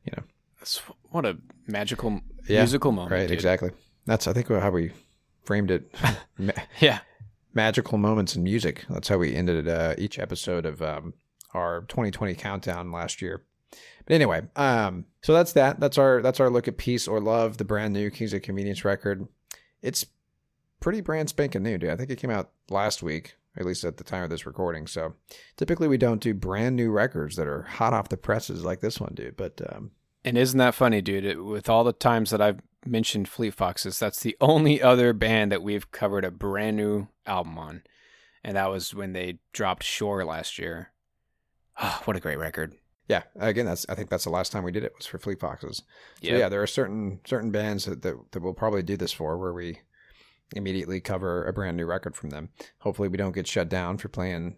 you 0.04 0.12
know, 0.16 0.22
That's, 0.58 0.78
what 1.10 1.24
a 1.24 1.36
magical 1.66 2.20
yeah, 2.48 2.60
musical 2.60 2.92
moment, 2.92 3.12
right? 3.12 3.22
dude. 3.28 3.30
Exactly. 3.32 3.70
That's 4.06 4.26
I 4.26 4.32
think 4.32 4.48
how 4.48 4.70
we 4.70 4.92
framed 5.44 5.70
it. 5.70 5.94
Ma- 6.38 6.52
Yeah, 6.80 7.00
magical 7.54 7.98
moments 7.98 8.36
in 8.36 8.42
music. 8.42 8.84
That's 8.90 9.08
how 9.08 9.18
we 9.18 9.34
ended 9.34 9.68
uh, 9.68 9.94
each 9.98 10.18
episode 10.18 10.66
of 10.66 10.82
um, 10.82 11.14
our 11.54 11.82
2020 11.88 12.34
countdown 12.34 12.90
last 12.92 13.22
year. 13.22 13.42
But 14.06 14.14
anyway, 14.14 14.42
um, 14.56 15.06
so 15.22 15.32
that's 15.32 15.52
that. 15.54 15.80
That's 15.80 15.96
our 15.96 16.20
that's 16.20 16.38
our 16.40 16.50
look 16.50 16.68
at 16.68 16.76
peace 16.76 17.08
or 17.08 17.20
love, 17.20 17.56
the 17.56 17.64
brand 17.64 17.94
new 17.94 18.10
Kings 18.10 18.34
of 18.34 18.42
Convenience 18.42 18.84
record. 18.84 19.26
It's 19.80 20.04
pretty 20.84 21.00
brand 21.00 21.30
spanking 21.30 21.62
new, 21.62 21.78
dude. 21.78 21.88
I 21.88 21.96
think 21.96 22.10
it 22.10 22.18
came 22.18 22.30
out 22.30 22.50
last 22.68 23.02
week, 23.02 23.36
at 23.56 23.64
least 23.64 23.84
at 23.84 23.96
the 23.96 24.04
time 24.04 24.22
of 24.22 24.28
this 24.28 24.44
recording. 24.44 24.86
So 24.86 25.14
typically 25.56 25.88
we 25.88 25.96
don't 25.96 26.20
do 26.20 26.34
brand 26.34 26.76
new 26.76 26.90
records 26.90 27.36
that 27.36 27.46
are 27.46 27.62
hot 27.62 27.94
off 27.94 28.10
the 28.10 28.18
presses 28.18 28.66
like 28.66 28.80
this 28.80 29.00
one, 29.00 29.14
dude. 29.14 29.34
But 29.34 29.62
um, 29.72 29.92
and 30.26 30.36
isn't 30.36 30.58
that 30.58 30.74
funny, 30.74 31.00
dude? 31.00 31.24
It, 31.24 31.42
with 31.42 31.70
all 31.70 31.84
the 31.84 31.94
times 31.94 32.28
that 32.30 32.42
I've 32.42 32.60
mentioned 32.84 33.30
Fleet 33.30 33.54
Foxes, 33.54 33.98
that's 33.98 34.20
the 34.20 34.36
only 34.42 34.82
other 34.82 35.14
band 35.14 35.52
that 35.52 35.62
we've 35.62 35.90
covered 35.90 36.22
a 36.26 36.30
brand 36.30 36.76
new 36.76 37.08
album 37.24 37.56
on, 37.56 37.82
and 38.44 38.54
that 38.58 38.70
was 38.70 38.94
when 38.94 39.14
they 39.14 39.38
dropped 39.54 39.84
Shore 39.84 40.22
last 40.22 40.58
year. 40.58 40.92
Ah, 41.78 42.02
what 42.04 42.14
a 42.14 42.20
great 42.20 42.38
record! 42.38 42.74
yeah, 43.08 43.22
again, 43.36 43.64
that's 43.64 43.86
I 43.88 43.94
think 43.94 44.10
that's 44.10 44.24
the 44.24 44.30
last 44.30 44.52
time 44.52 44.64
we 44.64 44.72
did 44.72 44.84
it 44.84 44.92
was 44.98 45.06
for 45.06 45.18
Fleet 45.18 45.40
Foxes. 45.40 45.78
So 45.78 45.82
Yep. 46.28 46.38
yeah, 46.38 46.48
there 46.50 46.62
are 46.62 46.66
certain 46.66 47.20
certain 47.24 47.50
bands 47.50 47.86
that, 47.86 48.02
that 48.02 48.16
that 48.32 48.40
we'll 48.42 48.52
probably 48.52 48.82
do 48.82 48.98
this 48.98 49.12
for 49.12 49.38
where 49.38 49.54
we 49.54 49.80
immediately 50.54 51.00
cover 51.00 51.44
a 51.44 51.52
brand 51.52 51.76
new 51.76 51.86
record 51.86 52.16
from 52.16 52.30
them. 52.30 52.50
Hopefully, 52.78 53.08
we 53.08 53.16
don't 53.16 53.34
get 53.34 53.46
shut 53.46 53.68
down 53.68 53.98
for 53.98 54.08
playing 54.08 54.56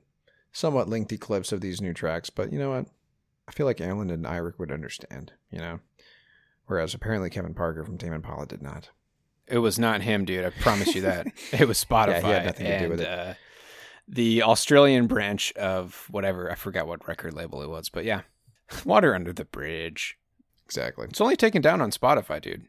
somewhat 0.53 0.89
lengthy 0.89 1.19
clips 1.19 1.53
of 1.53 1.61
these 1.61 1.81
new 1.81 1.93
tracks. 1.93 2.31
But 2.31 2.53
you 2.53 2.59
know 2.59 2.71
what? 2.71 2.87
I 3.49 3.53
feel 3.53 3.67
like 3.67 3.79
Erlend 3.79 4.13
and 4.13 4.25
Eirik 4.25 4.59
would 4.59 4.73
understand. 4.73 5.33
You 5.51 5.59
know, 5.59 5.81
whereas 6.67 6.95
apparently 6.95 7.31
Kevin 7.31 7.55
Parker 7.55 7.85
from 7.85 7.99
Tame 7.99 8.13
Impala 8.13 8.47
did 8.47 8.63
not. 8.63 8.91
It 9.49 9.59
was 9.59 9.79
not 9.79 10.03
him, 10.03 10.25
dude. 10.25 10.45
I 10.45 10.51
promise 10.51 10.95
you 10.95 11.03
that. 11.03 11.27
It 11.53 11.69
was 11.69 11.83
Spotify. 11.83 12.09
Yeah, 12.09 12.21
he 12.23 12.33
had 12.33 12.45
nothing 12.47 12.67
to 12.67 12.79
do 12.79 12.89
with 12.89 13.01
and, 13.01 13.09
it. 13.09 13.19
Uh, 13.19 13.35
the 14.09 14.43
Australian 14.43 15.07
branch 15.07 15.53
of 15.55 16.07
whatever. 16.11 16.51
I 16.51 16.55
forgot 16.55 16.87
what 16.87 17.07
record 17.07 17.35
label 17.35 17.63
it 17.63 17.69
was, 17.69 17.89
but 17.89 18.05
yeah. 18.05 18.23
Water 18.85 19.15
Under 19.15 19.33
the 19.33 19.45
Bridge. 19.45 20.19
Exactly. 20.65 21.07
It's 21.09 21.21
only 21.21 21.37
taken 21.37 21.63
down 21.63 21.81
on 21.81 21.91
Spotify, 21.91 22.41
dude. 22.43 22.67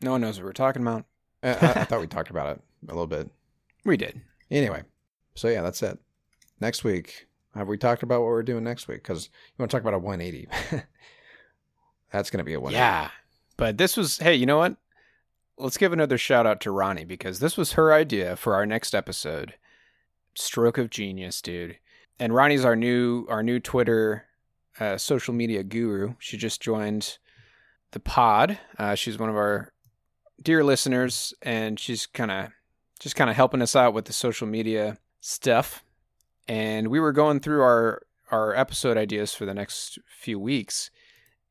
No 0.00 0.12
one 0.12 0.20
knows 0.20 0.38
what 0.38 0.46
we're 0.46 0.52
talking 0.52 0.82
about. 0.82 1.04
I, 1.44 1.48
I, 1.50 1.52
I 1.52 1.84
thought 1.84 2.00
we 2.00 2.06
talked 2.06 2.30
about 2.30 2.56
it 2.56 2.62
a 2.88 2.92
little 2.92 3.06
bit. 3.06 3.30
We 3.84 3.96
did. 3.96 4.20
Anyway, 4.50 4.82
so 5.34 5.48
yeah, 5.48 5.62
that's 5.62 5.82
it. 5.82 5.98
Next 6.60 6.84
week, 6.84 7.26
have 7.54 7.68
we 7.68 7.76
talked 7.76 8.02
about 8.02 8.20
what 8.20 8.28
we're 8.28 8.42
doing 8.42 8.64
next 8.64 8.88
week? 8.88 9.02
Because 9.02 9.26
you 9.26 9.62
want 9.62 9.70
to 9.70 9.76
talk 9.76 9.82
about 9.82 9.94
a 9.94 9.98
180. 9.98 10.48
that's 12.12 12.30
going 12.30 12.38
to 12.38 12.44
be 12.44 12.54
a 12.54 12.60
180. 12.60 12.76
Yeah. 12.76 13.10
But 13.56 13.78
this 13.78 13.96
was, 13.96 14.18
hey, 14.18 14.34
you 14.34 14.46
know 14.46 14.58
what? 14.58 14.76
Let's 15.56 15.76
give 15.76 15.92
another 15.92 16.18
shout 16.18 16.46
out 16.46 16.60
to 16.62 16.72
Ronnie 16.72 17.04
because 17.04 17.38
this 17.38 17.56
was 17.56 17.72
her 17.72 17.92
idea 17.92 18.34
for 18.34 18.54
our 18.54 18.66
next 18.66 18.94
episode. 18.94 19.54
Stroke 20.34 20.78
of 20.78 20.90
genius, 20.90 21.40
dude. 21.40 21.78
And 22.18 22.34
Ronnie's 22.34 22.64
our 22.64 22.74
new 22.74 23.26
our 23.28 23.42
new 23.42 23.60
Twitter 23.60 24.24
uh, 24.80 24.96
social 24.96 25.34
media 25.34 25.62
guru. 25.62 26.14
She 26.18 26.36
just 26.36 26.60
joined 26.60 27.18
the 27.92 28.00
pod. 28.00 28.58
Uh, 28.78 28.96
she's 28.96 29.18
one 29.18 29.28
of 29.28 29.36
our 29.36 29.72
dear 30.44 30.62
listeners, 30.62 31.34
and 31.42 31.80
she's 31.80 32.06
kind 32.06 32.30
of 32.30 32.48
just 33.00 33.16
kind 33.16 33.30
of 33.30 33.36
helping 33.36 33.62
us 33.62 33.74
out 33.74 33.94
with 33.94 34.04
the 34.04 34.12
social 34.12 34.46
media 34.46 34.98
stuff. 35.20 35.82
And 36.46 36.88
we 36.88 37.00
were 37.00 37.12
going 37.12 37.40
through 37.40 37.62
our 37.62 38.02
our 38.30 38.54
episode 38.54 38.96
ideas 38.96 39.34
for 39.34 39.46
the 39.46 39.54
next 39.54 39.98
few 40.06 40.38
weeks, 40.38 40.90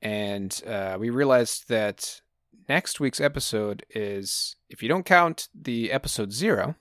and 0.02 0.62
uh, 0.66 0.98
we 1.00 1.10
realized 1.10 1.68
that 1.70 2.22
next 2.70 3.00
week's 3.00 3.20
episode 3.20 3.86
is, 3.89 4.56
if 4.70 4.82
you 4.82 4.89
don't 4.89 5.06
count 5.06 5.48
the 5.54 5.91
episode 5.91 6.32
zero, 6.32 6.76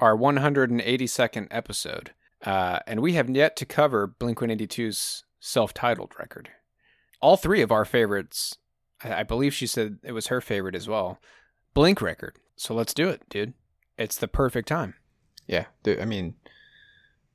our 0.00 0.16
182nd 0.16 1.48
episode. 1.50 2.10
Uh, 2.44 2.80
and 2.86 3.00
we 3.00 3.12
have 3.12 3.30
yet 3.30 3.54
to 3.56 3.64
cover 3.64 4.06
Blink 4.06 4.38
182's 4.38 5.24
self 5.38 5.72
titled 5.72 6.12
record. 6.18 6.50
All 7.20 7.36
three 7.36 7.62
of 7.62 7.70
our 7.70 7.84
favorites, 7.84 8.58
I 9.04 9.20
I 9.20 9.22
believe 9.22 9.54
she 9.54 9.66
said 9.66 9.98
it 10.02 10.12
was 10.12 10.26
her 10.26 10.40
favorite 10.40 10.74
as 10.74 10.88
well, 10.88 11.20
Blink 11.74 12.02
record. 12.02 12.38
So 12.56 12.74
let's 12.74 12.94
do 12.94 13.08
it, 13.08 13.22
dude. 13.28 13.54
It's 13.98 14.16
the 14.16 14.28
perfect 14.28 14.68
time. 14.68 14.94
Yeah, 15.46 15.66
dude. 15.82 16.00
I 16.00 16.04
mean, 16.04 16.34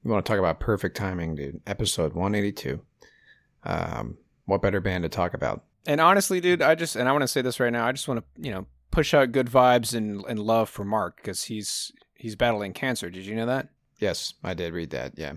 you 0.03 0.11
want 0.11 0.25
to 0.25 0.29
talk 0.29 0.39
about 0.39 0.59
perfect 0.59 0.95
timing, 0.95 1.35
dude? 1.35 1.61
Episode 1.67 2.13
182. 2.13 2.79
Um, 3.63 4.17
what 4.45 4.61
better 4.61 4.79
band 4.79 5.03
to 5.03 5.09
talk 5.09 5.33
about? 5.33 5.63
And 5.85 5.99
honestly, 6.01 6.39
dude, 6.39 6.61
I 6.61 6.75
just, 6.75 6.95
and 6.95 7.07
I 7.07 7.11
want 7.11 7.23
to 7.23 7.27
say 7.27 7.41
this 7.41 7.59
right 7.59 7.71
now, 7.71 7.85
I 7.85 7.91
just 7.91 8.07
want 8.07 8.21
to, 8.21 8.41
you 8.41 8.51
know, 8.51 8.67
push 8.91 9.13
out 9.13 9.31
good 9.31 9.47
vibes 9.47 9.93
and, 9.93 10.23
and 10.25 10.39
love 10.39 10.69
for 10.69 10.85
Mark 10.85 11.17
because 11.17 11.43
he's, 11.43 11.91
he's 12.15 12.35
battling 12.35 12.73
cancer. 12.73 13.09
Did 13.09 13.25
you 13.25 13.35
know 13.35 13.45
that? 13.45 13.69
Yes, 13.99 14.33
I 14.43 14.53
did 14.53 14.73
read 14.73 14.91
that. 14.91 15.13
Yeah. 15.17 15.31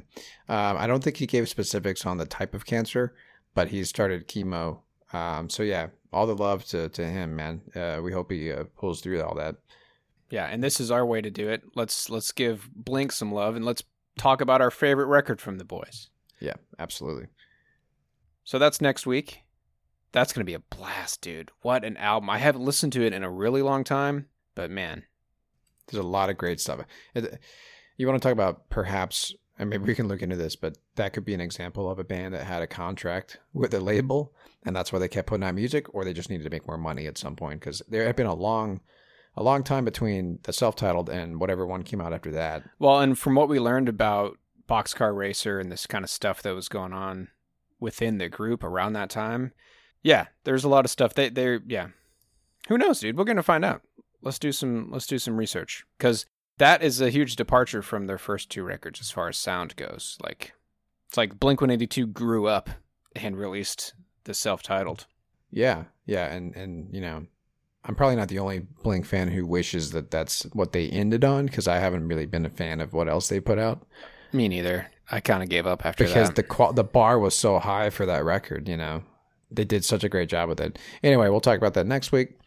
Um, 0.48 0.76
I 0.76 0.86
don't 0.86 1.02
think 1.02 1.16
he 1.16 1.26
gave 1.26 1.48
specifics 1.48 2.04
on 2.04 2.18
the 2.18 2.26
type 2.26 2.54
of 2.54 2.66
cancer, 2.66 3.14
but 3.54 3.68
he 3.68 3.82
started 3.84 4.28
chemo. 4.28 4.80
Um, 5.12 5.48
so 5.50 5.62
yeah, 5.62 5.88
all 6.12 6.26
the 6.26 6.36
love 6.36 6.64
to, 6.66 6.88
to 6.90 7.04
him, 7.04 7.36
man. 7.36 7.60
Uh, 7.74 8.00
we 8.02 8.12
hope 8.12 8.30
he 8.30 8.52
uh, 8.52 8.64
pulls 8.76 9.00
through 9.00 9.22
all 9.22 9.34
that. 9.36 9.56
Yeah, 10.30 10.46
and 10.46 10.62
this 10.62 10.80
is 10.80 10.90
our 10.90 11.04
way 11.04 11.20
to 11.20 11.30
do 11.30 11.48
it. 11.48 11.62
Let's 11.74 12.08
let's 12.08 12.30
give 12.30 12.70
Blink 12.74 13.10
some 13.12 13.32
love 13.32 13.56
and 13.56 13.64
let's 13.64 13.82
talk 14.16 14.40
about 14.40 14.60
our 14.60 14.70
favorite 14.70 15.06
record 15.06 15.40
from 15.40 15.58
the 15.58 15.64
boys. 15.64 16.08
Yeah, 16.40 16.54
absolutely. 16.78 17.26
So 18.44 18.58
that's 18.58 18.80
next 18.80 19.06
week. 19.06 19.42
That's 20.12 20.32
going 20.32 20.40
to 20.40 20.50
be 20.50 20.54
a 20.54 20.76
blast, 20.76 21.20
dude. 21.20 21.50
What 21.62 21.84
an 21.84 21.96
album. 21.96 22.30
I 22.30 22.38
haven't 22.38 22.64
listened 22.64 22.92
to 22.94 23.04
it 23.04 23.12
in 23.12 23.22
a 23.22 23.30
really 23.30 23.62
long 23.62 23.84
time, 23.84 24.26
but 24.54 24.70
man. 24.70 25.04
There's 25.86 26.04
a 26.04 26.08
lot 26.08 26.30
of 26.30 26.38
great 26.38 26.60
stuff. 26.60 26.80
You 27.96 28.06
want 28.06 28.20
to 28.20 28.26
talk 28.26 28.32
about 28.32 28.68
perhaps, 28.70 29.34
and 29.60 29.68
maybe 29.68 29.84
we 29.84 29.94
can 29.94 30.08
look 30.08 30.22
into 30.22 30.36
this, 30.36 30.56
but 30.56 30.78
that 30.96 31.12
could 31.12 31.26
be 31.26 31.34
an 31.34 31.40
example 31.40 31.90
of 31.90 31.98
a 31.98 32.04
band 32.04 32.32
that 32.32 32.46
had 32.46 32.62
a 32.62 32.66
contract 32.66 33.38
with 33.52 33.74
a 33.74 33.78
label, 33.78 34.32
and 34.64 34.74
that's 34.74 34.90
why 34.90 34.98
they 34.98 35.06
kept 35.06 35.28
putting 35.28 35.44
out 35.44 35.54
music, 35.54 35.94
or 35.94 36.02
they 36.02 36.14
just 36.14 36.30
needed 36.30 36.44
to 36.44 36.50
make 36.50 36.66
more 36.66 36.78
money 36.78 37.06
at 37.06 37.18
some 37.18 37.36
point 37.36 37.60
because 37.60 37.82
there 37.86 38.06
had 38.06 38.16
been 38.16 38.26
a 38.26 38.34
long, 38.34 38.80
a 39.36 39.42
long 39.42 39.62
time 39.62 39.84
between 39.84 40.38
the 40.44 40.52
self-titled 40.54 41.10
and 41.10 41.38
whatever 41.38 41.66
one 41.66 41.82
came 41.82 42.00
out 42.00 42.14
after 42.14 42.30
that. 42.30 42.62
Well, 42.78 43.00
and 43.00 43.18
from 43.18 43.34
what 43.34 43.50
we 43.50 43.60
learned 43.60 43.90
about 43.90 44.38
Boxcar 44.66 45.14
Racer 45.14 45.60
and 45.60 45.70
this 45.70 45.86
kind 45.86 46.04
of 46.04 46.10
stuff 46.10 46.40
that 46.40 46.54
was 46.54 46.70
going 46.70 46.94
on 46.94 47.28
within 47.78 48.16
the 48.16 48.30
group 48.30 48.64
around 48.64 48.94
that 48.94 49.10
time, 49.10 49.52
yeah, 50.02 50.28
there's 50.44 50.64
a 50.64 50.70
lot 50.70 50.86
of 50.86 50.90
stuff. 50.90 51.12
They 51.12 51.28
they're 51.28 51.60
yeah. 51.66 51.88
Who 52.68 52.78
knows, 52.78 53.00
dude? 53.00 53.18
We're 53.18 53.24
gonna 53.24 53.42
find 53.42 53.66
out. 53.66 53.82
Let's 54.22 54.38
do 54.38 54.52
some 54.52 54.88
let's 54.90 55.06
do 55.06 55.18
some 55.18 55.36
research 55.36 55.84
because 55.98 56.24
that 56.60 56.82
is 56.82 57.00
a 57.00 57.10
huge 57.10 57.36
departure 57.36 57.82
from 57.82 58.06
their 58.06 58.18
first 58.18 58.50
two 58.50 58.62
records 58.62 59.00
as 59.00 59.10
far 59.10 59.28
as 59.28 59.36
sound 59.36 59.74
goes. 59.76 60.16
Like 60.22 60.52
it's 61.08 61.16
like 61.16 61.40
Blink 61.40 61.60
182 61.60 62.06
grew 62.06 62.46
up 62.46 62.70
and 63.16 63.36
released 63.36 63.94
the 64.24 64.34
self-titled. 64.34 65.06
Yeah, 65.50 65.84
yeah, 66.06 66.32
and 66.32 66.54
and 66.54 66.88
you 66.94 67.00
know, 67.00 67.26
I'm 67.84 67.94
probably 67.94 68.16
not 68.16 68.28
the 68.28 68.38
only 68.38 68.60
Blink 68.84 69.06
fan 69.06 69.28
who 69.28 69.46
wishes 69.46 69.90
that 69.92 70.10
that's 70.10 70.44
what 70.52 70.72
they 70.72 70.88
ended 70.88 71.24
on 71.24 71.46
because 71.46 71.66
I 71.66 71.78
haven't 71.78 72.06
really 72.06 72.26
been 72.26 72.46
a 72.46 72.50
fan 72.50 72.80
of 72.80 72.92
what 72.92 73.08
else 73.08 73.28
they 73.28 73.40
put 73.40 73.58
out 73.58 73.86
Me 74.32 74.46
neither. 74.46 74.88
I 75.10 75.18
kind 75.20 75.42
of 75.42 75.48
gave 75.48 75.66
up 75.66 75.84
after 75.84 76.04
because 76.04 76.28
that. 76.28 76.36
the 76.36 76.42
qual- 76.44 76.72
the 76.72 76.84
bar 76.84 77.18
was 77.18 77.34
so 77.34 77.58
high 77.58 77.90
for 77.90 78.06
that 78.06 78.24
record. 78.24 78.68
You 78.68 78.76
know, 78.76 79.02
they 79.50 79.64
did 79.64 79.84
such 79.84 80.04
a 80.04 80.08
great 80.08 80.28
job 80.28 80.48
with 80.48 80.60
it. 80.60 80.78
Anyway, 81.02 81.28
we'll 81.30 81.40
talk 81.40 81.58
about 81.58 81.74
that 81.74 81.86
next 81.86 82.12
week. 82.12 82.38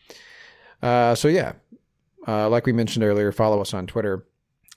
Uh, 0.81 1.15
so 1.15 1.27
yeah, 1.27 1.53
uh, 2.27 2.49
like 2.49 2.65
we 2.65 2.73
mentioned 2.73 3.03
earlier, 3.03 3.31
follow 3.31 3.61
us 3.61 3.73
on 3.73 3.87
Twitter. 3.87 4.25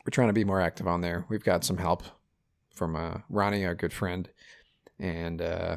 We're 0.05 0.11
trying 0.11 0.29
to 0.29 0.35
be 0.35 0.45
more 0.45 0.61
active 0.61 0.87
on 0.87 1.01
there. 1.01 1.25
We've 1.29 1.45
got 1.45 1.65
some 1.65 1.79
help 1.79 2.05
from 2.75 2.95
uh, 2.97 3.19
Ronnie, 3.29 3.67
our 3.67 3.75
good 3.75 3.93
friend, 3.93 4.29
and 4.99 5.43
uh, 5.43 5.77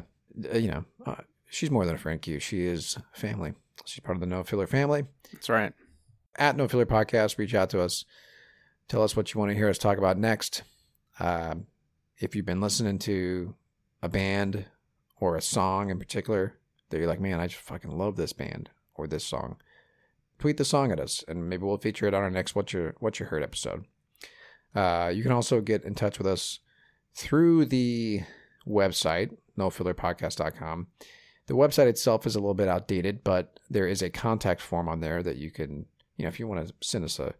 you 0.54 0.68
know, 0.68 0.84
uh, 1.06 1.16
she's 1.48 1.70
more 1.70 1.84
than 1.84 1.94
a 1.94 1.98
friend. 1.98 2.20
Q. 2.20 2.38
She 2.38 2.66
is 2.66 2.98
family. 3.12 3.54
She's 3.84 4.00
part 4.00 4.16
of 4.16 4.20
the 4.20 4.26
No 4.26 4.44
Filler 4.44 4.66
family. 4.66 5.04
That's 5.32 5.48
right. 5.48 5.72
At 6.36 6.56
No 6.56 6.68
Filler 6.68 6.86
Podcast, 6.86 7.38
reach 7.38 7.54
out 7.54 7.70
to 7.70 7.80
us. 7.80 8.04
Tell 8.88 9.02
us 9.02 9.16
what 9.16 9.32
you 9.32 9.38
want 9.38 9.50
to 9.50 9.56
hear 9.56 9.68
us 9.68 9.78
talk 9.78 9.98
about 9.98 10.18
next. 10.18 10.62
Um, 11.18 11.66
if 12.18 12.34
you've 12.34 12.46
been 12.46 12.60
listening 12.60 12.98
to 13.00 13.54
a 14.02 14.08
band 14.08 14.66
or 15.18 15.36
a 15.36 15.42
song 15.42 15.90
in 15.90 15.98
particular 15.98 16.54
that 16.88 16.98
you're 16.98 17.06
like, 17.06 17.20
man, 17.20 17.40
I 17.40 17.46
just 17.46 17.62
fucking 17.62 17.90
love 17.90 18.16
this 18.16 18.32
band 18.32 18.70
or 18.94 19.06
this 19.06 19.24
song, 19.24 19.56
tweet 20.40 20.56
the 20.56 20.64
song 20.64 20.90
at 20.90 20.98
us, 20.98 21.22
and 21.28 21.48
maybe 21.48 21.64
we'll 21.64 21.78
feature 21.78 22.06
it 22.06 22.14
on 22.14 22.22
our 22.22 22.30
next 22.30 22.54
What 22.54 22.72
You 22.72 22.94
What 22.98 23.20
You 23.20 23.26
Heard 23.26 23.42
episode. 23.42 23.84
Uh, 24.74 25.12
you 25.14 25.22
can 25.22 25.32
also 25.32 25.60
get 25.60 25.84
in 25.84 25.94
touch 25.94 26.18
with 26.18 26.26
us 26.26 26.60
through 27.14 27.66
the 27.66 28.22
website, 28.66 29.36
nofillerpodcast.com. 29.58 30.86
The 31.46 31.54
website 31.54 31.88
itself 31.88 32.26
is 32.26 32.36
a 32.36 32.38
little 32.38 32.54
bit 32.54 32.68
outdated, 32.68 33.22
but 33.24 33.58
there 33.68 33.86
is 33.86 34.02
a 34.02 34.10
contact 34.10 34.60
form 34.60 34.88
on 34.88 35.00
there 35.00 35.22
that 35.22 35.36
you 35.36 35.50
can, 35.50 35.86
you 36.16 36.24
know, 36.24 36.28
if 36.28 36.38
you 36.38 36.46
want 36.46 36.66
to 36.66 36.74
send 36.80 37.04
us 37.04 37.18
a, 37.18 37.34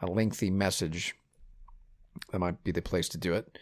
a 0.00 0.06
lengthy 0.06 0.50
message, 0.50 1.16
that 2.30 2.38
might 2.38 2.62
be 2.62 2.72
the 2.72 2.82
place 2.82 3.08
to 3.08 3.18
do 3.18 3.34
it. 3.34 3.58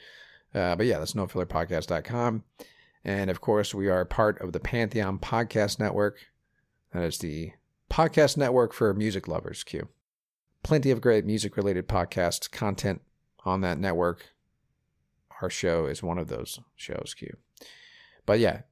Uh, 0.54 0.76
but 0.76 0.86
yeah, 0.86 0.98
that's 0.98 1.14
nofillerpodcast.com. 1.14 2.42
And 3.04 3.30
of 3.30 3.40
course, 3.40 3.74
we 3.74 3.88
are 3.88 4.04
part 4.04 4.40
of 4.40 4.52
the 4.52 4.60
Pantheon 4.60 5.18
Podcast 5.18 5.78
Network. 5.78 6.18
That 6.92 7.04
is 7.04 7.18
the 7.18 7.52
podcast 7.92 8.38
network 8.38 8.72
for 8.72 8.94
music 8.94 9.28
lovers, 9.28 9.62
Q. 9.62 9.88
Plenty 10.62 10.90
of 10.90 11.02
great 11.02 11.26
music 11.26 11.58
related 11.58 11.86
podcast 11.86 12.50
content 12.50 13.02
on 13.44 13.60
that 13.60 13.78
network. 13.78 14.30
Our 15.42 15.50
show 15.50 15.84
is 15.84 16.02
one 16.02 16.16
of 16.16 16.28
those 16.28 16.58
shows, 16.74 17.14
Q. 17.14 17.36
But 18.24 18.38
yeah, 18.38 18.62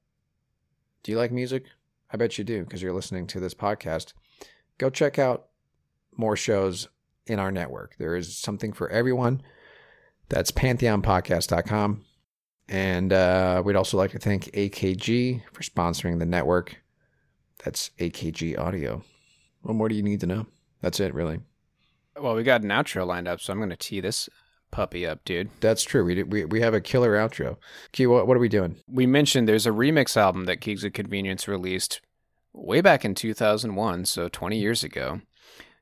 do 1.03 1.13
you 1.13 1.19
like 1.19 1.33
music? 1.33 1.67
I 2.11 2.17
bet 2.17 2.39
you 2.39 2.45
do 2.45 2.65
because 2.65 2.81
you're 2.81 2.95
listening 2.95 3.27
to 3.27 3.41
this 3.41 3.53
podcast. 3.53 4.15
Go 4.79 4.89
check 4.89 5.19
out 5.19 5.49
more 6.17 6.37
shows 6.37 6.89
in 7.27 7.39
our 7.39 7.53
network. 7.53 7.97
There 7.99 8.17
is 8.17 8.35
something 8.35 8.73
for 8.73 8.89
everyone. 8.89 9.43
That's 10.31 10.51
pantheonpodcast.com. 10.51 12.05
And 12.71 13.13
uh, 13.13 13.63
we'd 13.67 13.77
also 13.77 13.99
like 13.99 14.13
to 14.13 14.19
thank 14.19 14.45
AKG 14.53 15.43
for 15.53 15.63
sponsoring 15.63 16.21
the 16.21 16.27
network. 16.27 16.81
That's 17.65 17.91
AKG 17.99 18.59
Audio. 18.59 19.03
What 19.63 19.75
more 19.75 19.89
do 19.89 19.95
you 19.95 20.03
need 20.03 20.21
to 20.21 20.27
know? 20.27 20.47
That's 20.81 21.01
it, 21.01 21.15
really. 21.15 21.41
Well, 22.19 22.35
we 22.35 22.43
got 22.43 22.63
an 22.63 22.71
outro 22.71 23.07
lined 23.07 23.29
up, 23.29 23.41
so 23.41 23.53
I'm 23.53 23.59
going 23.59 23.71
to 23.71 23.77
tee 23.77 24.01
this 24.01 24.29
puppy 24.71 25.07
up, 25.07 25.25
dude. 25.25 25.51
That's 25.61 25.83
true. 25.83 26.05
We, 26.05 26.15
did, 26.15 26.33
we, 26.33 26.45
we 26.45 26.61
have 26.61 26.75
a 26.75 26.81
killer 26.81 27.15
outro. 27.15 27.57
Key, 27.93 28.07
what, 28.07 28.27
what 28.27 28.37
are 28.37 28.41
we 28.41 28.49
doing? 28.49 28.77
We 28.89 29.07
mentioned 29.07 29.49
there's 29.49 29.67
a 29.67 29.71
remix 29.71 30.17
album 30.17 30.47
that 30.47 30.61
Kings 30.61 30.85
of 30.85 30.93
Convenience 30.93 31.49
released 31.49 32.01
way 32.53 32.81
back 32.81 33.05
in 33.05 33.15
2001, 33.15 34.07
so 34.07 34.29
20 34.29 34.59
years 34.59 34.83
ago, 34.83 35.21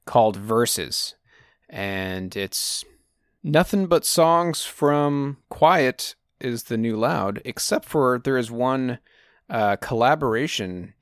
called 0.05 0.37
Versus. 0.37 1.15
And 1.69 2.37
it's 2.37 2.85
nothing 3.43 3.87
but 3.87 4.05
songs 4.05 4.65
from 4.65 5.39
Quiet 5.49 6.15
is 6.41 6.65
the 6.65 6.77
New 6.77 6.97
Loud, 6.97 7.41
except 7.45 7.85
for 7.85 8.19
there 8.19 8.39
is 8.39 8.51
one 8.51 8.99
uh, 9.51 9.77
collaboration 9.77 10.95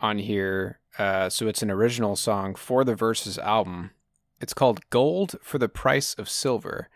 on 0.00 0.18
here 0.18 0.78
Uh, 0.98 1.30
so 1.30 1.46
it's 1.46 1.62
an 1.62 1.70
original 1.70 2.16
song 2.16 2.54
for 2.54 2.84
the 2.84 2.94
Versus 2.94 3.38
album. 3.38 3.92
It's 4.40 4.54
called 4.54 4.88
Gold 4.90 5.36
for 5.42 5.58
the 5.58 5.68
Price 5.68 6.14
of 6.14 6.28
Silver. 6.28 6.88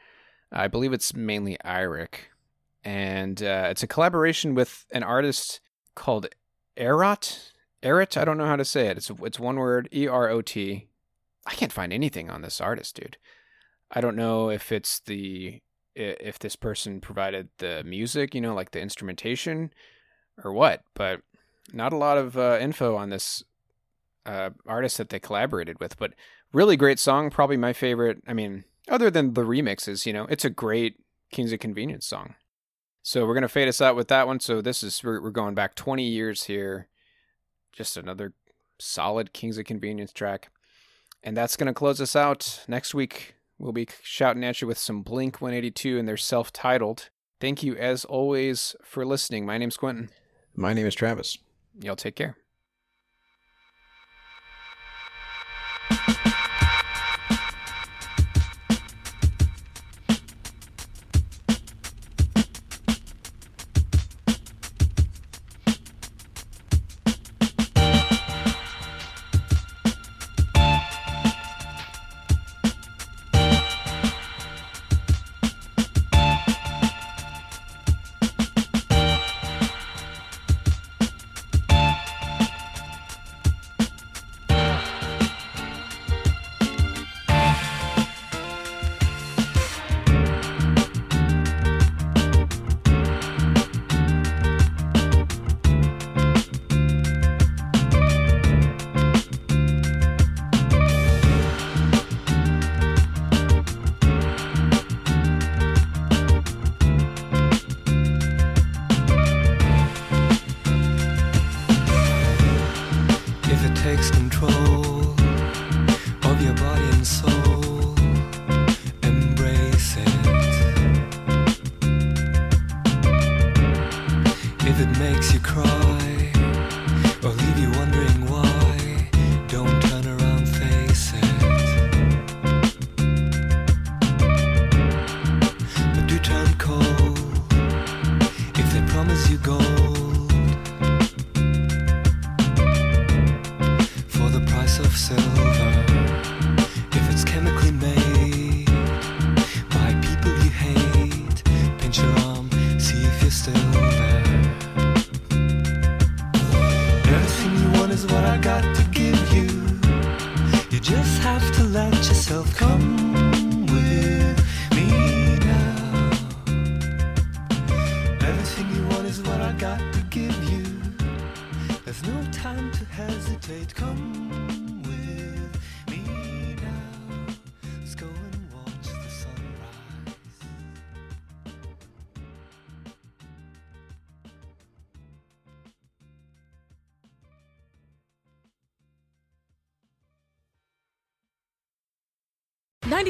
I 0.50 0.68
believe 0.68 0.92
it's 0.92 1.14
mainly 1.14 1.56
Eirik. 1.64 2.30
And 2.82 3.42
uh, 3.42 3.68
it's 3.70 3.82
a 3.82 3.86
collaboration 3.86 4.54
with 4.54 4.84
an 4.90 5.02
artist 5.02 5.60
called 5.94 6.26
Erot. 6.76 7.52
Erot? 7.82 8.16
I 8.16 8.24
don't 8.24 8.36
know 8.36 8.46
how 8.46 8.56
to 8.56 8.64
say 8.64 8.88
it. 8.88 8.96
It's, 8.96 9.10
it's 9.22 9.40
one 9.40 9.56
word 9.56 9.88
E 9.92 10.06
R 10.06 10.28
O 10.28 10.42
T. 10.42 10.88
I 11.46 11.54
can't 11.54 11.72
find 11.72 11.92
anything 11.92 12.30
on 12.30 12.42
this 12.42 12.60
artist, 12.60 12.96
dude. 12.96 13.16
I 13.90 14.00
don't 14.00 14.16
know 14.16 14.50
if 14.50 14.72
it's 14.72 15.00
the 15.00 15.60
if 15.94 16.40
this 16.40 16.56
person 16.56 17.00
provided 17.00 17.48
the 17.58 17.84
music, 17.84 18.34
you 18.34 18.40
know, 18.40 18.54
like 18.54 18.72
the 18.72 18.80
instrumentation 18.80 19.72
or 20.42 20.52
what, 20.52 20.82
but 20.94 21.20
not 21.72 21.92
a 21.92 21.96
lot 21.96 22.18
of 22.18 22.36
uh, 22.36 22.58
info 22.60 22.96
on 22.96 23.10
this 23.10 23.42
uh, 24.26 24.50
artist 24.66 24.98
that 24.98 25.08
they 25.08 25.18
collaborated 25.18 25.80
with. 25.80 25.98
But 25.98 26.14
really 26.52 26.76
great 26.76 26.98
song, 26.98 27.30
probably 27.30 27.56
my 27.56 27.72
favorite. 27.72 28.22
I 28.26 28.32
mean, 28.32 28.64
other 28.88 29.10
than 29.10 29.34
the 29.34 29.42
remixes, 29.42 30.06
you 30.06 30.12
know, 30.12 30.26
it's 30.26 30.44
a 30.44 30.50
great 30.50 30.96
Kings 31.30 31.52
of 31.52 31.60
Convenience 31.60 32.06
song. 32.06 32.34
So 33.02 33.26
we're 33.26 33.34
gonna 33.34 33.48
fade 33.48 33.68
us 33.68 33.80
out 33.80 33.96
with 33.96 34.08
that 34.08 34.26
one. 34.26 34.40
So 34.40 34.60
this 34.60 34.82
is 34.82 35.02
we're, 35.02 35.22
we're 35.22 35.30
going 35.30 35.54
back 35.54 35.74
20 35.74 36.04
years 36.04 36.44
here. 36.44 36.88
Just 37.72 37.96
another 37.96 38.32
solid 38.78 39.32
Kings 39.32 39.58
of 39.58 39.64
Convenience 39.64 40.12
track. 40.12 40.50
And 41.22 41.36
that's 41.36 41.56
to 41.56 41.72
close 41.72 42.00
us 42.00 42.14
out. 42.14 42.64
Next 42.68 42.94
week, 42.94 43.34
we'll 43.58 43.72
be 43.72 43.88
shouting 44.02 44.44
at 44.44 44.60
you 44.60 44.68
with 44.68 44.78
some 44.78 45.02
Blink 45.02 45.40
182 45.40 45.98
and 45.98 46.06
their 46.06 46.18
self 46.18 46.52
titled. 46.52 47.08
Thank 47.40 47.62
you, 47.62 47.74
as 47.76 48.04
always, 48.04 48.76
for 48.84 49.04
listening. 49.04 49.44
My 49.44 49.58
name's 49.58 49.76
Quentin. 49.76 50.10
My 50.54 50.72
name 50.72 50.86
is 50.86 50.94
Travis. 50.94 51.38
Y'all 51.80 51.96
take 51.96 52.16
care. 52.16 52.36